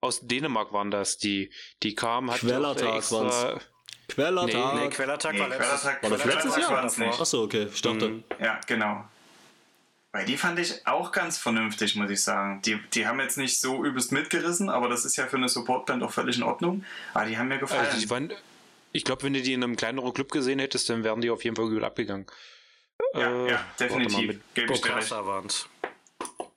[0.02, 1.18] Aus Dänemark waren das.
[1.18, 1.52] Die,
[1.84, 3.62] die kamen, hat Quellertag waren's.
[4.08, 4.76] Quellertag.
[4.76, 6.58] nee, Quellertag Nee, war letztes Quellertag- War das letztes
[6.98, 7.20] Jahr?
[7.22, 7.68] Achso, okay.
[7.74, 8.10] Ich dachte.
[8.10, 8.24] Mhm.
[8.40, 9.04] Ja, genau.
[10.12, 12.62] Weil die fand ich auch ganz vernünftig, muss ich sagen.
[12.64, 16.02] Die, die haben jetzt nicht so übelst mitgerissen, aber das ist ja für eine Supportband
[16.02, 16.84] auch völlig in Ordnung.
[17.14, 17.86] Aber die haben mir gefallen.
[17.86, 18.34] Also die waren,
[18.92, 21.44] Ich glaube, wenn du die in einem kleineren Club gesehen hättest, dann wären die auf
[21.44, 22.26] jeden Fall gut abgegangen.
[23.14, 24.40] Ja, Äh, ja definitiv.
[24.56, 24.68] Ich recht.
[24.68, 25.68] Bokassa waren's.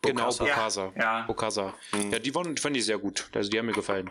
[0.03, 0.33] Genau.
[0.35, 0.93] Bokasa.
[0.97, 1.23] Ja.
[1.23, 1.75] Bokasa.
[2.11, 3.29] Ja, die waren, fand ich sehr gut.
[3.35, 4.11] Also die haben mir gefallen.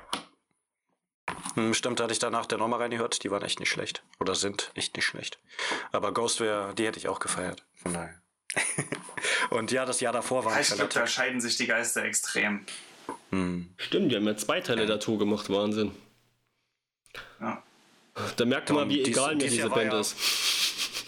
[1.56, 3.24] Hm, Stimmt, hatte ich danach der nochmal reingehört.
[3.24, 4.04] Die waren echt nicht schlecht.
[4.20, 5.40] Oder sind echt nicht schlecht.
[5.92, 7.66] Aber Ghostware, die hätte ich auch gefeiert.
[7.76, 8.22] Von daher.
[9.50, 12.66] Und ja, das Jahr davor war Ich glaube, da scheiden sich die Geister extrem.
[13.32, 13.74] Hm.
[13.78, 15.92] Stimmt, die haben ja zwei Teile der Tour gemacht, Wahnsinn.
[17.40, 17.64] Ja.
[18.36, 20.16] Da merkt man wie egal mir dies diese Band ist.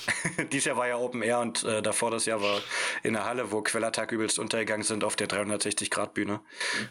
[0.52, 2.60] Dieses Jahr war ja Open Air und äh, davor das Jahr war
[3.04, 6.40] in der Halle, wo Quellertag übelst untergegangen sind auf der 360-Grad-Bühne.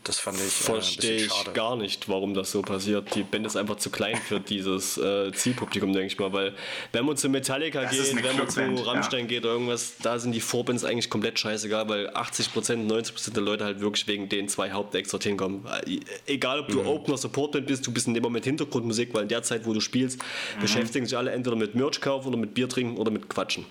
[0.04, 3.14] Das fand ich äh, Verstehe ich gar nicht, warum das so passiert.
[3.14, 6.32] Die Band ist einfach zu klein für dieses äh, Zielpublikum, denke ich mal.
[6.32, 6.54] Weil,
[6.92, 10.32] wenn man zu Metallica Das geht, wenn man zu Rammstein geht oder irgendwas, da sind
[10.32, 14.70] die Vorbands eigentlich komplett scheißegal, weil 80%, 90% der Leute halt wirklich wegen den zwei
[14.70, 15.66] Hauptacts dorthin kommen.
[15.86, 16.86] Äh, Egal, ob du Mhm.
[16.88, 19.80] Opener, Supportband bist, du bist in dem Moment Hintergrundmusik, weil in der Zeit, wo du
[19.80, 20.18] spielst,
[20.56, 20.60] Mhm.
[20.60, 23.66] beschäftigen sich alle entweder mit Merch kaufen oder mit Bier trinken oder mit Quatschen.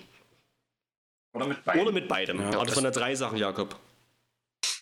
[1.34, 1.80] Oder mit beiden.
[1.82, 2.38] Oder mit beidem.
[2.40, 3.74] Ja, also das- von der drei Sachen, Jakob.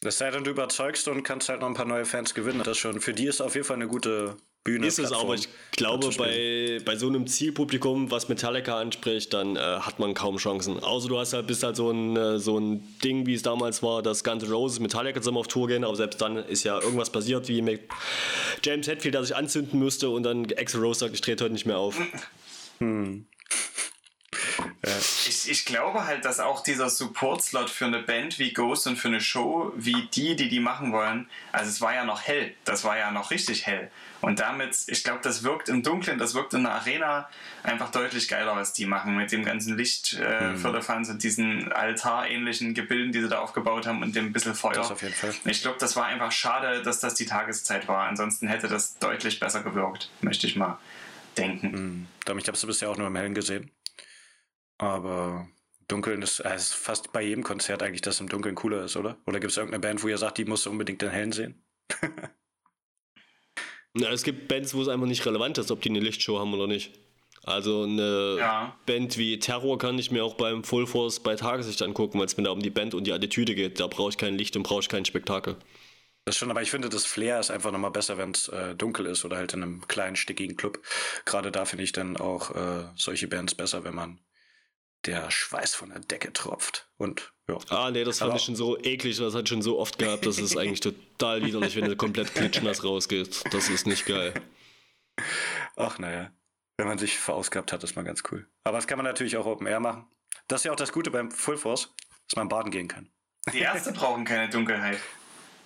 [0.02, 2.62] Es sei denn, du überzeugst und kannst halt noch ein paar neue Fans gewinnen.
[2.64, 3.00] Das schon.
[3.00, 4.86] Für die ist auf jeden Fall eine gute Bühne.
[4.86, 9.56] Ist es, Plattform, aber ich glaube, bei, bei so einem Zielpublikum, was Metallica anspricht, dann
[9.56, 10.82] äh, hat man kaum Chancen.
[10.82, 13.82] Außer du hast halt, bist halt so ein, äh, so ein Ding, wie es damals
[13.82, 16.80] war, dass Guns N' Roses Metallica zusammen auf Tour gehen, aber selbst dann ist ja
[16.80, 17.82] irgendwas passiert, wie mit
[18.64, 21.66] James Hetfield, der sich anzünden musste und dann Axel Rose sagt, ich trete heute nicht
[21.66, 21.98] mehr auf.
[24.82, 29.08] Ich, ich glaube halt, dass auch dieser Support-Slot für eine Band wie Ghost und für
[29.08, 32.84] eine Show wie die, die die machen wollen, also es war ja noch hell, das
[32.84, 33.90] war ja noch richtig hell.
[34.20, 37.28] Und damit, ich glaube, das wirkt im Dunkeln, das wirkt in der Arena
[37.62, 41.22] einfach deutlich geiler, was die machen mit dem ganzen Licht äh, für die Fans und
[41.22, 44.74] diesen altarähnlichen Gebilden, die sie da aufgebaut haben und dem bisschen Feuer.
[44.74, 45.34] Das auf jeden Fall.
[45.44, 48.08] Ich glaube, das war einfach schade, dass das die Tageszeit war.
[48.08, 50.78] Ansonsten hätte das deutlich besser gewirkt, möchte ich mal
[51.38, 51.72] denken.
[51.72, 52.06] Hm.
[52.38, 53.70] Ich habe es bisher auch nur im Hellen gesehen.
[54.80, 55.46] Aber
[55.88, 59.18] Dunkeln ist, äh, ist fast bei jedem Konzert eigentlich, dass im Dunkeln cooler ist, oder?
[59.26, 61.62] Oder gibt es irgendeine Band, wo ihr sagt, die musst du unbedingt den Hellen sehen?
[63.92, 66.54] Na, es gibt Bands, wo es einfach nicht relevant ist, ob die eine Lichtshow haben
[66.54, 66.98] oder nicht.
[67.42, 68.76] Also eine Ja.
[68.86, 72.36] Band wie Terror kann ich mir auch beim Full Force bei Tageslicht angucken, weil es
[72.36, 73.80] mir da um die Band und die Attitüde geht.
[73.80, 75.56] Da brauche ich kein Licht und brauche ich kein Spektakel.
[76.24, 79.06] Das schon, aber ich finde, das Flair ist einfach nochmal besser, wenn es äh, dunkel
[79.06, 80.80] ist oder halt in einem kleinen, stickigen Club.
[81.24, 84.20] Gerade da finde ich dann auch äh, solche Bands besser, wenn man
[85.06, 86.88] der Schweiß von der Decke tropft.
[86.96, 87.58] Und ja.
[87.70, 90.26] Ah, nee, das fand Aber- ich schon so eklig, das hat schon so oft gehabt,
[90.26, 93.44] das ist eigentlich total widerlich, wenn du komplett klitschnass rausgehst.
[93.52, 94.34] Das ist nicht geil.
[95.76, 96.30] Ach naja,
[96.76, 98.46] wenn man sich verausgabt hat, ist mal ganz cool.
[98.64, 100.06] Aber das kann man natürlich auch Open Air machen.
[100.48, 101.94] Das ist ja auch das Gute beim Full Force,
[102.28, 103.10] dass man baden gehen kann.
[103.52, 104.98] Die Ärzte brauchen keine Dunkelheit.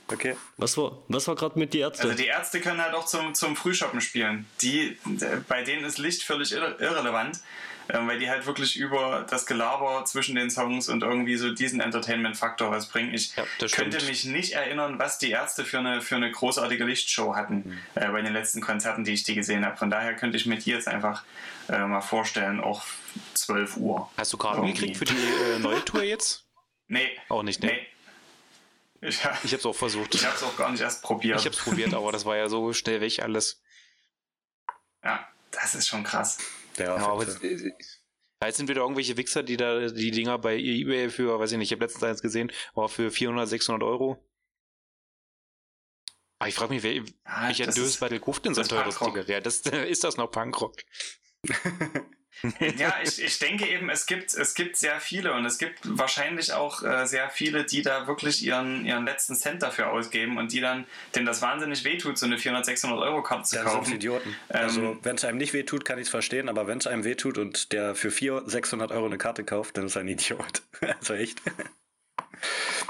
[0.09, 0.37] Okay.
[0.59, 2.05] Was war, was war gerade mit die Ärzte?
[2.05, 4.47] Also die Ärzte können halt auch zum, zum Frühshoppen spielen.
[4.61, 4.99] Die,
[5.49, 7.41] bei denen ist Licht völlig irre, irrelevant,
[7.89, 11.80] ähm, weil die halt wirklich über das Gelaber zwischen den Songs und irgendwie so diesen
[11.80, 13.12] Entertainment-Faktor was bringen.
[13.14, 14.09] Ich Ja, könnte stimmt.
[14.09, 18.22] mich nicht erinnern, was die Ärzte für eine, für eine großartige Lichtshow hatten äh, bei
[18.22, 19.76] den letzten Konzerten, die ich die gesehen habe.
[19.76, 21.24] Von daher könnte ich mir die jetzt einfach
[21.68, 22.82] äh, mal vorstellen, auch
[23.35, 24.11] 12 Uhr.
[24.16, 26.41] Hast du Karten gekriegt für die äh, neue Tour jetzt?
[26.87, 27.09] Nee.
[27.30, 27.68] Auch nicht, ne?
[27.72, 29.09] Nee.
[29.09, 30.14] Ich, Ich hab's auch versucht.
[30.14, 31.41] ich habe es auch gar nicht erst probiert.
[31.41, 33.62] Ich hab's probiert, aber das war ja so schnell weg alles.
[35.03, 36.37] ja, das ist schon krass.
[36.79, 41.39] Ja, Ja, aber jetzt sind wieder irgendwelche Wichser, die da die Dinger bei eBay für,
[41.39, 44.22] weiß ich nicht, ich habe letztens eins gesehen, war für 400, 600 Euro.
[46.39, 47.03] Aber ich frage mich, wer, Ja,
[47.47, 48.99] welcher das Dös ist- bei der kauft denn so ein teures.
[48.99, 49.29] Ticket?
[49.29, 50.77] Ja, das, ist das noch Punkrock?
[52.76, 56.53] Ja, ich, ich denke eben, es gibt, es gibt sehr viele und es gibt wahrscheinlich
[56.53, 60.61] auch äh, sehr viele, die da wirklich ihren, ihren letzten Cent dafür ausgeben und die
[60.61, 63.95] dann, denen das wahnsinnig wehtut, so eine 400, 600 Euro Karte zu sind kaufen.
[63.95, 64.37] Idioten.
[64.51, 67.05] Ähm, also, wenn es einem nicht wehtut, kann ich es verstehen, aber wenn es einem
[67.05, 70.62] wehtut und der für 400, 600 Euro eine Karte kauft, dann ist er ein Idiot.
[71.01, 71.41] also echt.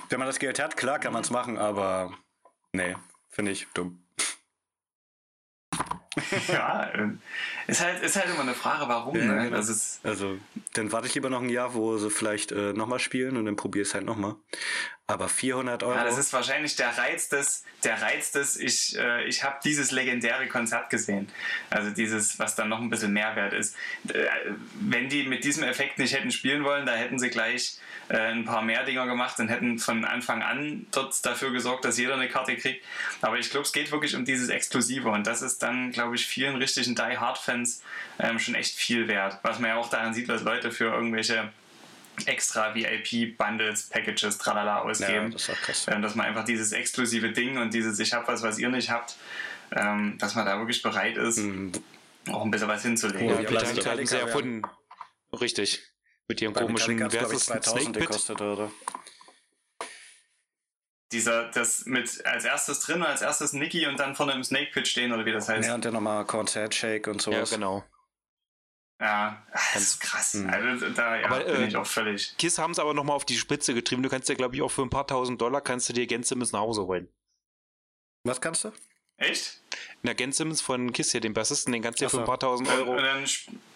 [0.09, 2.13] wenn man das Geld hat, klar kann man es machen, aber
[2.73, 2.97] nee,
[3.31, 4.04] finde ich dumm.
[6.49, 7.09] Ja, äh,
[7.67, 9.17] ist halt, ist halt immer eine Frage, warum.
[9.17, 9.45] Ja, ne?
[9.45, 9.57] genau.
[9.57, 10.39] Also,
[10.75, 13.57] dann warte ich lieber noch ein Jahr, wo sie vielleicht äh, nochmal spielen und dann
[13.57, 14.37] probiere ich es halt nochmal.
[15.07, 15.95] Aber 400 Euro.
[15.95, 19.91] ja, das ist wahrscheinlich der Reiz des, der Reiz des ich, äh, ich habe dieses
[19.91, 21.29] legendäre Konzert gesehen.
[21.69, 23.77] Also dieses, was dann noch ein bisschen Mehrwert ist.
[24.09, 24.25] Äh,
[24.81, 27.79] wenn die mit diesem Effekt nicht hätten spielen wollen, da hätten sie gleich
[28.09, 31.99] äh, ein paar mehr Dinger gemacht und hätten von Anfang an dort dafür gesorgt, dass
[31.99, 32.83] jeder eine Karte kriegt.
[33.21, 36.27] Aber ich glaube, es geht wirklich um dieses Exklusive und das ist dann, glaube ich,
[36.27, 37.83] vielen richtigen Die Hard-Fans
[38.21, 39.39] ähm, schon echt viel wert.
[39.43, 41.53] Was man ja auch daran sieht, was Leute für irgendwelche
[42.27, 45.33] extra VIP-Bundles, Packages, tralala ja, ausgeben.
[45.33, 45.87] das ist krass.
[45.91, 48.91] Ähm, dass man einfach dieses exklusive Ding und dieses Ich hab was, was ihr nicht
[48.91, 49.17] habt,
[49.73, 51.39] ähm, dass man da wirklich bereit ist.
[51.39, 51.73] Mhm.
[52.31, 53.29] auch ein bisschen was hinzulegen.
[53.29, 54.23] Ja, Ja, Metallica Metallica haben sie ja.
[54.23, 54.63] erfunden.
[55.41, 55.83] Richtig.
[56.29, 58.09] Mit ihrem Bei komischen, ich, 2000 Snake Pit?
[58.09, 58.71] gekostet, oder?
[61.13, 64.71] Dieser, das mit als erstes drin und als erstes Nicky und dann vorne im Snake
[64.73, 65.69] Pit stehen oder wie das heißt.
[65.69, 67.51] Ja, und dann nochmal Konzertshake und Ja, sowas.
[67.51, 67.85] genau.
[69.01, 70.35] Ja, das ist krass.
[70.35, 70.51] Mhm.
[70.51, 72.37] Also da ja, Aber, bin äh, ich auch völlig.
[72.39, 74.03] Kiss haben es aber nochmal auf die Spitze getrieben.
[74.03, 76.23] Du kannst ja, glaube ich, auch für ein paar tausend Dollar kannst du dir Gen
[76.23, 77.09] Simmons nach Hause holen.
[78.25, 78.73] Was kannst du?
[79.17, 79.61] Echt?
[80.03, 82.25] Na, Gen Simmons von Kiss hier, den Bassisten, den kannst du ja Ach für ein
[82.25, 83.25] paar tausend Euro, und dann,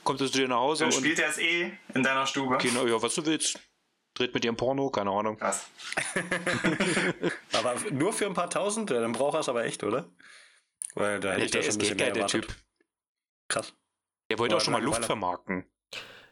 [0.04, 2.58] kommt es zu dir nach Hause dann und spielt er es eh in deiner Stube.
[2.58, 3.58] genau, ja, was du willst.
[4.14, 5.36] Dreht mit dir ein Porno, keine Ahnung.
[5.36, 5.68] Krass.
[7.52, 8.90] Aber nur für ein paar tausend?
[8.90, 10.10] Ja, dann braucht er es aber echt, oder?
[10.94, 12.48] Weil da hätte ich der da schon ist ein bisschen geil, mehr der erwartet.
[12.48, 12.56] Typ.
[13.48, 13.74] Krass.
[14.30, 15.64] Der wollte auch schon mal Luft vermarkten.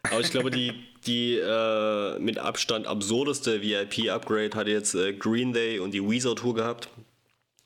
[0.03, 0.71] Aber ich glaube, die,
[1.05, 6.53] die äh, mit Abstand absurdeste VIP-Upgrade hatte jetzt äh, Green Day und die Weezer Tour
[6.53, 6.89] gehabt.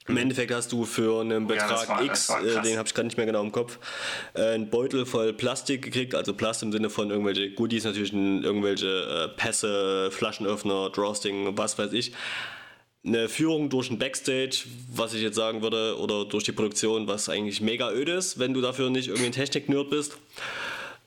[0.08, 2.88] Im Endeffekt hast du für einen Ja, Betrag war- das X, war äh, den habe
[2.88, 3.78] ich gar nicht mehr genau im Kopf,
[4.34, 8.88] äh, einen Beutel voll Plastik gekriegt, also Plast im Sinne von irgendwelche Goodies, natürlich irgendwelche
[8.88, 12.14] äh, Pässe, Flaschenöffner, Drawsting, was weiß ich.
[13.04, 17.30] Eine Führung durch ein Backstage, was ich jetzt sagen würde, oder durch die Produktion, was
[17.30, 20.18] eigentlich mega öde ist, wenn du dafür nicht irgendwie ein Technik-Nerd bist.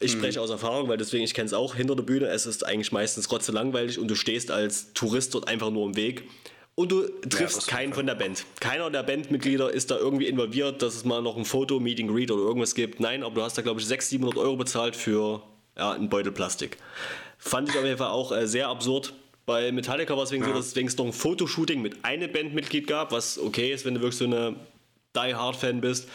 [0.01, 2.26] Ich spreche aus Erfahrung, weil deswegen, ich kenne es auch hinter der Bühne.
[2.26, 5.97] Es ist eigentlich meistens rotze langweilig und du stehst als Tourist dort einfach nur im
[5.97, 6.24] Weg.
[6.74, 8.45] Und du triffst das keinen von der Band.
[8.59, 12.32] Keiner der Bandmitglieder ist da irgendwie involviert, dass es mal noch ein Foto, Meeting, Greet
[12.32, 12.99] oder irgendwas gibt.
[12.99, 15.42] Nein, aber du hast da, glaube ich, 600, 700 Euro bezahlt für
[15.76, 16.76] ja, einen Beutel Plastik.
[17.38, 19.14] Fand ich auf jeden Fall auch äh, sehr absurd.
[19.47, 22.86] Bei Metallica war es wegen so, dass es wenigstens noch ein Fotoshooting mit einem Bandmitglied
[22.86, 24.57] gab, was okay ist, wenn du wirklich so eine
[25.14, 26.09] Die Hard Fan bist.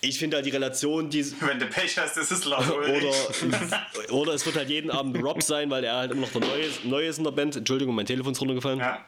[0.00, 3.04] Ich finde halt die Relation, die, Wenn du Pech hast, ist es Ulrich.
[3.40, 6.40] oder, oder es wird halt jeden Abend Rob sein, weil er halt immer noch der
[6.40, 7.54] Neue ist, Neue ist in der Band.
[7.54, 8.80] Entschuldigung, mein Telefon ist runtergefallen.
[8.80, 8.98] Ja.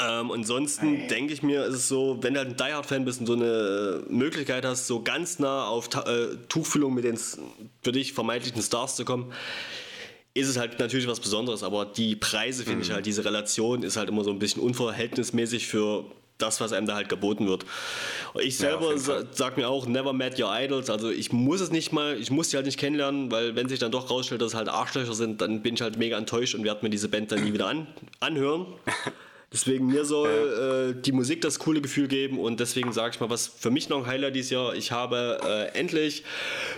[0.00, 3.04] Ähm, ansonsten denke ich mir, ist es so, wenn du halt ein Die Hard Fan
[3.04, 7.16] bist und so eine Möglichkeit hast, so ganz nah auf Ta äh, Tuchfühlung mit den
[7.16, 9.32] für dich vermeintlichen Stars zu kommen,
[10.34, 11.62] ist es halt natürlich was Besonderes.
[11.62, 15.66] Aber die Preise finde ich halt, diese Relation ist halt immer so ein bisschen unverhältnismäßig
[15.66, 16.04] für
[16.38, 17.64] das, was einem da halt geboten wird.
[18.40, 20.90] Ich selber jeden sa sag mir auch, never met your idols.
[20.90, 23.78] Also ich muss es nicht mal, ich muss die halt nicht kennenlernen, weil wenn sich
[23.78, 26.64] dann doch rausstellt, dass es halt Arschlöcher sind, dann bin ich halt mega enttäuscht und
[26.64, 27.86] werde mir diese Band dann nie wieder an
[28.20, 28.66] anhören.
[29.52, 33.28] Deswegen mir soll äh, die Musik das coole Gefühl geben und deswegen sage ich mal,
[33.28, 34.74] was für mich noch ein Highlight dieses Jahr.
[34.74, 36.24] Ich habe äh, endlich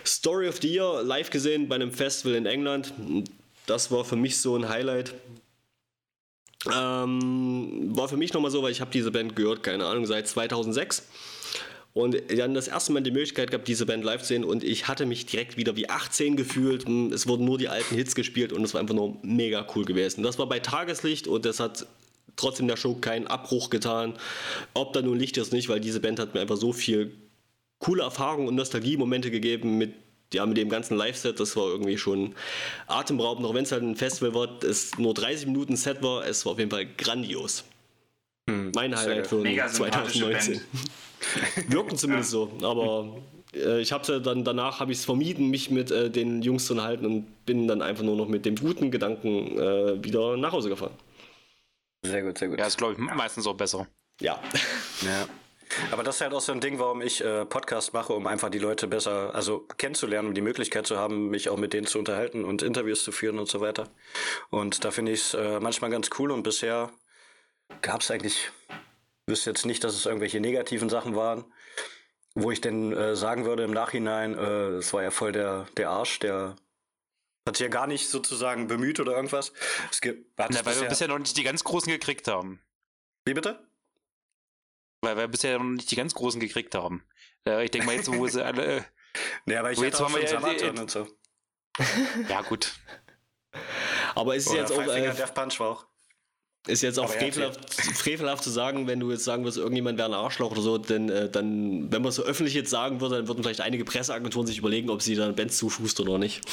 [0.05, 2.93] Story of the Year live gesehen bei einem Festival in England.
[3.67, 5.15] Das war für mich so ein Highlight.
[6.73, 10.29] Ähm, war für mich nochmal so, weil ich habe diese Band gehört, keine Ahnung, seit
[10.29, 11.07] 2006.
[11.93, 14.89] Und dann das erste Mal die Möglichkeit gehabt, diese Band live zu sehen und ich
[14.89, 16.89] hatte mich direkt wieder wie 18 gefühlt.
[17.13, 20.25] Es wurden nur die alten Hits gespielt und es war einfach nur mega cool gewesen.
[20.25, 21.87] Das war bei Tageslicht und das hat
[22.35, 24.15] trotzdem der Show keinen Abbruch getan.
[24.75, 27.13] Ob da nun Licht ist nicht, weil diese Band hat mir einfach so viel
[27.79, 29.95] coole Erfahrungen und Nostalgie-Momente gegeben mit,
[30.33, 31.39] ja, mit dem ganzen Live-Set.
[31.41, 32.35] Das war irgendwie schon
[32.87, 36.27] atemberaubend, auch wenn es halt ein Festival war, es nur 30 Minuten Set war.
[36.27, 37.65] Es war auf jeden Fall grandios.
[38.47, 40.61] Mein Highlight für Mega sympathische 2019.
[41.69, 43.17] Wirken zumindest so, aber
[43.55, 46.75] äh, ich habe dann danach habe ich es vermieden, mich mit äh, den Jungs zu
[46.75, 50.69] unterhalten und bin dann einfach nur noch mit dem guten Gedanken äh, wieder nach Hause
[50.69, 50.93] gefahren.
[52.05, 52.59] Sehr gut, sehr gut.
[52.59, 53.87] Ja, ist, glaube ich, meistens auch besser.
[54.21, 54.39] Ja.
[55.03, 55.27] Ja.
[55.91, 58.51] Aber das ist halt auch so ein Ding, warum ich äh, Podcast mache, um einfach
[58.51, 61.99] die Leute besser, also kennenzulernen und die Möglichkeit zu haben, mich auch mit denen zu
[61.99, 63.89] unterhalten und Interviews zu führen und so weiter.
[64.51, 66.91] Und da finde ich es äh, manchmal ganz cool und bisher
[67.83, 68.51] gab es eigentlich,
[69.27, 71.45] wüsste jetzt nicht, dass es irgendwelche negativen Sachen waren,
[72.35, 75.91] wo ich denn äh, sagen würde im Nachhinein, äh, es war ja voll der, der
[75.91, 76.57] Arsch, der
[77.47, 79.53] hat sich ja gar nicht sozusagen bemüht oder irgendwas.
[79.91, 82.61] Es gibt, hat Na, weil wir bisher noch nicht die ganz Großen gekriegt haben.
[83.27, 83.67] Wie bitte?
[85.05, 87.05] Weil wir bisher noch nicht die ganz Großen gekriegt haben.
[87.47, 88.79] Äh, ich denke mal jetzt, wo sie alle.
[88.79, 88.83] Äh,
[89.47, 91.07] Ja, aber ich jetzt auch haben wir Sabaton und so.
[92.29, 92.73] ja, gut.
[94.15, 95.87] Aber es ist Oder jetzt auch äh, Death Punch war auch.
[96.67, 100.09] ist jetzt auch ja, frevelhaft, frevelhaft zu sagen, wenn du jetzt sagen würdest, irgendjemand wäre
[100.09, 103.17] ein Arschloch oder so, denn äh, dann, wenn man es so öffentlich jetzt sagen würde,
[103.17, 106.41] dann würden vielleicht einige Presseagenturen sich überlegen, ob sie dann Bands zuschustern oder nicht.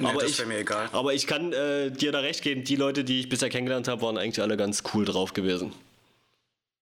[0.00, 0.88] Nee, aber das ich, wäre mir egal.
[0.90, 4.02] aber ich kann äh, dir da recht geben, die Leute, die ich bisher kennengelernt habe,
[4.02, 5.72] waren eigentlich alle ganz cool drauf gewesen.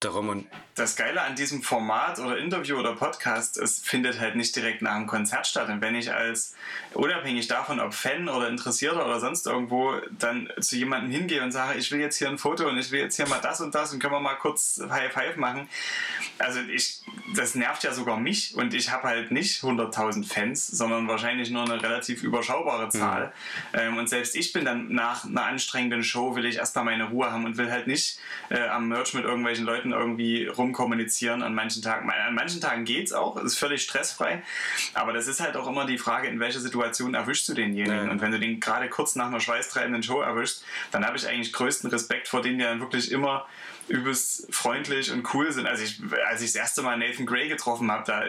[0.03, 4.57] Darum und das Geile an diesem Format oder Interview oder Podcast, es findet halt nicht
[4.57, 5.69] direkt nach einem Konzert statt.
[5.69, 6.55] Und wenn ich als,
[6.95, 11.79] unabhängig davon, ob Fan oder Interessierter oder sonst irgendwo, dann zu jemandem hingehe und sage,
[11.79, 13.93] ich will jetzt hier ein Foto und ich will jetzt hier mal das und das
[13.93, 15.69] und können wir mal kurz High Five machen.
[16.39, 17.03] also ich,
[17.37, 21.65] das nervt ja sogar mich und ich habe halt nicht 100.000 Fans, sondern wahrscheinlich nur
[21.65, 23.33] eine relativ überschaubare Zahl.
[23.73, 23.99] Mhm.
[23.99, 27.45] Und selbst ich bin dann nach einer anstrengenden Show, will ich erstmal meine Ruhe haben
[27.45, 28.19] und will halt nicht
[28.49, 32.11] äh, am Merch mit irgendwelchen Leuten irgendwie rumkommunizieren an manchen Tagen.
[32.11, 34.43] An manchen Tagen geht's auch, ist völlig stressfrei,
[34.95, 38.07] aber das ist halt auch immer die Frage, in welcher Situation erwischst du denjenigen.
[38.07, 38.11] Ja.
[38.11, 41.53] Und wenn du den gerade kurz nach einer schweißtreibenden Show erwischst, dann habe ich eigentlich
[41.53, 43.47] größten Respekt vor denen, die dann wirklich immer
[43.89, 45.67] übelst freundlich und cool sind.
[45.67, 48.23] Also ich, als ich das erste Mal Nathan Gray getroffen habe, da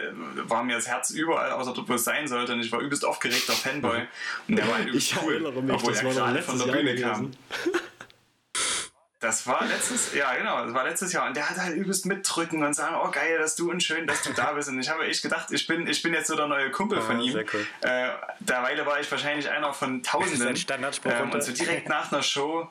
[0.48, 2.52] war mir das Herz überall, außer dort, wo es sein sollte.
[2.52, 4.02] Und ich war übelst aufgeregter Fanboy.
[4.48, 7.30] Und der war halt übelst ich cool, mich, obwohl er gerade von der Bühne kam.
[9.24, 12.62] Das war letztes, ja genau, das war letztes Jahr und der hat halt übelst mitdrücken
[12.62, 14.68] und sagen, oh geil, dass du und schön, dass du da bist.
[14.68, 17.18] Und ich habe echt gedacht, ich bin, ich bin jetzt so der neue Kumpel von
[17.20, 17.34] ihm.
[17.34, 17.66] Cool.
[17.80, 18.10] Äh,
[18.40, 20.48] derweile war ich wahrscheinlich einer von Tausenden.
[20.48, 20.94] Das ist ein.
[21.06, 22.70] Ähm, und so direkt nach einer Show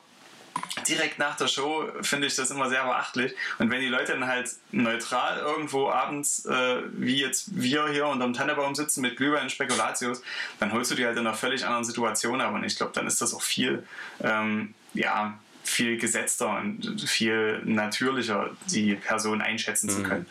[0.88, 3.34] direkt nach der Show finde ich das immer sehr beachtlich.
[3.58, 8.32] Und wenn die Leute dann halt neutral irgendwo abends, äh, wie jetzt wir hier unterm
[8.32, 10.22] Tannebaum sitzen mit Glühwein und Spekulatius,
[10.60, 12.54] dann holst du die halt in einer völlig anderen Situation ab.
[12.54, 13.84] Und ich glaube, dann ist das auch viel,
[14.22, 19.90] ähm, ja, viel gesetzter und viel natürlicher, die Person einschätzen mhm.
[19.90, 20.26] zu können.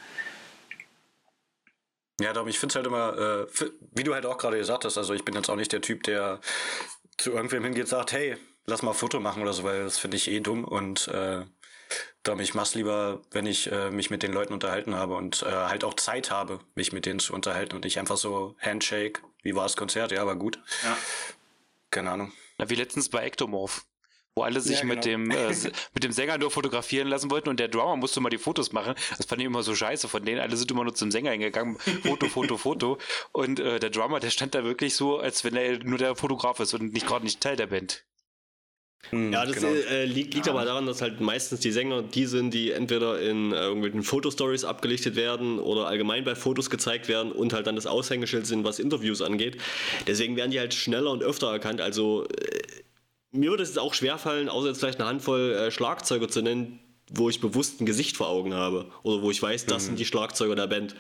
[2.21, 4.97] Ja, darum, ich finde es halt immer, äh, wie du halt auch gerade gesagt hast,
[4.97, 6.39] also ich bin jetzt auch nicht der Typ, der
[7.17, 9.97] zu irgendwem hingeht und sagt, hey, lass mal ein Foto machen oder so, weil das
[9.97, 11.43] finde ich eh dumm und äh,
[12.21, 15.51] darum ich mach's lieber, wenn ich äh, mich mit den Leuten unterhalten habe und äh,
[15.51, 19.55] halt auch Zeit habe, mich mit denen zu unterhalten und nicht einfach so Handshake, wie
[19.55, 20.59] war das Konzert, ja, war gut.
[20.84, 20.97] Ja.
[21.91, 22.31] Keine Ahnung.
[22.57, 23.86] Na, wie letztens bei Ectomorph
[24.36, 24.95] wo alle sich ja, genau.
[24.95, 25.49] mit dem äh,
[25.93, 28.95] mit dem Sänger nur fotografieren lassen wollten und der Drummer musste mal die Fotos machen.
[29.17, 30.39] Das fand ich immer so scheiße von denen.
[30.39, 32.97] Alle sind immer nur zum Sänger hingegangen, Foto, Foto, Foto.
[33.31, 36.59] Und äh, der Drummer, der stand da wirklich so, als wenn er nur der Fotograf
[36.59, 38.05] ist und nicht gerade nicht Teil der Band.
[39.09, 39.67] Hm, ja, das genau.
[39.67, 40.53] äh, liegt, liegt ja.
[40.53, 44.63] aber daran, dass halt meistens die Sänger die sind, die entweder in äh, irgendwelchen Fotostories
[44.63, 48.79] abgelichtet werden oder allgemein bei Fotos gezeigt werden und halt dann das Aushängeschild sind, was
[48.79, 49.57] Interviews angeht.
[50.07, 51.81] Deswegen werden die halt schneller und öfter erkannt.
[51.81, 52.82] Also äh,
[53.34, 56.79] mir würde es auch schwerfallen, außer jetzt vielleicht eine Handvoll äh, Schlagzeuger zu nennen,
[57.11, 59.88] wo ich bewusst ein Gesicht vor Augen habe oder wo ich weiß, das mhm.
[59.88, 60.95] sind die Schlagzeuger der Band.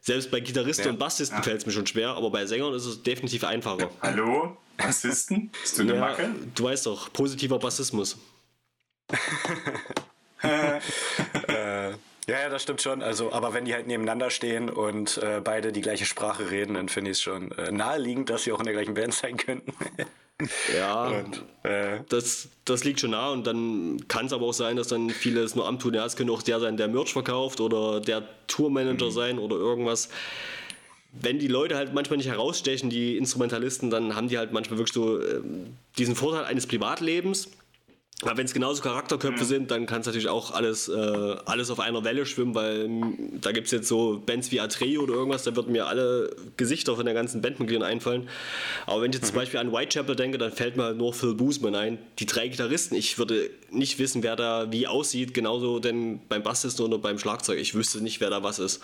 [0.00, 0.90] Selbst bei Gitarristen ja.
[0.90, 1.42] und Bassisten ja.
[1.42, 3.90] fällt es mir schon schwer, aber bei Sängern ist es definitiv einfacher.
[4.02, 4.56] Hallo?
[4.76, 5.50] Bassisten?
[5.62, 6.30] Bist du eine ja, Macke?
[6.54, 8.18] Du weißt doch, positiver Bassismus.
[10.42, 10.80] äh,
[12.26, 13.02] ja, ja, das stimmt schon.
[13.02, 16.88] Also, aber wenn die halt nebeneinander stehen und äh, beide die gleiche Sprache reden, dann
[16.88, 19.72] finde ich es schon äh, naheliegend, dass sie auch in der gleichen Band sein könnten.
[20.76, 24.76] Ja, und, äh, das, das liegt schon nah und dann kann es aber auch sein,
[24.76, 27.60] dass dann viele es nur amtun, ja, es könnte auch der sein, der Merch verkauft
[27.60, 29.10] oder der Tourmanager mhm.
[29.10, 30.08] sein oder irgendwas.
[31.12, 34.94] Wenn die Leute halt manchmal nicht herausstechen, die Instrumentalisten, dann haben die halt manchmal wirklich
[34.94, 35.40] so äh,
[35.98, 37.50] diesen Vorteil eines Privatlebens
[38.22, 39.48] aber wenn es genauso Charakterköpfe mhm.
[39.48, 40.92] sind, dann kann es natürlich auch alles, äh,
[41.46, 45.02] alles auf einer Welle schwimmen, weil mm, da gibt es jetzt so Bands wie Atreo
[45.02, 48.28] oder irgendwas, da würden mir alle Gesichter von der ganzen Bandmitgliedern einfallen.
[48.86, 49.28] Aber wenn ich jetzt mhm.
[49.28, 51.98] zum Beispiel an Whitechapel denke, dann fällt mir halt nur Phil Boosman ein.
[52.20, 56.84] Die drei Gitarristen, ich würde nicht wissen, wer da wie aussieht, genauso denn beim Bassisten
[56.84, 57.58] oder beim Schlagzeug.
[57.58, 58.80] Ich wüsste nicht, wer da was ist.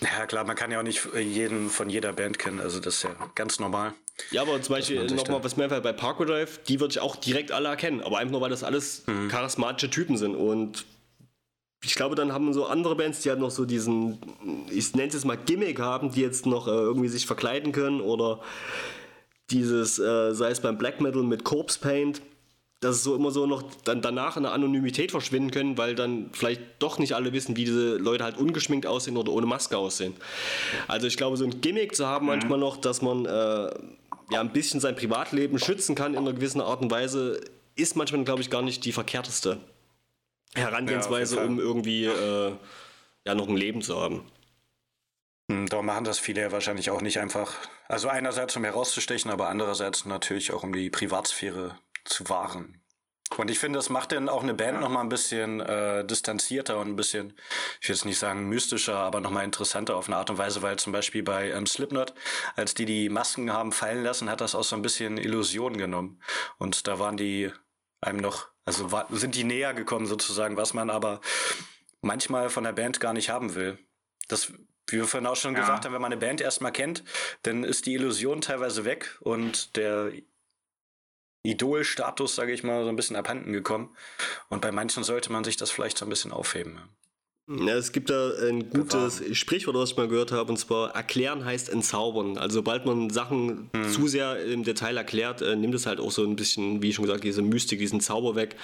[0.00, 3.02] Ja klar, man kann ja auch nicht jeden von jeder Band kennen, also das ist
[3.02, 3.92] ja ganz normal.
[4.30, 7.50] Ja, aber zum Beispiel nochmal was mehr bei Parkway Drive, die würde ich auch direkt
[7.52, 9.28] alle erkennen, aber einfach nur, weil das alles mhm.
[9.28, 10.84] charismatische Typen sind und
[11.84, 14.18] ich glaube, dann haben so andere Bands, die halt noch so diesen,
[14.70, 18.00] ich nenne es jetzt mal Gimmick haben, die jetzt noch äh, irgendwie sich verkleiden können
[18.00, 18.40] oder
[19.50, 22.22] dieses, äh, sei es beim Black Metal mit Corpse Paint,
[22.80, 26.30] dass es so immer so noch dann danach in der Anonymität verschwinden können, weil dann
[26.32, 30.14] vielleicht doch nicht alle wissen, wie diese Leute halt ungeschminkt aussehen oder ohne Maske aussehen.
[30.88, 32.32] Also ich glaube, so ein Gimmick zu haben mhm.
[32.32, 33.70] manchmal noch, dass man äh,
[34.32, 37.40] ja ein bisschen sein Privatleben schützen kann in einer gewissen Art und Weise,
[37.74, 39.60] ist manchmal, glaube ich, gar nicht die verkehrteste
[40.54, 42.52] Herangehensweise, ja, um irgendwie äh,
[43.24, 44.30] ja noch ein Leben zu haben.
[45.50, 47.54] Hm, darum machen das viele ja wahrscheinlich auch nicht einfach.
[47.88, 52.81] Also einerseits um herauszustechen, aber andererseits natürlich auch um die Privatsphäre zu wahren.
[53.38, 56.78] Und ich finde, das macht dann auch eine Band noch mal ein bisschen äh, distanzierter
[56.78, 57.34] und ein bisschen,
[57.80, 60.62] ich will jetzt nicht sagen mystischer, aber noch mal interessanter auf eine Art und Weise,
[60.62, 62.14] weil zum Beispiel bei ähm, Slipknot,
[62.56, 66.20] als die die Masken haben fallen lassen, hat das auch so ein bisschen Illusion genommen.
[66.58, 67.50] Und da waren die
[68.00, 71.20] einem noch, also war, sind die näher gekommen sozusagen, was man aber
[72.00, 73.78] manchmal von der Band gar nicht haben will.
[74.28, 74.52] Das,
[74.88, 75.60] wie wir vorhin auch schon ja.
[75.60, 77.04] gesagt haben, wenn man eine Band erstmal kennt,
[77.42, 80.12] dann ist die Illusion teilweise weg und der
[81.44, 83.94] Idol-Status, sage ich mal, so ein bisschen abhanden gekommen.
[84.48, 86.80] Und bei manchen sollte man sich das vielleicht so ein bisschen aufheben.
[87.48, 89.34] Ja, es gibt da ein gutes Bewahren.
[89.34, 92.38] Sprichwort, was ich mal gehört habe, und zwar erklären heißt entzaubern.
[92.38, 93.90] Also sobald man Sachen hm.
[93.90, 97.04] zu sehr im Detail erklärt, äh, nimmt es halt auch so ein bisschen, wie schon
[97.04, 98.54] gesagt, diese Mystik, diesen Zauber weg.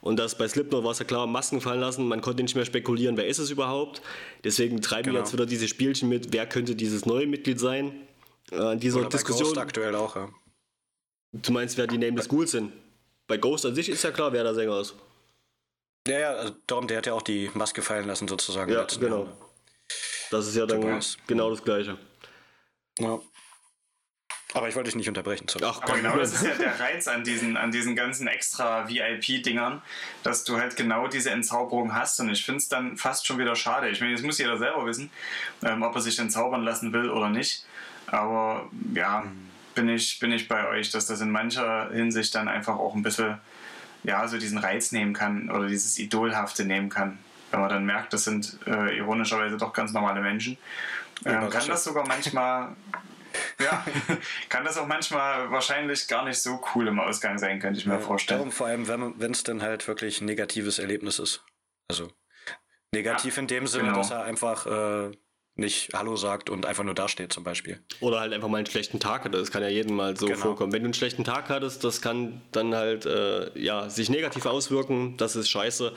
[0.00, 2.64] Und das bei Slipknot war es ja klar, Masken fallen lassen, man konnte nicht mehr
[2.64, 4.00] spekulieren, wer ist es überhaupt.
[4.44, 5.18] Deswegen treiben genau.
[5.18, 7.92] jetzt wieder diese Spielchen mit, wer könnte dieses neue Mitglied sein.
[8.50, 9.48] Äh, dieser Oder Diskussion.
[9.48, 10.30] Ghost aktuell auch, ja.
[11.42, 12.72] Du meinst, wer die Nameless Ghouls sind?
[13.26, 14.94] Bei Ghost an sich ist ja klar, wer der Sänger ist.
[16.06, 18.72] Ja, ja, also darum, der hat ja auch die Maske fallen lassen, sozusagen.
[18.72, 19.24] Ja, genau.
[19.24, 19.36] Jahr.
[20.30, 21.16] Das ist ja dann Tobias.
[21.26, 21.98] genau das Gleiche.
[22.98, 23.18] Ja.
[24.54, 25.48] Aber ich wollte dich nicht unterbrechen.
[25.48, 25.64] Sorry.
[25.68, 29.82] Ach, Aber genau das ist ja der Reiz an diesen, an diesen ganzen extra VIP-Dingern,
[30.22, 32.20] dass du halt genau diese Entzauberung hast.
[32.20, 33.88] Und ich finde es dann fast schon wieder schade.
[33.90, 35.10] Ich meine, das muss jeder selber wissen,
[35.62, 37.66] ähm, ob er sich entzaubern lassen will oder nicht.
[38.06, 39.45] Aber ja, mhm.
[39.76, 43.02] Bin, ich, bin ich bei euch, dass das in mancher Hinsicht dann einfach auch ein
[43.02, 43.38] bisschen
[44.02, 47.18] ja, so diesen Reiz nehmen kann oder dieses Idolhafte nehmen kann.
[47.52, 50.58] Wenn man dann merkt, das sind äh, ironischerweise doch ganz normale Menschen.
[51.24, 52.74] Ähm, kann das sogar manchmal,
[53.60, 53.84] ja,
[54.48, 57.94] kann das auch manchmal wahrscheinlich gar nicht so cool im Ausgang sein, könnte ich mir
[57.94, 58.40] ja, vorstellen.
[58.40, 61.44] Darum vor allem, wenn es dann halt wirklich ein negatives Erlebnis ist.
[61.88, 62.10] Also
[62.92, 63.98] negativ ja, in dem Sinne, genau.
[63.98, 65.16] dass er einfach äh,
[65.56, 67.80] nicht Hallo sagt und einfach nur dasteht zum Beispiel.
[68.00, 69.38] Oder halt einfach mal einen schlechten Tag hatte.
[69.38, 70.38] Das kann ja jedem mal so genau.
[70.38, 70.72] vorkommen.
[70.72, 75.16] Wenn du einen schlechten Tag hattest, das kann dann halt äh, ja, sich negativ auswirken.
[75.16, 75.92] Das ist scheiße.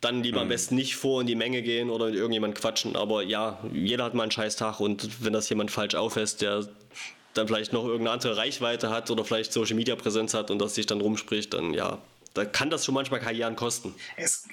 [0.00, 0.42] Dann lieber mhm.
[0.42, 2.96] am besten nicht vor in die Menge gehen oder mit irgendjemand quatschen.
[2.96, 6.68] Aber ja, jeder hat mal einen scheiß Tag und wenn das jemand falsch aufhält, der
[7.32, 10.74] dann vielleicht noch irgendeine andere Reichweite hat oder vielleicht Social Media Präsenz hat und das
[10.74, 11.98] sich dann rumspricht, dann ja,
[12.34, 13.94] da kann das schon manchmal Karrieren kosten.
[14.16, 14.46] Es,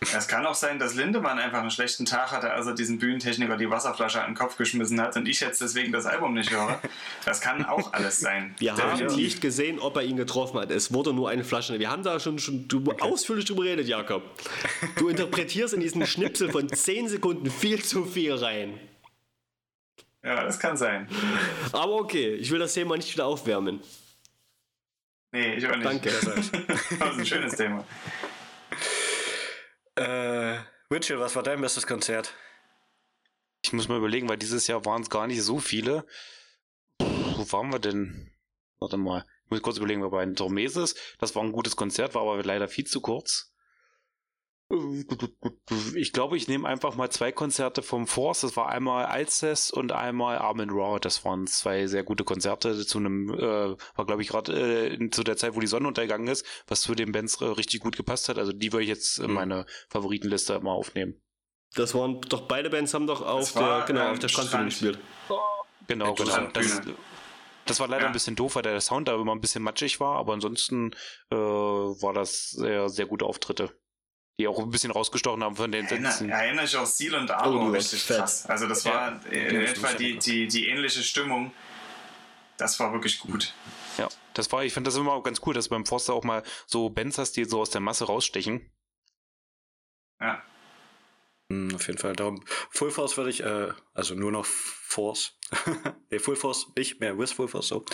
[0.00, 3.56] es kann auch sein, dass Lindemann einfach einen schlechten Tag hatte, als er diesen Bühnentechniker
[3.56, 6.80] die Wasserflasche an den Kopf geschmissen hat und ich jetzt deswegen das Album nicht höre.
[7.24, 8.54] Das kann auch alles sein.
[8.58, 9.08] Wir Definitiv.
[9.08, 10.70] haben nicht gesehen, ob er ihn getroffen hat.
[10.70, 11.78] Es wurde nur eine Flasche.
[11.78, 13.02] Wir haben da schon, schon okay.
[13.02, 14.22] ausführlich drüber geredet, Jakob.
[14.96, 18.78] Du interpretierst in diesen Schnipsel von 10 Sekunden viel zu viel rein.
[20.22, 21.08] Ja, das kann sein.
[21.72, 23.80] Aber okay, ich will das Thema nicht wieder aufwärmen.
[25.32, 25.86] Nee, ich auch nicht.
[25.86, 26.10] Danke.
[26.98, 27.84] Das ist ein schönes Thema.
[29.96, 30.58] Äh,
[30.90, 32.34] Mitchell, was war dein bestes Konzert?
[33.64, 36.06] Ich muss mal überlegen, weil dieses Jahr waren es gar nicht so viele.
[37.00, 38.30] wo waren wir denn?
[38.78, 39.24] Warte mal.
[39.44, 40.94] Ich muss kurz überlegen, wir bei Dormeses.
[41.18, 43.54] Das war ein gutes Konzert, war aber leider viel zu kurz.
[45.94, 48.40] Ich glaube, ich nehme einfach mal zwei Konzerte vom Force.
[48.40, 50.98] Das war einmal Alcest und einmal Armin Raw.
[50.98, 55.22] Das waren zwei sehr gute Konzerte zu einem, äh, war glaube ich gerade äh, zu
[55.22, 58.28] der Zeit, wo die Sonne untergegangen ist, was zu den Bands äh, richtig gut gepasst
[58.28, 58.38] hat.
[58.38, 59.34] Also die würde ich jetzt in mhm.
[59.34, 61.22] meine Favoritenliste mal aufnehmen.
[61.76, 64.64] Das waren doch beide Bands haben doch auf war, der, genau, ähm, auf der Strandbühne
[64.64, 64.98] gespielt.
[65.86, 66.48] Genau, genau.
[66.52, 66.80] Das,
[67.66, 68.06] das war leider ja.
[68.08, 70.92] ein bisschen doof, weil der Sound da immer ein bisschen matschig war, aber ansonsten
[71.30, 73.72] äh, war das sehr, sehr gute Auftritte
[74.38, 76.28] die auch ein bisschen rausgestochen haben von den Sätzen.
[76.28, 78.18] Erinnere ich auch Seal und Aro oh, richtig fett.
[78.18, 78.46] krass.
[78.46, 81.52] Also das war ja, in etwa die, die, die ähnliche Stimmung.
[82.58, 83.54] Das war wirklich gut.
[83.98, 86.24] Ja, das war, ich finde das immer auch ganz cool, dass du beim Forster auch
[86.24, 88.70] mal so Bands hast, die so aus der Masse rausstechen.
[90.20, 90.42] Ja.
[91.48, 92.14] Mhm, auf jeden Fall.
[92.14, 95.38] Darum, Full Force würde ich, äh, also nur noch Force.
[96.10, 97.84] nee, Full Force nicht mehr, with Full Force so.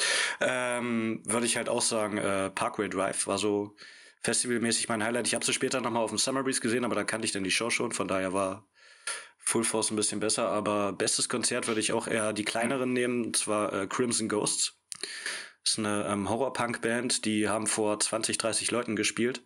[0.40, 3.76] Ähm, würde ich halt auch sagen, äh, Parkway Drive war so
[4.22, 5.26] festivalmäßig mein Highlight.
[5.26, 7.44] Ich habe sie später nochmal auf dem Summer Breeze gesehen, aber da kannte ich dann
[7.44, 8.66] die Show schon, von daher war
[9.38, 10.48] Full Force ein bisschen besser.
[10.48, 14.78] Aber bestes Konzert würde ich auch eher die kleineren nehmen, und zwar äh, Crimson Ghosts.
[15.64, 19.42] Das ist eine ähm, Horror-Punk-Band, die haben vor 20, 30 Leuten gespielt.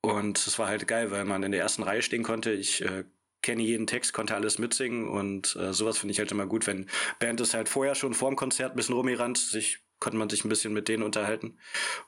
[0.00, 2.52] Und es war halt geil, weil man in der ersten Reihe stehen konnte.
[2.52, 3.04] Ich äh,
[3.42, 6.88] kenne jeden Text, konnte alles mitsingen und äh, sowas finde ich halt immer gut, wenn
[7.18, 10.48] Band ist halt vorher schon vorm Konzert ein bisschen rumgerannt, sich konnte man sich ein
[10.48, 11.58] bisschen mit denen unterhalten.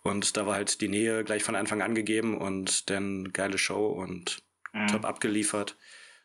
[0.03, 3.89] Und da war halt die Nähe gleich von Anfang an gegeben und dann geile Show
[3.89, 4.89] und mhm.
[4.89, 5.77] top abgeliefert.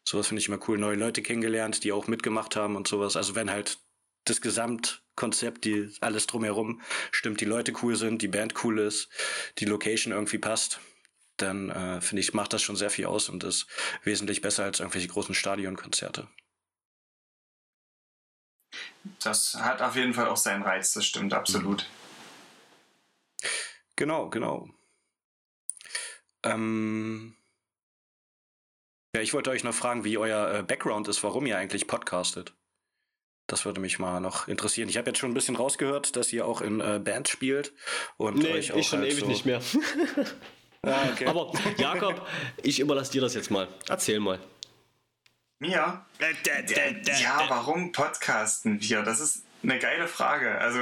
[0.03, 0.77] Sowas finde ich immer cool.
[0.77, 3.15] Neue Leute kennengelernt, die auch mitgemacht haben und sowas.
[3.15, 3.79] Also wenn halt
[4.25, 9.09] das Gesamtkonzept, die alles drumherum stimmt, die Leute cool sind, die Band cool ist,
[9.59, 10.79] die Location irgendwie passt,
[11.37, 13.67] dann äh, finde ich, macht das schon sehr viel aus und ist
[14.03, 16.27] wesentlich besser als irgendwelche großen Stadionkonzerte
[19.25, 21.87] das hat auf jeden Fall auch seinen Reiz, das stimmt absolut.
[23.95, 24.69] Genau, genau.
[26.43, 27.35] Ähm
[29.15, 32.53] ja, ich wollte euch noch fragen, wie euer äh, Background ist, warum ihr eigentlich podcastet.
[33.47, 34.89] Das würde mich mal noch interessieren.
[34.89, 37.73] Ich habe jetzt schon ein bisschen rausgehört, dass ihr auch in äh, Bands spielt
[38.17, 39.61] und nee, euch auch ich schon halt ewig so nicht mehr.
[40.81, 41.25] ah, okay.
[41.27, 42.27] Aber Jakob,
[42.61, 43.67] ich überlasse dir das jetzt mal.
[43.87, 44.39] Erzähl mal.
[45.65, 46.01] Mir?
[47.19, 49.01] Ja, warum podcasten wir?
[49.01, 50.59] Das ist eine geile Frage.
[50.59, 50.79] Also,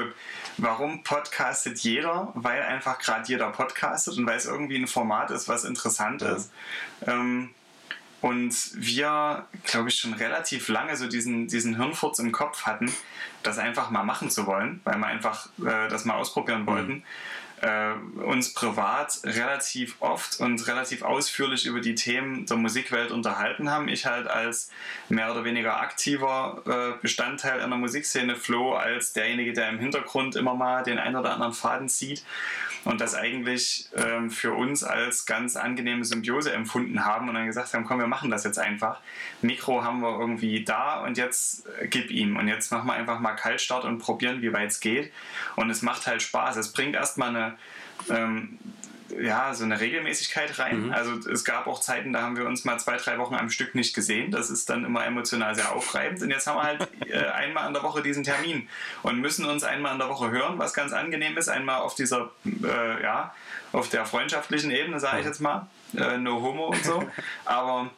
[0.58, 2.32] warum podcastet jeder?
[2.36, 6.52] Weil einfach gerade jeder podcastet und weil es irgendwie ein Format ist, was interessant ist.
[7.08, 7.52] Ähm,
[8.20, 12.94] und wir, glaube ich, schon relativ lange so diesen, diesen Hirnfurz im Kopf hatten,
[13.42, 16.94] das einfach mal machen zu wollen, weil wir einfach äh, das mal ausprobieren wollten.
[16.94, 17.04] Mhm
[17.64, 23.88] äh, uns privat relativ oft und relativ ausführlich über die Themen der Musikwelt unterhalten haben.
[23.88, 24.70] Ich halt als
[25.08, 30.56] mehr oder weniger aktiver äh, Bestandteil einer Musikszene, Flo als derjenige, der im Hintergrund immer
[30.56, 32.24] mal den einen oder anderen Faden zieht
[32.86, 37.74] und das eigentlich ähm, für uns als ganz angenehme Symbiose empfunden haben und dann gesagt
[37.74, 39.00] haben, komm, wir machen das jetzt einfach.
[39.42, 43.20] Mikro haben wir irgendwie da und jetzt äh, gib ihm und jetzt machen wir einfach
[43.20, 45.12] mal Kaltstart und probieren, wie weit es geht
[45.56, 46.58] und es macht halt Spaß.
[46.58, 47.53] Es bringt erstmal eine
[48.10, 48.60] ähm,
[49.22, 50.88] ja, so eine Regelmäßigkeit rein.
[50.88, 50.92] Mhm.
[50.92, 53.76] Also es gab auch Zeiten, da haben wir uns mal zwei, drei Wochen am Stück
[53.76, 54.32] nicht gesehen.
[54.32, 56.22] Das ist dann immer emotional sehr aufreibend.
[56.22, 58.68] Und jetzt haben wir halt äh, einmal in der Woche diesen Termin
[59.04, 61.50] und müssen uns einmal in der Woche hören, was ganz angenehm ist.
[61.50, 63.34] Einmal auf dieser, äh, ja,
[63.72, 65.68] auf der freundschaftlichen Ebene, sage ich jetzt mal.
[65.96, 67.08] Äh, no homo und so.
[67.46, 67.90] Aber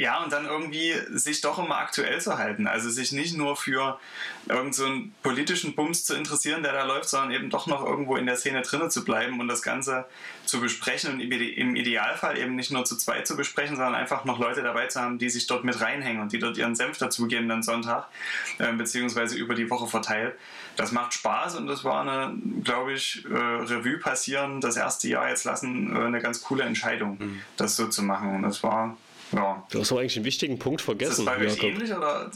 [0.00, 2.66] ja, und dann irgendwie sich doch immer aktuell zu halten.
[2.66, 4.00] Also sich nicht nur für
[4.48, 4.88] irgendeinen so
[5.22, 8.62] politischen Bums zu interessieren, der da läuft, sondern eben doch noch irgendwo in der Szene
[8.62, 10.06] drinnen zu bleiben und das Ganze
[10.46, 14.38] zu besprechen und im Idealfall eben nicht nur zu zweit zu besprechen, sondern einfach noch
[14.38, 17.50] Leute dabei zu haben, die sich dort mit reinhängen und die dort ihren Senf dazugeben
[17.50, 18.08] dann Sonntag,
[18.56, 20.34] äh, beziehungsweise über die Woche verteilt.
[20.76, 22.34] Das macht Spaß und das war eine,
[22.64, 27.18] glaube ich, äh, Revue passieren, das erste Jahr jetzt lassen, äh, eine ganz coole Entscheidung,
[27.20, 27.42] mhm.
[27.58, 28.34] das so zu machen.
[28.34, 28.96] Und das war
[29.32, 29.66] ja.
[29.70, 31.12] Du hast doch eigentlich einen wichtigen Punkt vergessen.
[31.12, 32.30] Ist das bei euch ähnlich oder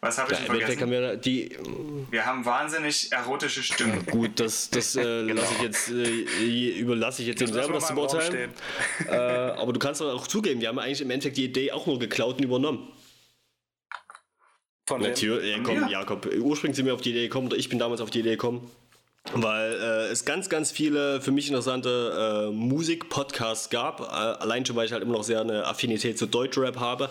[0.00, 0.90] was habe ich ja, vergessen?
[0.90, 1.56] Wir, die,
[2.10, 4.06] wir haben wahnsinnig erotische Stimmen.
[4.06, 5.42] Gut, das, das äh, genau.
[5.42, 8.50] ich jetzt, äh, überlasse ich jetzt dem selber das zu beurteilen.
[9.08, 11.86] Äh, aber du kannst doch auch zugeben, wir haben eigentlich im Endeffekt die Idee auch
[11.86, 12.92] nur geklaut und übernommen.
[14.86, 15.88] Von Natürlich, ja, komm, ja.
[15.88, 16.26] Jakob.
[16.26, 18.70] Ursprünglich sind wir auf die Idee gekommen, oder ich bin damals auf die Idee gekommen,
[19.34, 24.00] weil äh, es ganz, ganz viele für mich interessante äh, Musik-Podcasts gab.
[24.00, 27.10] Äh, allein schon, weil ich halt immer noch sehr eine Affinität zu Deutschrap habe.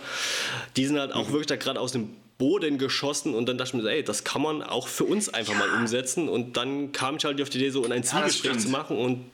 [0.76, 1.34] Die sind halt auch mhm.
[1.34, 4.42] wirklich da gerade aus dem Boden geschossen und dann dachte ich mir ey, das kann
[4.42, 5.60] man auch für uns einfach ja.
[5.60, 6.30] mal umsetzen.
[6.30, 9.26] Und dann kam ich halt auf die Idee, so ein Zielgespräch ja, zu machen und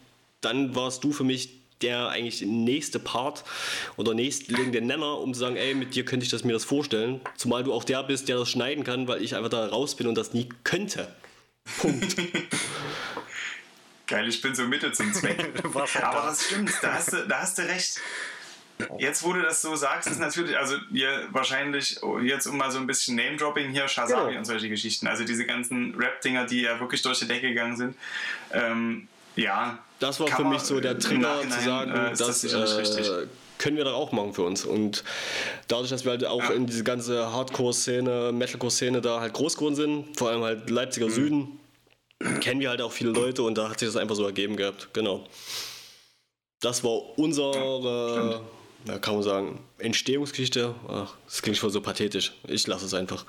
[0.42, 1.50] dann warst du für mich
[1.82, 3.44] der eigentlich nächste Part
[3.98, 7.20] oder nächstliegende Nenner, um zu sagen, ey, mit dir könnte ich das mir das vorstellen.
[7.36, 10.08] Zumal du auch der bist, der das schneiden kann, weil ich einfach da raus bin
[10.08, 11.10] und das nie könnte.
[11.80, 12.16] Punkt.
[14.08, 15.54] Geil, ich bin so Mittel zum Zweck.
[16.02, 18.00] Aber das stimmt, da hast, du, da hast du recht.
[18.98, 22.80] Jetzt, wo du das so sagst, ist natürlich, also ihr wahrscheinlich, jetzt um mal so
[22.80, 24.40] ein bisschen Name-Dropping hier, Shazabi genau.
[24.40, 27.96] und solche Geschichten, also diese ganzen Rap-Dinger, die ja wirklich durch die Decke gegangen sind.
[28.52, 29.80] Ähm, ja.
[30.00, 33.28] Das war für mich so der Trigger zu sagen, äh, das, das äh,
[33.58, 34.66] können wir doch auch machen für uns.
[34.66, 35.04] Und
[35.68, 36.52] dadurch, dass wir halt auch ja.
[36.52, 41.12] in diese ganze Hardcore-Szene, Metalcore-Szene da halt groß geworden sind, vor allem halt Leipziger mhm.
[41.12, 41.60] Süden,
[42.42, 44.90] kennen wir halt auch viele Leute und da hat sich das einfach so ergeben gehabt.
[44.94, 45.26] Genau.
[46.62, 48.42] Das war unsere,
[48.88, 50.74] ja, kann man sagen, Entstehungsgeschichte.
[50.88, 52.34] Ach, das klingt schon so pathetisch.
[52.48, 53.26] Ich lasse es einfach.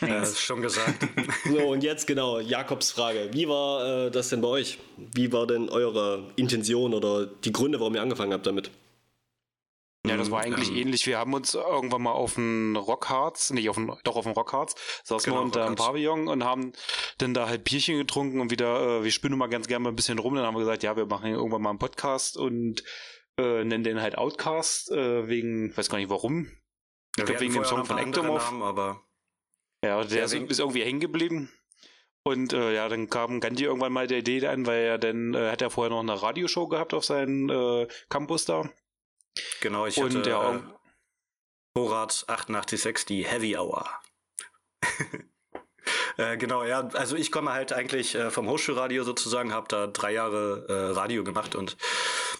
[0.00, 1.06] Ja, das ist schon gesagt.
[1.44, 3.30] So, und jetzt genau, Jakobs Frage.
[3.32, 4.78] Wie war äh, das denn bei euch?
[4.96, 8.70] Wie war denn eure Intention oder die Gründe, warum ihr angefangen habt damit?
[10.06, 11.06] Ja, das war eigentlich ähm, ähnlich.
[11.06, 14.74] Wir haben uns irgendwann mal auf den Rockharz, nicht auf den, doch auf den Rockharz,
[15.02, 16.72] saßen genau, wir unter einem Pavillon und haben
[17.18, 19.96] dann da halt Bierchen getrunken und wieder, äh, wir spielen mal ganz gerne mal ein
[19.96, 20.34] bisschen rum.
[20.34, 22.84] Dann haben wir gesagt, ja, wir machen irgendwann mal einen Podcast und
[23.38, 26.48] äh, nennen den halt Outcast, äh, wegen, weiß gar nicht warum.
[27.16, 28.52] Ich ja, glaube wegen dem Song von Ektomov.
[28.60, 29.03] aber
[29.84, 31.52] ja, der ja, ist, irgendwie hängen geblieben.
[32.26, 35.50] Und äh, ja, dann kam Gandhi irgendwann mal der Idee ein, weil er dann äh,
[35.50, 38.70] hat er vorher noch eine Radioshow gehabt auf seinem äh, Campus da.
[39.60, 40.60] Genau, ich hatte Und, ja, äh,
[41.76, 43.86] Horat 886, die Heavy Hour.
[46.16, 50.12] äh, genau, ja, also ich komme halt eigentlich äh, vom Hochschulradio sozusagen, habe da drei
[50.12, 51.76] Jahre äh, Radio gemacht und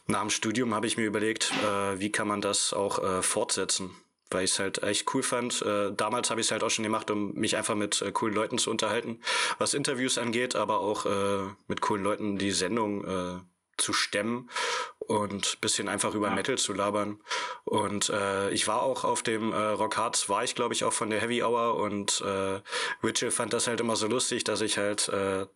[0.06, 3.94] nach dem Studium habe ich mir überlegt, äh, wie kann man das auch äh, fortsetzen
[4.34, 5.62] weil ich es halt echt cool fand.
[5.62, 8.34] Äh, damals habe ich es halt auch schon gemacht, um mich einfach mit äh, coolen
[8.34, 9.20] Leuten zu unterhalten,
[9.58, 13.40] was Interviews angeht, aber auch äh, mit coolen Leuten die Sendung äh,
[13.76, 14.50] zu stemmen
[14.98, 16.34] und bisschen einfach über ja.
[16.34, 17.20] Metal zu labern.
[17.64, 20.92] Und äh, ich war auch auf dem äh, Rock Hearts, war ich glaube ich auch
[20.92, 22.60] von der Heavy Hour und äh,
[23.02, 25.46] Richard fand das halt immer so lustig, dass ich halt äh,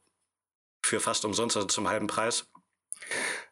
[0.82, 2.46] für fast umsonst, also zum halben Preis,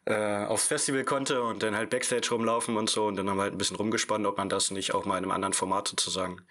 [0.07, 3.07] äh, aufs Festival konnte und dann halt Backstage rumlaufen und so.
[3.07, 5.25] Und dann haben wir halt ein bisschen rumgespannt, ob man das nicht auch mal in
[5.25, 6.45] einem anderen Format sozusagen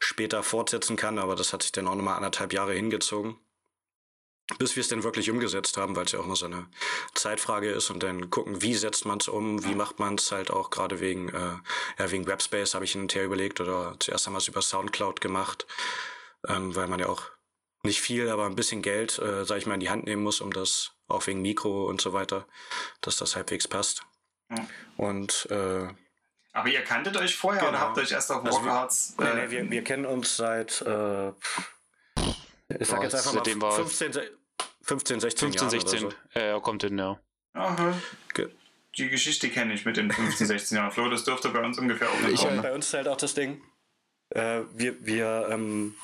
[0.00, 1.18] später fortsetzen kann.
[1.18, 3.36] Aber das hat sich dann auch nochmal anderthalb Jahre hingezogen.
[4.58, 6.66] Bis wir es dann wirklich umgesetzt haben, weil es ja auch noch so eine
[7.14, 10.50] Zeitfrage ist und dann gucken, wie setzt man es um, wie macht man es halt
[10.50, 11.56] auch gerade wegen, äh,
[11.98, 14.62] ja, wegen Webspace habe ich hin und her überlegt oder zuerst haben wir es über
[14.62, 15.66] Soundcloud gemacht,
[16.48, 17.24] ähm, weil man ja auch
[17.82, 20.40] nicht viel, aber ein bisschen Geld, äh, sag ich mal, in die Hand nehmen muss,
[20.40, 22.46] um das auch wegen Mikro und so weiter,
[23.00, 24.02] dass das halbwegs passt.
[24.48, 24.66] Mhm.
[24.96, 25.88] Und äh,
[26.52, 27.70] aber ihr kanntet euch vorher genau.
[27.70, 29.14] oder habt euch erst auf also Walkerhearts?
[29.18, 31.28] Äh, nee, nee, wir, wir kennen uns seit äh,
[32.78, 34.12] ich sag jetzt einfach mal 15,
[34.82, 36.00] 15, 16 15, 16.
[36.00, 36.12] So.
[36.34, 37.20] Er kommt hin, ja.
[37.54, 37.94] Aha.
[38.34, 38.50] Ge
[38.96, 40.90] die Geschichte kenne ich mit den 15, 16 Jahren.
[40.90, 43.62] Flo, das dürfte bei uns ungefähr auch ich, Bei uns ist halt auch das Ding.
[44.30, 45.94] Äh, wir wir ähm,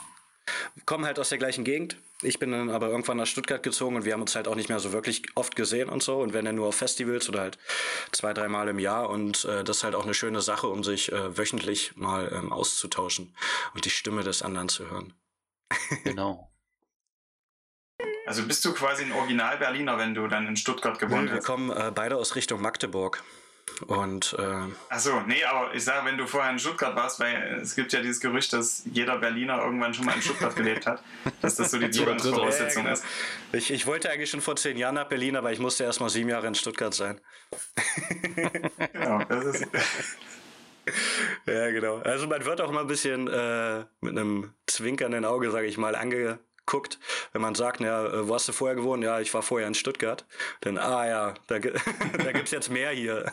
[0.86, 1.96] kommen halt aus der gleichen Gegend.
[2.24, 4.68] Ich bin dann aber irgendwann nach Stuttgart gezogen und wir haben uns halt auch nicht
[4.68, 6.20] mehr so wirklich oft gesehen und so.
[6.20, 7.58] Und wenn dann nur auf Festivals oder halt
[8.12, 9.10] zwei, dreimal im Jahr.
[9.10, 12.52] Und äh, das ist halt auch eine schöne Sache, um sich äh, wöchentlich mal ähm,
[12.52, 13.34] auszutauschen
[13.74, 15.14] und die Stimme des anderen zu hören.
[16.04, 16.50] Genau.
[18.26, 21.34] Also bist du quasi ein Original-Berliner, wenn du dann in Stuttgart gewohnt hast?
[21.34, 23.22] Wir kommen äh, beide aus Richtung Magdeburg.
[23.86, 27.74] Und, äh, Achso, nee, aber ich sage, wenn du vorher in Stuttgart warst, weil es
[27.74, 31.02] gibt ja dieses Gerücht, dass jeder Berliner irgendwann schon mal in Stuttgart gelebt hat,
[31.40, 33.02] dass das so die Zugangsvoraussetzung ja, genau.
[33.02, 33.04] ist.
[33.52, 36.08] Ich, ich wollte eigentlich schon vor zehn Jahren nach Berlin, aber ich musste erst mal
[36.08, 37.20] sieben Jahre in Stuttgart sein.
[38.92, 39.66] genau, das ist.
[41.46, 41.98] ja, genau.
[41.98, 45.96] Also man wird auch mal ein bisschen äh, mit einem zwinkernden Auge, sage ich mal,
[45.96, 46.98] ange guckt,
[47.32, 49.02] wenn man sagt, ja, äh, wo hast du vorher gewohnt?
[49.04, 50.24] Ja, ich war vorher in Stuttgart.
[50.60, 53.32] Dann, ah ja, da, da gibt es jetzt mehr hier.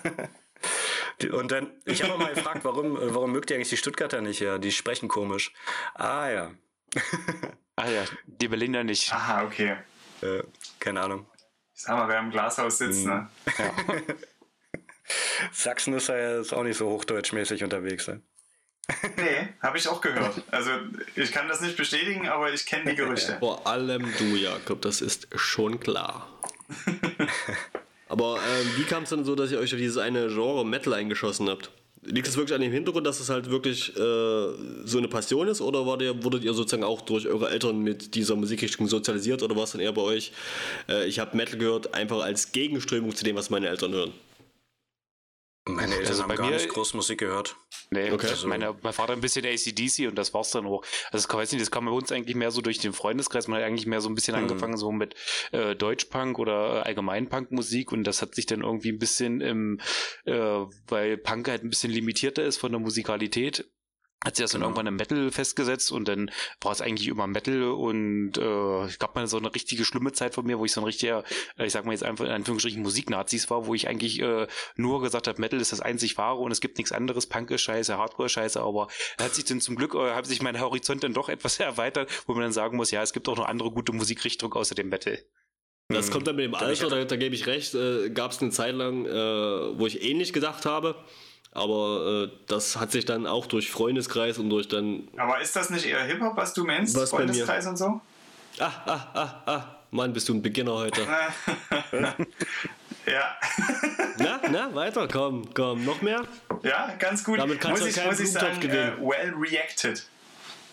[1.32, 4.40] Und dann, ich habe mal gefragt, warum, äh, warum mögt ihr eigentlich die Stuttgarter nicht?
[4.40, 5.54] Ja, die sprechen komisch.
[5.94, 6.52] Ah ja.
[7.76, 9.12] ah ja, die Berliner nicht.
[9.14, 9.78] Aha, okay.
[10.22, 10.44] Äh,
[10.80, 11.28] keine Ahnung.
[11.76, 13.30] Ich sag mal, wer im Glashaus sitzt, ne?
[13.58, 13.74] Ja.
[15.52, 18.08] Sachsen ist ja jetzt auch nicht so hochdeutschmäßig unterwegs.
[18.08, 18.22] Ne?
[19.18, 20.42] Nee, habe ich auch gehört.
[20.52, 20.72] Also
[21.16, 23.38] ich kann das nicht bestätigen, aber ich kenne die Gerüchte.
[23.40, 26.28] Vor allem du, Jakob, das ist schon klar.
[28.10, 30.94] aber äh, wie kam es denn so, dass ihr euch auf dieses eine Genre Metal
[30.94, 31.72] eingeschossen habt?
[32.04, 35.62] Liegt es wirklich an dem Hintergrund, dass es halt wirklich äh, so eine Passion ist
[35.62, 39.66] oder der, wurdet ihr sozusagen auch durch eure Eltern mit dieser Musikrichtung sozialisiert oder war
[39.66, 40.32] es dann eher bei euch,
[40.90, 44.14] äh, ich habe Metal gehört, einfach als Gegenströmung zu dem, was meine Eltern hören?
[45.66, 47.56] Meine Eltern also haben gar mir, nicht groß Musik gehört.
[47.92, 48.28] Nee, okay.
[48.28, 50.84] also meine, mein Vater ein bisschen ACDC und das war's dann auch.
[51.12, 53.48] Also ich weiß nicht, das kam bei uns eigentlich mehr so durch den Freundeskreis.
[53.48, 54.44] Man hat eigentlich mehr so ein bisschen mhm.
[54.44, 55.14] angefangen so mit
[55.52, 59.80] äh, Deutschpunk oder äh, Allgemeinpunk-Musik und das hat sich dann irgendwie ein bisschen im,
[60.26, 60.34] äh,
[60.88, 63.70] weil Punk halt ein bisschen limitierter ist von der Musikalität,
[64.24, 64.70] hat sich das dann genau.
[64.70, 66.30] irgendwann im Metal festgesetzt und dann
[66.62, 70.36] war es eigentlich immer Metal und äh, ich gab mal so eine richtige schlimme Zeit
[70.36, 71.24] von mir, wo ich so ein richtiger,
[71.58, 75.02] äh, ich sag mal jetzt einfach in Anführungsstrichen Musiknazis war, wo ich eigentlich äh, nur
[75.02, 77.98] gesagt habe, Metal ist das einzig wahre und es gibt nichts anderes, Punk ist scheiße,
[77.98, 78.88] Hardcore ist scheiße, aber
[79.20, 82.34] hat sich dann zum Glück, äh, hat sich mein Horizont dann doch etwas erweitert, wo
[82.34, 85.18] man dann sagen muss, ja, es gibt auch noch andere gute Musikrichtungen außer dem Metal.
[85.88, 88.52] Das kommt dann mit dem Alter, da, da gebe ich recht, äh, gab es eine
[88.52, 89.10] Zeit lang, äh,
[89.78, 90.96] wo ich ähnlich gedacht habe.
[91.54, 95.08] Aber äh, das hat sich dann auch durch Freundeskreis und durch dann.
[95.18, 96.96] Aber ist das nicht eher Hip-Hop, was du meinst?
[96.96, 98.00] Was Freundeskreis und so?
[98.60, 99.76] Ah, ah, ah, ah.
[99.92, 101.02] Mann, bist du ein Beginner heute.
[103.06, 103.38] ja.
[104.18, 106.24] na, na, weiter, komm, komm, noch mehr?
[106.64, 107.40] Ja, ganz gut.
[107.40, 109.00] Damit kannst muss du ich, muss ich sagen, gewinnen.
[109.00, 110.08] Uh, well reacted.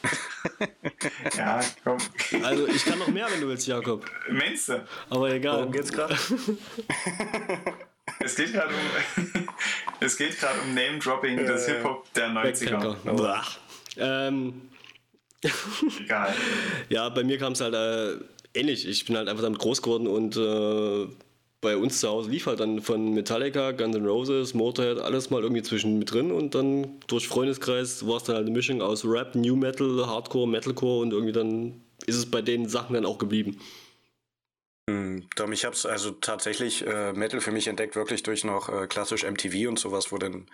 [1.37, 1.99] ja, komm.
[2.45, 4.05] Also ich kann noch mehr, wenn du willst, Jakob.
[4.31, 4.87] Meinst du?
[5.11, 5.59] Aber egal.
[5.59, 6.17] Worum geht's gerade?
[8.21, 9.49] es geht gerade um,
[10.01, 13.45] es geht gerade um Name-Dropping des Hip-Hop der 90er.
[13.97, 14.63] Ähm,
[16.01, 16.35] Egal.
[16.89, 18.89] Ja, bei mir kam es halt äh, ähnlich.
[18.89, 21.07] Ich bin halt einfach damit groß geworden und äh,
[21.61, 25.43] bei uns zu Hause lief halt dann von Metallica, Guns N' Roses, Motorhead, alles mal
[25.43, 29.05] irgendwie zwischen mit drin und dann durch Freundeskreis war es dann halt eine Mischung aus
[29.05, 33.19] Rap, New Metal, Hardcore, Metalcore und irgendwie dann ist es bei den Sachen dann auch
[33.19, 33.59] geblieben.
[34.89, 38.71] Hm, Dom, ich habe es also tatsächlich äh, Metal für mich entdeckt, wirklich durch noch
[38.71, 40.47] äh, klassisch MTV und sowas, wo dann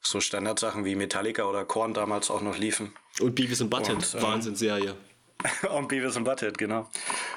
[0.00, 2.94] so Standardsachen wie Metallica oder Korn damals auch noch liefen.
[3.20, 4.96] Und Beavis und Butthead, ähm, Wahnsinnsserie.
[5.76, 6.88] und Beavis und Butthead, genau.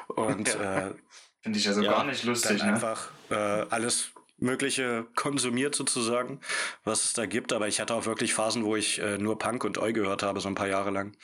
[0.08, 0.92] Und äh,
[1.42, 2.60] finde ich also ja, gar nicht lustig.
[2.60, 2.74] Dann ne?
[2.76, 6.40] einfach äh, alles Mögliche konsumiert sozusagen,
[6.86, 7.52] was es da gibt.
[7.52, 10.40] Aber ich hatte auch wirklich Phasen, wo ich äh, nur Punk und Eu gehört habe,
[10.40, 11.18] so ein paar Jahre lang.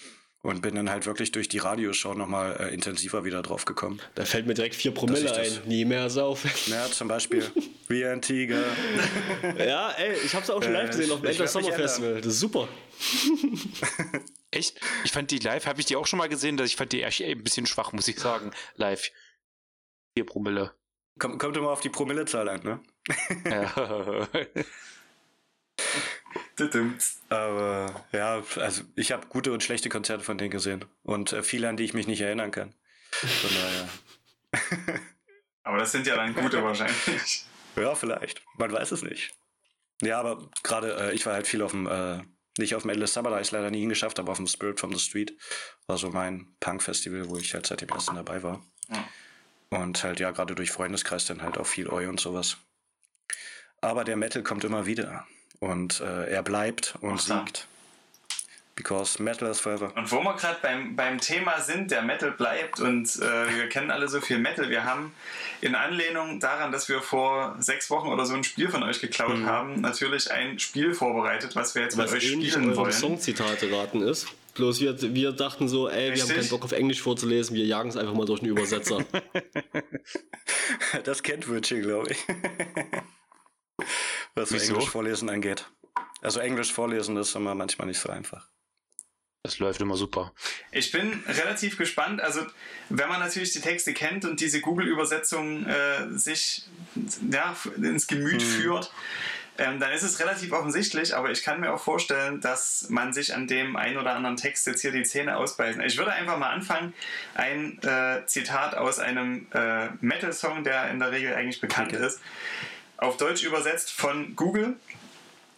[0.44, 4.02] Und bin dann halt wirklich durch die Radioshow nochmal äh, intensiver wieder drauf gekommen.
[4.16, 5.62] Da fällt mir direkt vier Promille ein.
[5.68, 6.50] Nie mehr saufen.
[6.66, 7.46] Ja, zum Beispiel.
[7.88, 8.64] Wie ein Tiger.
[9.60, 12.22] ja, ey, ich hab's auch schon live gesehen auf dem Enter Summer Festival.
[12.22, 12.68] Das ist super.
[14.52, 14.80] Echt?
[15.04, 17.04] Ich fand die live, habe ich die auch schon mal gesehen, dass ich fand die
[17.04, 18.52] echt ein bisschen schwach, muss ich sagen.
[18.76, 19.12] Live.
[20.16, 20.74] Vier Promille.
[21.20, 22.80] Kommt, kommt immer auf die Promillezahl an, ne?
[23.46, 24.28] ja.
[27.30, 30.86] Aber ja, also ich habe gute und schlechte Konzerte von denen gesehen.
[31.04, 32.74] Und äh, viele, an die ich mich nicht erinnern kann.
[33.12, 35.00] Von daher.
[35.64, 37.46] aber das sind ja dann gute wahrscheinlich.
[37.76, 38.42] Ja, vielleicht.
[38.58, 39.34] Man weiß es nicht.
[40.02, 42.22] Ja, aber gerade äh, ich war halt viel auf dem, äh,
[42.58, 44.94] nicht auf dem Endless Summer, da ich leider nie hingeschafft, aber auf dem Spirit from
[44.94, 45.38] the Street.
[45.88, 48.66] War so mein Punk-Festival, wo ich halt seit dem ersten dabei war.
[48.90, 49.08] Ja.
[49.70, 52.58] Und halt ja, gerade durch Freundeskreis dann halt auch viel Eu und sowas.
[53.80, 55.26] Aber der Metal kommt immer wieder.
[55.62, 57.68] Und äh, er bleibt und Ach, siegt.
[58.76, 59.92] Because Metal is forever.
[59.96, 63.92] Und wo wir gerade beim, beim Thema sind, der Metal bleibt und äh, wir kennen
[63.92, 64.70] alle so viel Metal.
[64.72, 65.14] Wir haben
[65.60, 69.38] in Anlehnung daran, dass wir vor sechs Wochen oder so ein Spiel von euch geklaut
[69.38, 69.46] Mhm.
[69.46, 72.92] haben, natürlich ein Spiel vorbereitet, was wir jetzt Was mit euch spielen wollen.
[72.92, 74.26] Songzitate raten ist.
[74.56, 76.36] Bloß wir, wir dachten so, ey, wir haben Richtig.
[76.38, 79.00] keinen Bock auf Englisch vorzulesen, wir jagen es einfach mal durch einen Übersetzer.
[81.04, 82.18] Das kennt Virgil, glaube ich.
[84.36, 84.74] Was so Wieso?
[84.74, 85.70] Englisch vorlesen angeht.
[86.22, 88.48] Also Englisch vorlesen ist immer manchmal nicht so einfach.
[89.44, 90.34] Das läuft immer super.
[90.72, 92.22] Ich bin relativ gespannt.
[92.22, 92.42] Also,
[92.90, 96.64] wenn man natürlich die Texte kennt und diese Google-Übersetzung äh, sich
[97.32, 98.94] ja, ins Gemüt führt,
[99.58, 101.16] ähm, dann ist es relativ offensichtlich.
[101.16, 104.68] Aber ich kann mir auch vorstellen, dass man sich an dem einen oder anderen Text
[104.68, 105.82] jetzt hier die Zähne ausbeißen.
[105.82, 106.94] Ich würde einfach mal anfangen.
[107.34, 112.06] Ein äh, Zitat aus einem äh, Metal-Song, der in der Regel eigentlich bekannt Okay.
[112.06, 112.20] ist.
[113.02, 114.76] Auf Deutsch übersetzt von Google.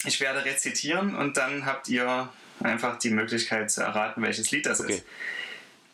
[0.06, 2.30] Ich werde rezitieren und dann habt ihr
[2.62, 4.94] einfach die Möglichkeit zu erraten, welches Lied das Okay.
[4.96, 5.06] ist.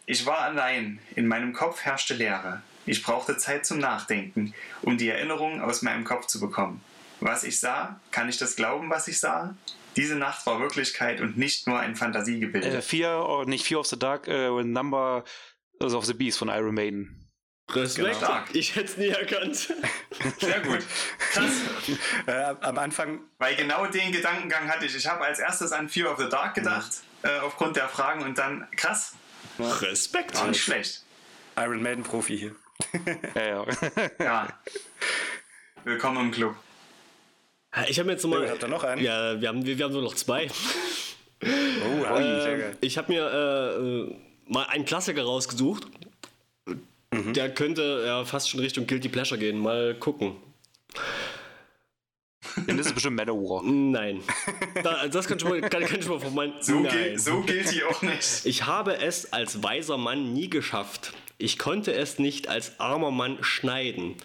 [0.06, 2.62] Ich war allein, in meinem Kopf herrschte Leere.
[2.86, 4.54] Ich brauchte Zeit zum Nachdenken,
[4.84, 6.82] um die Erinnerungen aus meinem Kopf zu bekommen.
[7.20, 9.56] Was ich sah, kann ich das glauben, was ich sah?
[9.98, 12.70] Diese Nacht war Wirklichkeit und nicht nur ein Fantasiegebilde.
[12.78, 15.24] Äh, Fear, or nicht Fear of the Dark, äh, Number
[15.80, 17.19] of the Beast von Iron Maiden.
[17.76, 18.48] Respekt, Stark.
[18.54, 19.56] ich hätte es nie erkannt.
[20.40, 20.80] Sehr gut.
[21.32, 21.52] Krass.
[22.26, 22.32] Äh,
[22.62, 24.96] am Anfang, Weil genau den Gedankengang hatte ich.
[24.96, 26.91] Ich habe als erstes an Fear of the Dark gedacht,
[27.24, 29.14] äh, aufgrund der Fragen und dann, krass,
[29.60, 30.44] Respekt.
[30.48, 31.04] nicht schlecht.
[31.58, 32.56] Iron Maiden Profi hier.
[33.36, 33.66] Ja, ja.
[34.20, 34.48] Ja.
[35.84, 36.56] Willkommen im Club.
[37.88, 38.44] Ich habe jetzt noch mal.
[38.46, 39.02] Ja, habt ihr noch einen?
[39.04, 40.48] Ja, wir haben, wir, wir haben nur noch zwei.
[40.48, 42.78] Oh, sehr Ähm, geil.
[42.82, 43.76] ich habe mir äh,
[44.12, 44.16] äh,
[44.48, 45.88] mal einen Klassiker rausgesucht.
[47.11, 47.34] Mhm.
[47.34, 49.60] Der könnte ja fast schon Richtung Guilty Pleasure gehen.
[49.60, 50.36] Mal gucken.
[52.68, 53.64] Dann ist es bestimmt Manowar.
[53.64, 54.22] Nein.
[54.84, 56.53] Da, das kann schon mal, kann, kann schon mal von meinen.
[56.61, 57.18] So, Nein.
[57.18, 58.45] so gilt die auch nicht.
[58.45, 61.14] Ich habe es als weiser Mann nie geschafft.
[61.38, 64.15] Ich konnte es nicht als armer Mann schneiden.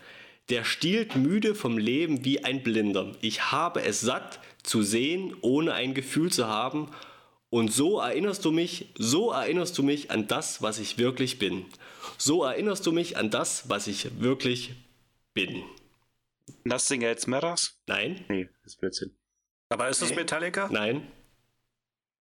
[0.51, 3.13] Der stiehlt müde vom Leben wie ein Blinder.
[3.21, 6.91] Ich habe es satt zu sehen, ohne ein Gefühl zu haben.
[7.51, 11.65] Und so erinnerst du mich, so erinnerst du mich an das, was ich wirklich bin.
[12.25, 14.75] So erinnerst du mich an das, was ich wirklich
[15.35, 15.63] bin.
[16.65, 17.77] Nothing else matters?
[17.87, 19.15] Nein, Nee, das ist Blödsinn.
[19.69, 20.17] Aber ist das Nee.
[20.17, 20.69] Metallica?
[20.71, 21.07] nein.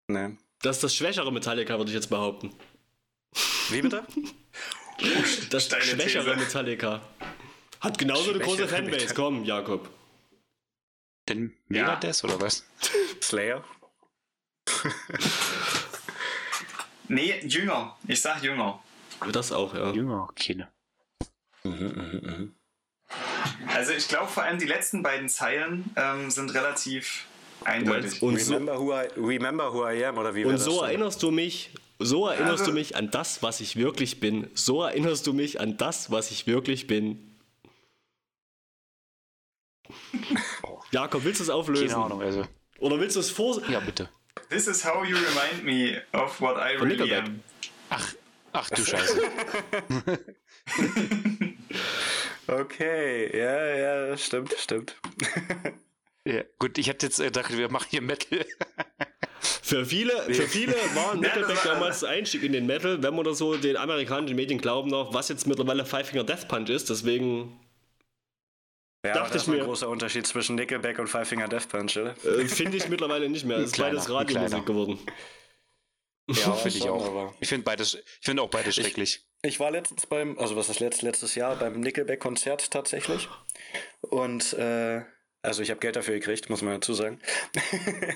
[0.09, 0.39] Nein.
[0.63, 2.53] Das ist das schwächere Metallica, würde ich jetzt behaupten.
[3.71, 4.05] Wie bitte?
[5.51, 6.37] Das Steile schwächere These.
[6.47, 7.01] Metallica.
[7.81, 8.91] Hat genauso eine große Fanbase.
[8.91, 9.15] Metallica.
[9.15, 9.89] Komm, Jakob.
[11.29, 11.83] Denn Ja.
[11.83, 12.65] Megadeth oder was?
[13.23, 13.65] Slayer?
[17.09, 17.97] Nee, jünger.
[18.09, 18.83] Ich sag jünger.
[19.31, 19.93] Das auch, ja.
[19.93, 20.69] Jünger, keine.
[23.69, 27.27] Also ich glaube vor allem die letzten beiden Zeilen ähm, sind relativ
[27.65, 28.23] eindeutig.
[28.23, 31.23] Und so, Remember, who I, remember who I am, oder wie und das so erinnerst
[31.23, 34.51] du mich, so erinnerst Also- du mich an das, was ich wirklich bin.
[34.55, 37.29] So erinnerst du mich an das, was ich wirklich bin.
[40.91, 41.89] Jakob, willst du es auflösen?
[41.89, 42.47] Keine Ahnung, also.
[42.79, 43.63] Oder willst du es vor...
[43.69, 44.09] Ja, bitte.
[44.49, 47.41] This is how you remind me of what I really am.
[47.91, 48.15] Ach,
[48.53, 49.23] ach du Scheiße.
[52.47, 53.67] Okay, ja,
[54.11, 54.97] ja, stimmt, stimmt.
[56.27, 58.45] ja, gut, ich hätte jetzt äh, gedacht, wir machen hier Metal.
[59.65, 63.39] Für viele, für viele war Nickelback damals der Einstieg in den Metal, wenn man das
[63.39, 66.91] so den amerikanischen Medien glauben darf, was jetzt mittlerweile Five Finger Death Punch ist.
[66.91, 67.59] Deswegen
[69.05, 69.61] Ja, Dachte aber das ich ist mir.
[69.61, 72.15] ein großer Unterschied zwischen Nickelback und Five Finger Death Punch, oder?
[72.25, 73.57] äh, finde ich mittlerweile nicht mehr.
[73.59, 74.65] Es ist Kleiner, beides ein Radiomusik kleiner.
[74.65, 74.99] geworden.
[76.41, 77.07] Ja, Finde ich auch.
[77.07, 79.25] aber- Ich finde beides, ich finde auch beides schrecklich.
[79.43, 83.29] Ich war letztens beim, also was ist letzt, letztes Jahr beim Nickelback-Konzert tatsächlich.
[84.03, 85.03] Und äh,
[85.45, 87.21] also ich habe Geld dafür gekriegt, muss man dazu sagen.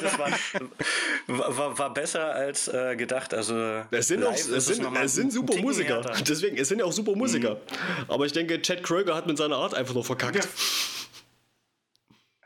[0.00, 0.30] Das war,
[1.56, 3.34] war, war besser als äh, gedacht.
[3.34, 5.96] Also Es sind, auch, es sind, es sind super Ticken Musiker.
[6.02, 6.22] härter.
[6.22, 7.60] Deswegen, es sind ja auch super Musiker.
[8.08, 10.48] Aber ich denke, Chad Kroeger hat mit seiner Art einfach nur verkackt.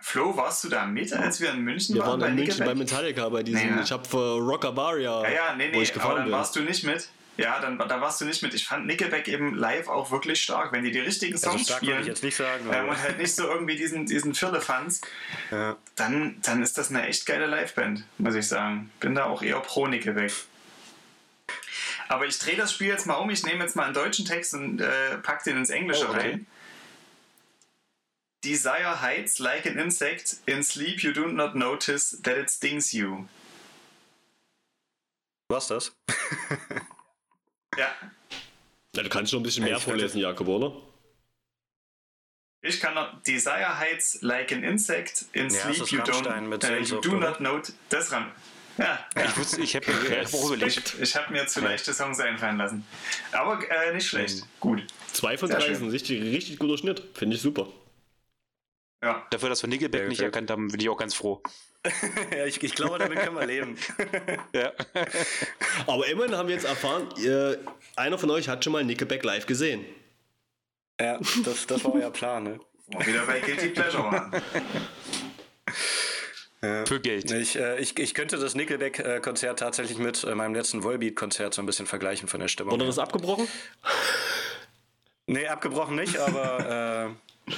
[0.04, 2.20] Flo, warst du da mit, als wir in München Wir waren?
[2.20, 2.74] waren in bei München bei?
[2.74, 3.68] Metallica bei diesem.
[3.70, 3.82] Nee, ne?
[3.84, 6.32] Ich habe für Rockavaria, Ja, ja, nee, wo nee, ich aber dann bin.
[6.32, 7.08] warst du nicht mit.
[7.38, 8.52] Ja, dann da warst du nicht mit.
[8.52, 11.80] Ich fand Nickelback eben live auch wirklich stark, wenn die die richtigen Also Songs stark
[11.82, 12.08] würde ich spielen.
[12.08, 12.64] jetzt nicht sagen.
[12.66, 15.00] Ähm, Aber, und halt nicht so irgendwie diesen, diesen Firlefanz,
[15.50, 15.76] ja.
[15.96, 18.90] dann, dann ist das eine echt geile Liveband, muss ich sagen.
[19.00, 20.32] Bin da auch eher pro Nickelback.
[22.08, 23.30] Aber ich drehe das Spiel jetzt mal um.
[23.30, 26.30] Ich nehme jetzt mal einen deutschen Text und äh, pack den ins Englische Oh, okay.
[26.32, 26.46] rein.
[28.44, 30.36] Desire hides like an insect.
[30.46, 33.26] In sleep you do not notice that it stings you.
[35.48, 35.92] Was das?
[37.78, 37.90] Ja,
[38.94, 40.76] Ja, du kannst schon ein bisschen mehr Ich vorlesen, Jakob, oder?
[42.60, 46.80] Ich kann noch Desire Heights like an insect in Ja, sleep you don't mit äh,
[46.80, 47.30] you do oder?
[47.30, 48.30] not note das ran.
[48.76, 49.24] Ja, ja.
[49.24, 50.94] Ich, wusste- ich habe hab auch überlegt.
[51.00, 52.86] Ich habe mir zu leichte Songs einfallen lassen.
[53.32, 54.44] Aber äh, nicht schlecht.
[54.60, 54.86] Gut.
[55.14, 55.74] Zwei von Sehr drei schön.
[55.74, 57.02] ist ein richtig, richtig guter Schnitt.
[57.14, 57.68] Finde ich super.
[59.02, 59.26] Ja.
[59.30, 61.42] Dafür, dass wir Nickelback Ja, nicht erkannt haben, bin ich auch ganz froh.
[62.36, 63.76] ja, ich, ich glaube, damit können wir leben.
[64.54, 64.72] Ja.
[65.86, 67.56] Aber immerhin haben wir jetzt erfahren, äh,
[67.96, 69.84] einer von euch hat schon mal Nickelback live gesehen.
[71.00, 72.60] ja, das, das war euer Plan, ne?
[72.86, 74.42] Wieder bei Guilty Pleasure waren.
[76.86, 77.30] Für Geld.
[77.32, 81.66] Ich, äh, ich, ich könnte das Nickelback-Konzert tatsächlich mit äh, meinem letzten Volbeat-Konzert so ein
[81.66, 82.72] bisschen vergleichen von der Stimmung.
[82.72, 83.48] Wurde das abgebrochen?
[85.26, 87.16] Nee, abgebrochen nicht, aber
[87.48, 87.52] äh,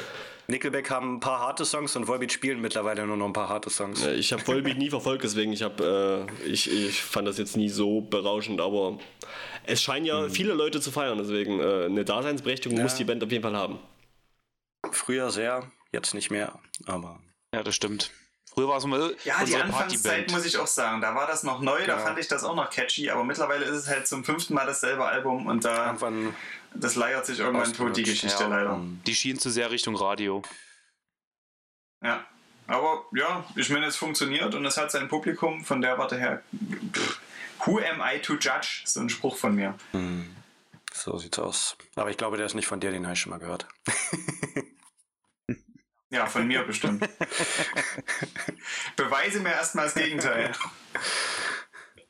[0.46, 3.70] Nickelback haben ein paar harte Songs und Volbeat spielen mittlerweile nur noch ein paar harte
[3.70, 4.04] Songs.
[4.06, 7.68] Ich habe Volbeat nie verfolgt, deswegen ich habe, äh, ich, ich fand das jetzt nie
[7.70, 8.98] so berauschend, aber
[9.64, 12.84] es scheinen ja viele Leute zu feiern, deswegen äh, eine Daseinsberechtigung Ja.
[12.84, 13.78] muss die Band auf jeden Fall haben.
[14.92, 17.20] Früher sehr, jetzt nicht mehr, aber
[17.54, 18.10] Ja, das stimmt.
[18.54, 21.00] Früher war es mal Ja, die Anfangszeit muss ich auch sagen.
[21.00, 21.98] Da war das noch neu, da Ja.
[21.98, 25.04] fand ich das auch noch catchy, aber mittlerweile ist es halt zum fünften Mal dasselbe
[25.04, 26.34] Album und da irgendwann
[26.76, 28.48] das leiert sich irgendwann tot, die Geschichte ja.
[28.48, 28.80] leider.
[29.06, 30.42] Die schienen zu sehr Richtung Radio.
[32.02, 32.24] Ja.
[32.66, 36.42] Aber ja, ich meine, es funktioniert und es hat sein Publikum, von der Warte her.
[36.92, 37.20] pff,
[37.66, 38.82] Who am I to judge?
[38.84, 39.74] So ein Spruch von mir.
[40.92, 41.76] so sieht's aus.
[41.96, 43.66] Aber ich glaube, der ist nicht von dir, den habe ich schon mal gehört.
[46.14, 47.00] Ja, von mir bestimmt.
[48.96, 50.52] Beweise mir erstmal das Gegenteil.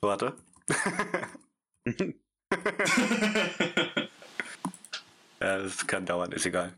[0.03, 0.37] Warte.
[5.41, 6.77] ja, das kann dauern, ist egal.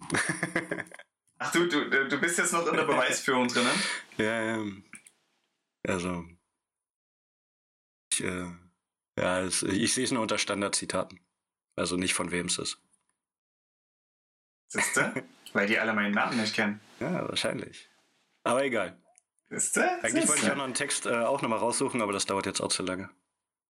[1.39, 3.73] Ach du, du, du bist jetzt noch in der Beweisführung drin, ne?
[4.24, 4.65] Ja, ja.
[5.89, 6.24] Also.
[8.12, 8.53] Ich, äh,
[9.19, 11.19] ja, es, ich sehe es nur unter Standardzitaten.
[11.74, 12.81] Also nicht von wem es ist.
[14.69, 15.24] Siehste?
[15.53, 16.81] Weil die alle meinen Namen nicht kennen.
[17.01, 17.90] Ja, wahrscheinlich.
[18.43, 19.01] Aber egal.
[19.51, 20.02] Siehste?
[20.02, 22.60] Eigentlich wollte ich auch noch einen Text äh, auch nochmal raussuchen, aber das dauert jetzt
[22.60, 23.10] auch zu lange.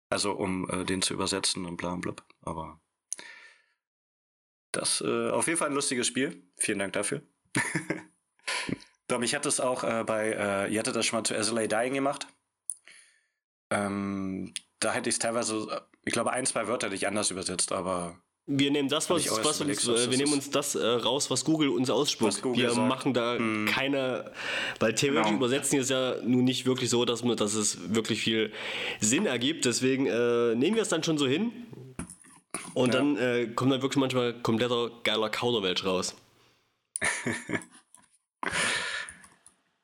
[0.09, 2.23] Also um äh, den zu übersetzen und bla und blub.
[2.41, 2.79] Aber
[4.71, 6.43] das äh, auf jeden Fall ein lustiges Spiel.
[6.57, 7.21] Vielen Dank dafür.
[9.07, 11.67] Dom, ich hatte es auch äh, bei, äh, ihr hattet das schon mal zu SLA
[11.67, 12.27] Dying gemacht.
[13.69, 17.31] Ähm, da hätte ich es teilweise, äh, ich glaube, ein, zwei Wörter hätte ich anders
[17.31, 20.85] übersetzt, aber Wir nehmen das, was, was uns, äh, das wir nehmen uns das äh,
[20.87, 22.41] raus, was Google uns ausspuckt.
[22.55, 22.87] Wir sagt.
[22.87, 23.65] machen da Hm.
[23.69, 24.31] keine,
[24.79, 25.37] weil theoretisch Genau.
[25.37, 28.53] übersetzen ist ja nun nicht wirklich so, dass, man, dass es wirklich viel
[29.01, 29.65] Sinn ergibt.
[29.65, 31.51] Deswegen äh, nehmen wir es dann schon so hin.
[32.73, 32.99] Und Ja.
[33.01, 36.15] dann äh, kommt dann wirklich manchmal kompletter geiler Kauderwelsch raus.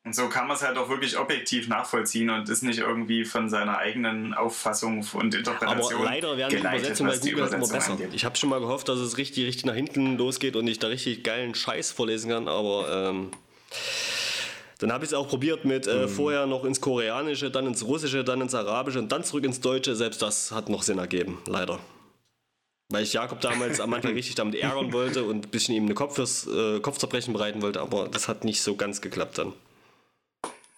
[0.06, 3.48] Und so kann man es halt auch wirklich objektiv nachvollziehen und ist nicht irgendwie von
[3.48, 6.04] seiner eigenen Auffassung und Aber Interpretation.
[6.04, 7.92] leider werden die geleitet, Übersetzungen bei die Google halt immer Übersetzung besser.
[8.04, 8.10] angeht.
[8.14, 10.88] Ich habe schon mal gehofft, dass es richtig, richtig nach hinten losgeht und ich da
[10.88, 13.30] richtig geilen Scheiß vorlesen kann, aber ähm,
[14.78, 15.92] dann habe ich es auch probiert mit Mhm.
[15.92, 19.60] äh, vorher noch ins Koreanische, dann ins Russische, dann ins Arabische und dann zurück ins
[19.62, 19.96] Deutsche.
[19.96, 21.78] Selbst das hat noch Sinn ergeben, leider.
[22.90, 25.94] Weil ich Jakob damals am Anfang richtig damit ärgern wollte und ein bisschen ihm eine
[25.94, 29.54] Kopf fürs, äh, Kopfzerbrechen bereiten wollte, aber das hat nicht so ganz geklappt dann.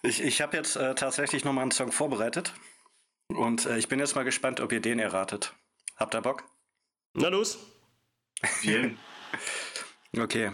[0.03, 2.53] Ich, ich habe jetzt äh, tatsächlich nochmal einen Song vorbereitet.
[3.29, 5.55] Und äh, ich bin jetzt mal gespannt, ob ihr den erratet.
[5.97, 6.45] Habt ihr Bock?
[7.15, 7.59] Na los.
[8.63, 8.99] Jeden.
[10.17, 10.53] Okay.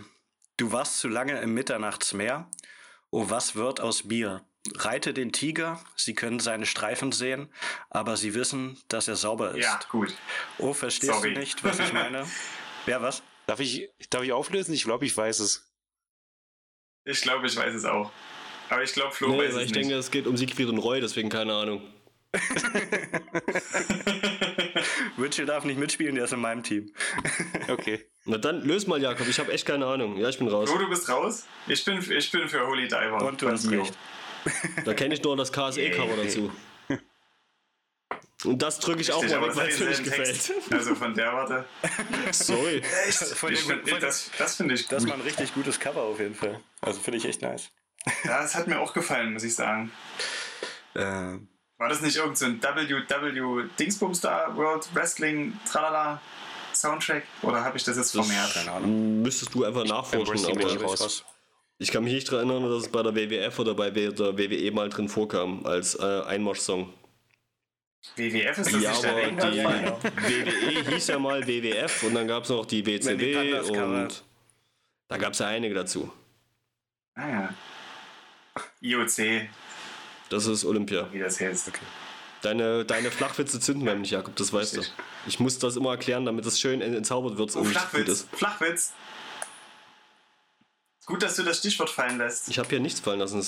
[0.57, 2.51] Du warst zu lange im Mitternachtsmeer.
[3.11, 4.45] Oh, was wird aus Bier?
[4.77, 7.53] Reite den Tiger, sie können seine Streifen sehen,
[7.91, 9.65] aber sie wissen, dass er sauber ist.
[9.65, 10.15] Ja, gut.
[10.59, 11.35] Oh, verstehst Sorry.
[11.35, 12.27] du nicht, was ich meine?
[12.87, 13.23] Wer was?
[13.47, 14.73] Darf ich, darf ich auflösen?
[14.73, 15.73] Ich glaube, ich weiß es.
[17.05, 18.13] Ich glaube, ich weiß es auch.
[18.73, 19.77] Aber ich glaube, Flo Nee, weiß weil es ich nicht.
[19.85, 21.83] denke, es geht um Siegfried und Roy, deswegen keine Ahnung.
[25.19, 26.91] Witchell darf nicht mitspielen, der ist in meinem Team.
[27.69, 28.05] Okay.
[28.25, 29.29] Na dann löse mal, Jakob.
[29.29, 30.17] Ich habe echt keine Ahnung.
[30.17, 30.69] Ja, ich bin raus.
[30.71, 31.45] Flo, du bist raus?
[31.69, 33.25] Ich bin, ich bin für Holy Diver.
[33.25, 33.95] Und du hast recht.
[34.85, 36.51] Da kenne ich nur das KSE-Cover dazu.
[38.45, 40.47] Und das drücke ich auch Richtig, mal aber weg, weil es mir nicht denselben gefällt.
[40.47, 40.73] Text.
[40.73, 41.65] Also von der Warte.
[42.33, 42.83] Sorry.
[43.35, 45.11] Voll Ich der find, das das finde ich Das gut.
[45.13, 46.61] war ein richtig gutes Cover auf jeden Fall.
[46.81, 47.71] Also finde ich echt nice.
[48.25, 49.93] Ja, das hat mir auch gefallen, muss ich sagen.
[50.95, 51.01] Äh,
[51.79, 56.21] War das nicht irgend so ein WW Dingsbums da, World Wrestling, tralala
[56.75, 57.23] Soundtrack?
[57.43, 58.53] Oder habe ich das jetzt vermehrt?
[58.55, 59.23] keine Ahnung.
[59.23, 61.25] Müsstest du einfach nachforschen, aber ich raus.
[61.79, 64.71] ich kann mich nicht daran erinnern, dass es bei der WWF oder bei der WWE
[64.73, 66.93] mal drin vorkam, als äh, Einmarsch-Song.
[68.17, 69.99] WWF ist das Ja, nicht der aber die Rainbow?
[70.03, 74.25] WWE hieß ja mal WWF und dann gab es noch die die WCW Cover- und
[75.07, 76.13] da gab es ja einige dazu.
[77.15, 77.55] Ah ja.
[78.83, 79.49] IOC,
[80.29, 81.09] Das ist Olympia.
[81.13, 81.71] wie das heißt.
[82.43, 84.81] Deine, deine Flachwitze zünden beim nicht, Jakob, das weißt du.
[84.81, 84.95] Richtig.
[85.29, 88.09] Ich muss das immer erklären, damit es schön entzaubert wird Oh, Flachwitz.
[88.09, 88.29] ist.
[88.35, 88.93] Flachwitz.
[91.07, 92.49] Gut, dass du das Stichwort fallen lässt.
[92.49, 93.41] Ich habe hier nichts fallen lassen.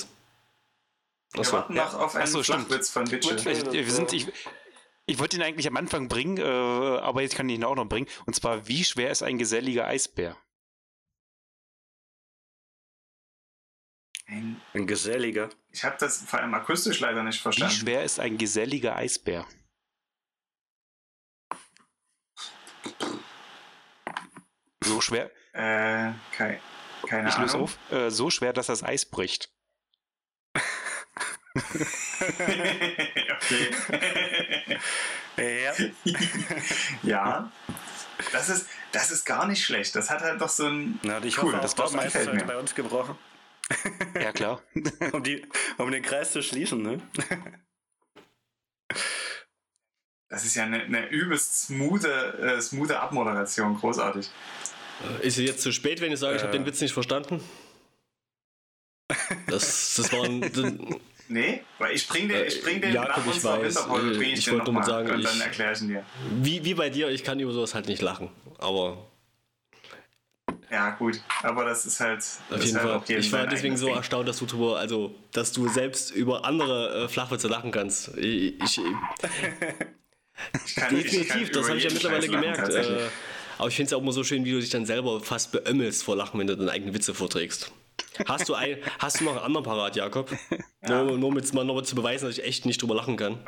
[1.32, 1.52] Wir Achso.
[1.54, 2.66] warten noch auf einen Achso, stimmt.
[2.68, 3.36] Flachwitz von Witschel.
[3.38, 4.26] Ich, wir sind, ich,
[5.06, 7.86] ich wollte ihn eigentlich am Anfang bringen, äh, aber jetzt kann ich ihn auch noch
[7.88, 8.06] bringen.
[8.26, 10.36] Und zwar, wie schwer ist ein geselliger Eisbär?
[14.26, 15.50] Ein- Ein geselliger.
[15.70, 17.74] Ich habe das vor allem akustisch leider nicht Wie verstanden.
[17.74, 19.46] schwer ist ein geselliger Eisbär?
[24.82, 26.60] So schwer, Äh, kei
[27.08, 27.64] keine ich löse Ahnung.
[27.64, 29.50] auf, äh, so schwer, dass das Eis bricht.
[31.54, 33.70] okay.
[35.36, 35.72] Ja.
[37.02, 37.52] ja.
[38.32, 39.94] Das ist, das ist gar nicht schlecht.
[39.96, 40.98] Das hat halt doch so ein.
[41.02, 42.44] Na, ich Cool, hoffe, das das heute mir.
[42.44, 43.18] bei uns gebrochen.
[44.20, 44.62] Ja, klar.
[45.12, 45.44] Um, die,
[45.78, 47.00] um den Kreis zu schließen, ne?
[50.28, 53.76] Das ist ja eine, eine übelst smoothe, äh, smoothe Abmoderation.
[53.76, 54.28] Großartig.
[55.22, 56.58] Ist es jetzt zu spät, wenn ich sage, ich habe Äh.
[56.58, 57.40] den Witz nicht verstanden?
[59.48, 61.00] Das, das war ein.
[61.26, 64.12] Nee, weil ich bring den, ich bring den Äh, Jakob, nach ich unserer weiß, Winterpause,
[64.12, 65.88] äh, bring ich, ich den wollte nur nochmal sagen, und dann ich- erkläre ich ihn
[65.88, 66.04] dir.
[66.42, 68.30] Wie, wie bei dir, ich kann über sowas halt nicht lachen.
[68.58, 69.10] Aber
[70.74, 71.20] Ja, gut.
[71.44, 72.18] Aber das ist halt.
[72.50, 73.02] Auf jeden halt Fall.
[73.06, 73.94] jedem Ich war deswegen so Ding.
[73.94, 78.16] erstaunt, dass du drüber, also, dass du selbst über andere äh, Flachwitze lachen kannst.
[78.16, 78.80] Ich, ich,
[80.66, 82.68] Ich kann, definitiv, das habe ich ja mittlerweile lachen, gemerkt.
[82.74, 83.06] Äh,
[83.56, 86.02] aber ich finde es auch immer so schön, wie du dich dann selber fast beömmelst
[86.02, 87.70] vor Lachen, wenn du deine eigenen Witze vorträgst.
[88.26, 90.36] Hast du, ein, hast du noch einen anderen parat, Jakob?
[90.80, 93.38] Nur, nur mit, mal noch zu beweisen, dass ich echt nicht drüber lachen kann.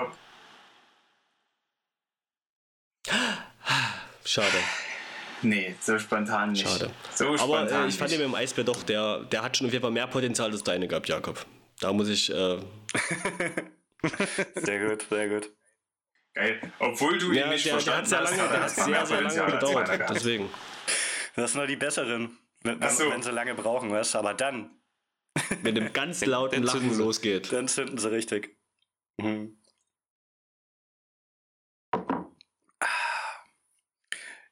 [4.25, 4.59] Schade,
[5.49, 6.67] Nee, so spontan nicht.
[6.69, 6.91] schade.
[7.15, 8.29] So Aber spontan äh, ich fand den nicht.
[8.29, 10.89] mit dem Eisbär doch, der, der hat schon auf jeden Fall mehr Potenzial als deine
[10.89, 11.45] gehabt, Jakob.
[11.81, 12.59] Da muss ich, äh,
[14.55, 15.51] Sehr gut, sehr gut.
[16.35, 16.61] Geil.
[16.79, 19.01] Obwohl du ihn ja, nicht der, der verstanden hat sehr hast, lange, hat der er
[19.01, 20.11] hat sehr, sehr lange gedauert.
[20.15, 20.51] Deswegen.
[21.35, 23.11] Das sind nur die besseren, wenn, Ach so.
[23.11, 24.19] wenn sie lange brauchen, weißt du?
[24.19, 24.71] Aber dann,
[25.63, 27.53] Mit dem ganz lauten Lachen losgeht.
[27.53, 28.57] dann zünden sie richtig.
[29.19, 29.56] Mhm.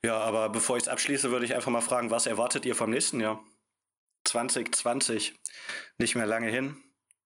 [0.05, 2.90] Ja, aber bevor ich es abschließe, würde ich einfach mal fragen, was erwartet ihr vom
[2.90, 3.43] nächsten Jahr?
[4.24, 5.32] 2020.
[5.97, 6.76] Nicht mehr lange hin.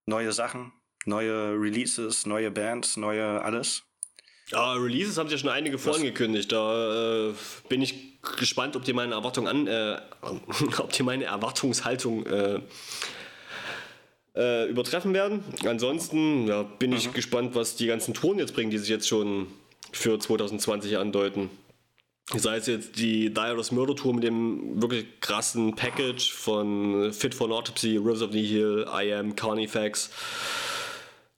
[0.07, 0.73] Neue Sachen,
[1.05, 3.83] neue Releases, neue Bands, neue alles.
[4.53, 6.53] Ja, Releases haben sich ja schon einige vorangekündigt.
[6.53, 7.35] Da äh,
[7.69, 10.01] bin ich gespannt, ob die meine Erwartung an, äh,
[10.79, 12.61] ob die meine Erwartungshaltung äh,
[14.37, 15.43] äh, übertreffen werden.
[15.67, 19.49] Ansonsten ja, bin ich gespannt, was die ganzen Touren jetzt bringen, die sich jetzt schon
[19.91, 21.51] für 2020 andeuten.
[22.37, 27.47] Sei es jetzt die Dialos Murder Tour mit dem wirklich krassen Package von Fit for
[27.47, 30.11] an Autopsy, Rivers of the Hill, I Am, Carnifex.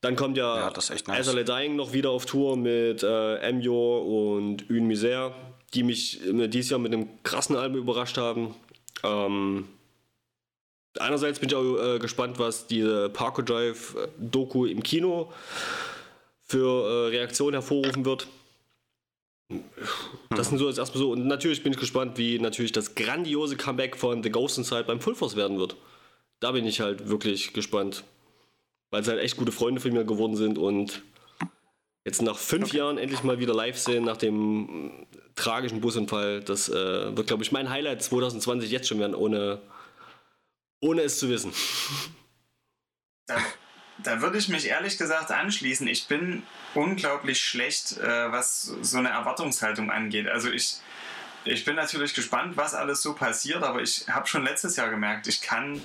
[0.00, 0.72] Dann kommt ja, Ja,
[1.06, 1.44] nice.
[1.44, 5.32] Dying noch wieder auf Tour mit äh, Emio und Une Misère,
[5.74, 8.54] die mich äh, dieses Jahr mit einem krassen Album überrascht haben.
[9.04, 9.68] Ähm,
[10.98, 15.32] einerseits bin ich auch äh, gespannt, was diese Parko Drive äh, Doku im Kino
[16.44, 18.26] für äh, Reaktionen hervorrufen wird.
[20.30, 21.10] Das sind so jetzt erstmal so.
[21.12, 25.00] Und natürlich bin ich gespannt, wie natürlich das grandiose Comeback von The Ghost Inside beim
[25.00, 25.76] Full Force werden wird.
[26.38, 28.04] Da bin ich halt wirklich gespannt.
[28.90, 31.02] Weil sie halt echt gute Freunde von mir geworden sind und
[32.04, 35.06] jetzt nach fünf Jahren endlich mal wieder live sehen, nach dem mm,
[35.36, 36.40] tragischen Busunfall.
[36.40, 39.60] Das äh, wird, glaube ich, mein Highlight 2020 jetzt schon werden, ohne,
[40.80, 41.52] ohne es zu wissen.
[44.02, 45.86] Da, würde ich mich ehrlich gesagt anschließen.
[45.86, 46.42] Ich bin
[46.74, 50.28] unglaublich schlecht, äh, was so eine Erwartungshaltung angeht.
[50.28, 50.76] Also ich,
[51.44, 55.26] ich bin natürlich gespannt, was alles so passiert, aber ich habe schon letztes Jahr gemerkt,
[55.26, 55.82] ich kann,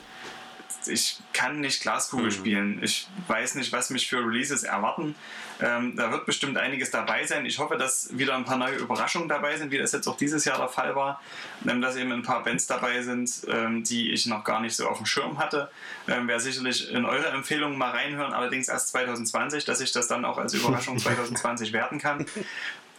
[0.88, 2.82] ich kann nicht Glaskugel spielen.
[2.84, 5.16] Ich weiß nicht, was mich für Releases erwarten.
[5.62, 7.46] Ähm, da wird bestimmt einiges dabei sein.
[7.46, 10.44] Ich hoffe, dass wieder ein paar neue Überraschungen dabei sind, wie das jetzt auch dieses
[10.46, 11.22] Jahr der Fall war.
[11.68, 14.88] Ähm, dass eben ein paar Bands dabei sind, ähm, die ich noch gar nicht so
[14.88, 15.70] auf dem Schirm hatte.
[16.08, 20.26] Ähm, Wäre sicherlich in eure Empfehlungen mal reinhören, allerdings erst 2020, dass ich das dann
[20.26, 22.26] auch als Überraschung 2020 werten kann.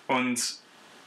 [0.07, 0.59] Und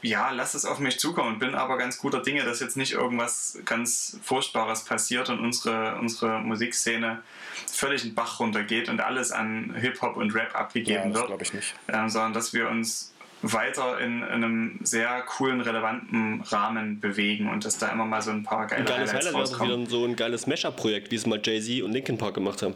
[0.01, 2.93] ja, lass es auf mich zukommen und bin aber ganz guter Dinge, dass jetzt nicht
[2.93, 7.21] irgendwas ganz Furchtbares passiert und unsere, unsere Musikszene
[7.67, 11.53] völlig in den Bach runtergeht und alles an Hip-Hop und Rap abgegeben wird, glaube ich
[11.53, 11.75] nicht.
[11.89, 17.77] ähm, sondern dass wir uns weiter in, einem sehr coolen, relevanten Rahmen bewegen und dass
[17.77, 20.15] da immer mal so ein paar geile Ein geiles Highlights Highlight wäre wieder so ein
[20.15, 22.75] geiles Mashup-Projekt, wie es mal Jay-Z und Linkin Park gemacht haben.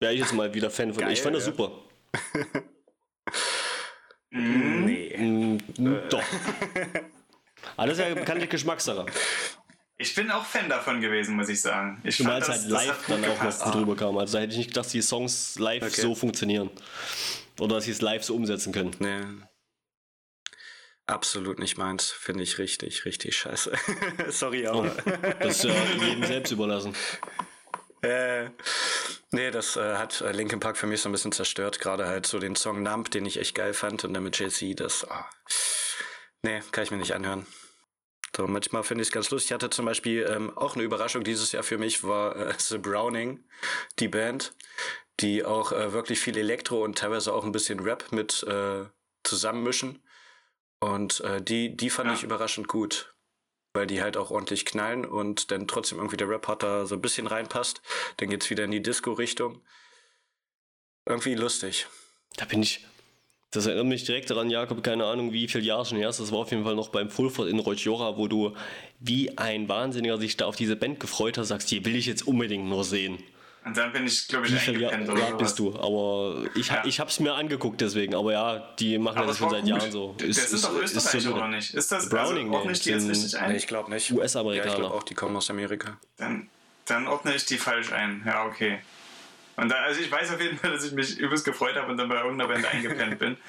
[0.00, 1.02] Wäre ich jetzt mal wieder Fan von.
[1.02, 1.52] Geil, ich fand das ja.
[1.52, 1.72] super.
[4.30, 4.84] Mhm.
[4.84, 5.16] Nee.
[5.16, 5.58] Mm,
[6.10, 6.22] Doch.
[7.76, 9.06] Alles ja bekanntlich Geschmackssache.
[10.00, 12.00] Ich bin auch Fan davon gewesen, muss ich sagen.
[12.04, 14.16] Ich Zumal es das, halt das live dann auch noch gut rüberkam.
[14.18, 16.00] Also da hätte ich nicht gedacht, dass die Songs live Okay.
[16.00, 16.70] so funktionieren.
[17.58, 18.94] Oder dass sie es live so umsetzen können.
[19.00, 19.44] Nee.
[21.06, 22.10] absolut nicht meins.
[22.10, 23.72] Finde ich richtig, richtig scheiße.
[24.28, 24.90] Sorry, aber.
[25.40, 25.74] das ist ja
[26.04, 26.94] jedem selbst überlassen.
[28.02, 28.50] Äh,
[29.30, 31.80] nee, das äh, hat äh, Linkin Park für mich so ein bisschen zerstört.
[31.80, 34.04] Gerade halt so den Song Nump, den ich echt geil fand.
[34.04, 35.08] Und dann mit JC, das.
[35.10, 35.28] ah.
[36.42, 37.46] nee, kann ich mir nicht anhören.
[38.36, 39.50] So, manchmal finde ich es ganz lustig.
[39.50, 42.78] Ich hatte zum Beispiel ähm, auch eine Überraschung dieses Jahr für mich, war äh, The
[42.78, 43.44] Browning,
[43.98, 44.52] die Band,
[45.20, 48.84] die auch äh, wirklich viel Elektro und teilweise auch ein bisschen Rap mit äh,
[49.24, 50.02] zusammenmischen.
[50.80, 52.14] Und äh, die, die fand Ja.
[52.14, 53.12] ich überraschend gut
[53.72, 56.94] weil die halt auch ordentlich knallen und dann trotzdem irgendwie der Rap hat da so
[56.94, 57.82] ein bisschen reinpasst.
[58.16, 59.60] Dann geht's wieder in die Disco-Richtung.
[61.06, 61.86] Irgendwie lustig.
[62.36, 62.84] Da bin ich.
[63.50, 66.20] Das erinnert mich direkt daran, Jakob, keine Ahnung, wie viele Jahre schon her ist.
[66.20, 68.54] Das war auf jeden Fall noch beim Fulford in Rojora, wo du
[68.98, 72.26] wie ein Wahnsinniger sich da auf diese Band gefreut hast, sagst, die will ich jetzt
[72.26, 73.18] unbedingt nur sehen.
[73.64, 75.74] Und dann bin ich, glaube ich, viele eingepennt ja, bist du?
[75.78, 76.82] Aber ich, Ja.
[76.86, 78.14] ich hab's mir angeguckt deswegen.
[78.14, 79.68] Aber ja, die machen Aber das es schon seit gut.
[79.70, 80.14] Jahren so.
[80.18, 81.74] Das sind doch Österreicher, oder nicht?
[81.74, 83.50] Ist das Browning, also, ordne ich die jetzt richtig ein?
[83.50, 84.10] Nee, ich glaube nicht.
[84.12, 84.66] US-Amerikaner.
[84.66, 85.98] Ja, ich glaube auch, die kommen aus Amerika.
[86.16, 86.48] Dann,
[86.86, 88.22] dann ordne ich die falsch ein.
[88.24, 88.78] Ja, okay.
[89.56, 91.96] Und da, also ich weiß auf jeden Fall, dass ich mich übelst gefreut habe und
[91.98, 93.36] dann bei irgendeiner Band eingepennt bin.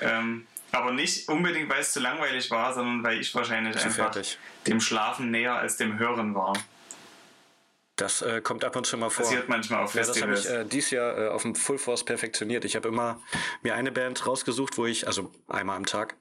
[0.00, 4.38] Ähm, aber nicht unbedingt, weil es zu langweilig war, sondern weil ich wahrscheinlich einfach fertig.
[4.68, 6.52] dem Schlafen näher als dem Hören war.
[7.98, 9.24] Das äh, kommt ab und zu mal vor.
[9.24, 10.44] Passiert manchmal auf Ja, das habe Festivals.
[10.44, 12.64] ich äh, dieses Jahr äh, auf dem Full Force perfektioniert.
[12.64, 13.20] Ich habe immer
[13.62, 16.16] mir eine Band rausgesucht, wo ich, also einmal am Tag,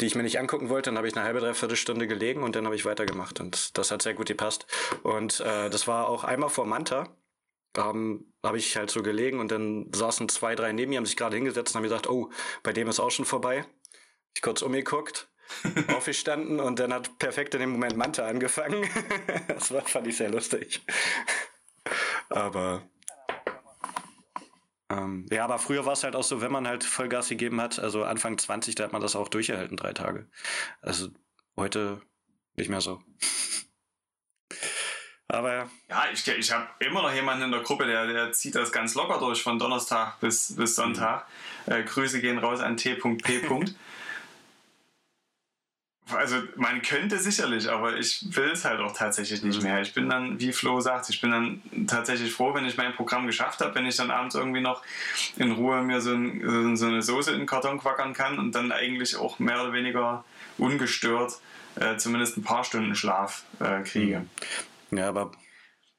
[0.00, 0.88] die ich mir nicht angucken wollte.
[0.90, 3.38] Dann habe ich eine halbe, dreiviertel Stunde gelegen und dann habe ich weitergemacht.
[3.38, 4.66] Und das hat sehr gut gepasst.
[5.02, 7.14] Und äh, das war auch einmal vor Manta.
[7.76, 11.16] Ähm, habe ich halt so gelegen und dann saßen zwei, drei neben mir, haben sich
[11.18, 12.30] gerade hingesetzt und haben gesagt, oh,
[12.62, 13.64] bei dem ist auch schon vorbei.
[14.34, 15.28] Ich kurz umgeguckt,
[15.94, 18.88] aufgestanden und dann hat perfekt in dem Moment Manta angefangen.
[19.48, 20.82] das war, fand ich sehr lustig.
[22.28, 22.82] Aber
[24.90, 27.78] ähm, ja, aber früher war es halt auch so, wenn man halt Vollgas gegeben hat,
[27.78, 30.28] also Anfang 20, da hat man das auch durchgehalten, drei Tage.
[30.82, 31.08] Also
[31.56, 32.02] heute
[32.56, 33.00] nicht mehr so.
[35.28, 38.56] Aber ja, Ja, ich, ich habe immer noch jemanden in der Gruppe, der, der zieht
[38.56, 41.24] das ganz locker durch von Donnerstag bis, bis Sonntag.
[41.66, 43.16] Äh, Grüße gehen raus an t.p.
[46.12, 49.80] Also man könnte sicherlich, aber ich will es halt auch tatsächlich nicht mehr.
[49.80, 53.26] Ich bin dann, wie Flo sagt, ich bin dann tatsächlich froh, wenn ich mein Programm
[53.26, 54.82] geschafft habe, wenn ich dann abends irgendwie noch
[55.36, 58.72] in Ruhe mir so, ein, so eine Soße in den Karton quackern kann und dann
[58.72, 60.24] eigentlich auch mehr oder weniger
[60.58, 61.38] ungestört
[61.76, 64.26] äh, zumindest ein paar Stunden Schlaf äh, kriege.
[64.90, 65.30] ja, aber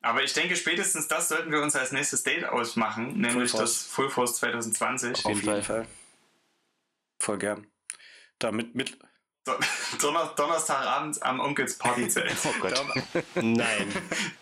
[0.02, 3.84] Aber ich denke, spätestens das sollten wir uns als nächstes Date ausmachen, nämlich Full das
[3.84, 5.26] Full Force 2020.
[5.26, 5.88] auf jeden Fall.
[7.20, 7.68] Voll gern.
[8.40, 8.98] Damit mit.
[9.44, 9.56] Don
[10.00, 12.36] Donner Donnerstagabend am Onkels Partyzelt.
[12.46, 12.80] Oh Gott.
[13.36, 13.88] Nein,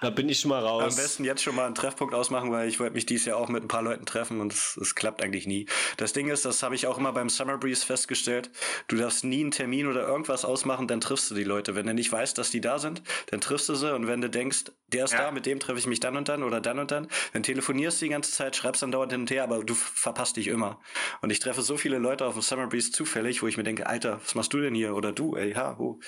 [0.00, 0.96] da bin ich schon mal am raus.
[0.96, 3.64] besten jetzt schon mal einen Treffpunkt ausmachen, weil ich wollte mich dieses Jahr auch mit
[3.64, 5.66] ein paar Leuten treffen und es, klappt eigentlich nie.
[5.96, 8.50] Das Ding ist, das habe ich auch immer beim Summer Breeze festgestellt.
[8.88, 11.74] Du darfst nie einen Termin oder irgendwas ausmachen, dann triffst du die Leute.
[11.74, 14.30] Wenn du nicht weißt, dass die da sind, dann triffst du sie und wenn du
[14.30, 15.22] denkst, der ist Ja.
[15.22, 18.00] da, mit dem treffe ich mich dann und dann oder dann und dann, dann telefonierst
[18.00, 20.80] du die ganze Zeit, schreibst dann dauernd hin und her, aber du verpasst dich immer.
[21.20, 23.86] Und ich treffe so viele Leute auf dem Summer Breeze zufällig, wo ich mir denke,
[23.86, 24.94] Alter, was machst du denn hier?
[24.94, 25.98] Oder du, ey, ha, hu.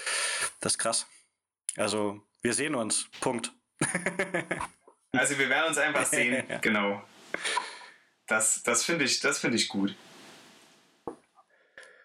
[0.60, 1.06] Das ist krass.
[1.76, 3.08] Also, wir sehen uns.
[3.20, 3.52] Punkt.
[5.12, 6.44] Also wir werden uns einfach sehen.
[6.60, 7.02] Genau.
[8.26, 9.94] Das, das finde ich, das finde ich gut.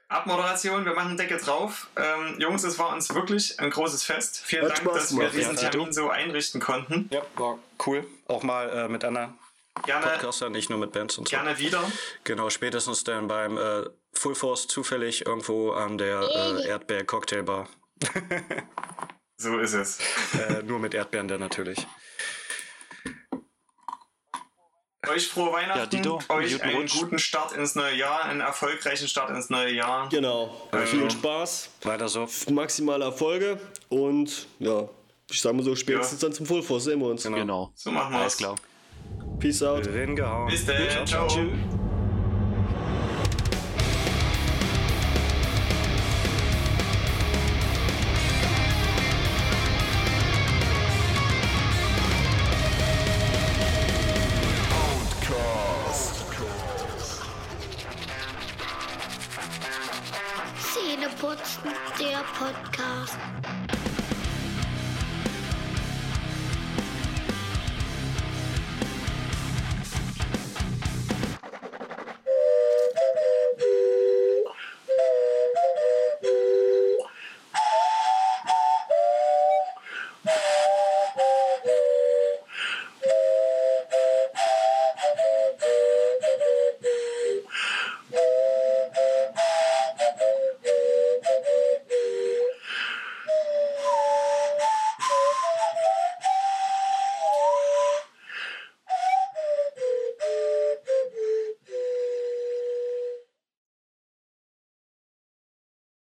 [0.07, 1.89] Abmoderation, wir machen Decke drauf.
[1.97, 4.41] Ähm, Jungs, es war uns wirklich ein großes Fest.
[4.45, 5.69] Vielen Hat Dank, Spaß dass wir diesen ja.
[5.69, 7.09] Termin so einrichten konnten.
[7.11, 8.07] Ja, war cool.
[8.27, 9.37] Auch mal äh, mit anderen
[9.83, 11.35] Gerne, Podcastern, nicht nur mit Bands und so.
[11.35, 11.83] gerne wieder.
[12.23, 17.67] Genau, spätestens dann beim äh, Full Force zufällig irgendwo an der äh, Erdbeer-Cocktailbar.
[19.41, 19.97] So ist es.
[20.39, 21.79] äh, nur mit Erdbeeren dann natürlich.
[25.09, 26.99] Euch frohe Weihnachten, Ja, Dito, euch guten einen Rutsch.
[26.99, 30.07] guten Start ins neue Jahr, einen erfolgreichen Start ins neue Jahr.
[30.09, 30.69] Genau.
[30.85, 32.27] Viel Spaß, Weiter so.
[32.51, 33.59] maximale Erfolge
[33.89, 34.87] und ja,
[35.31, 37.23] ich sag mal so, spätestens dann zum Full Force sehen wir uns.
[37.23, 37.71] Genau.
[37.73, 38.37] So machen wir Alles es.
[38.37, 38.55] klar.
[39.39, 39.83] Peace out.
[40.47, 41.07] Bis dann.
[41.07, 41.27] Ciao.
[41.27, 41.80] Der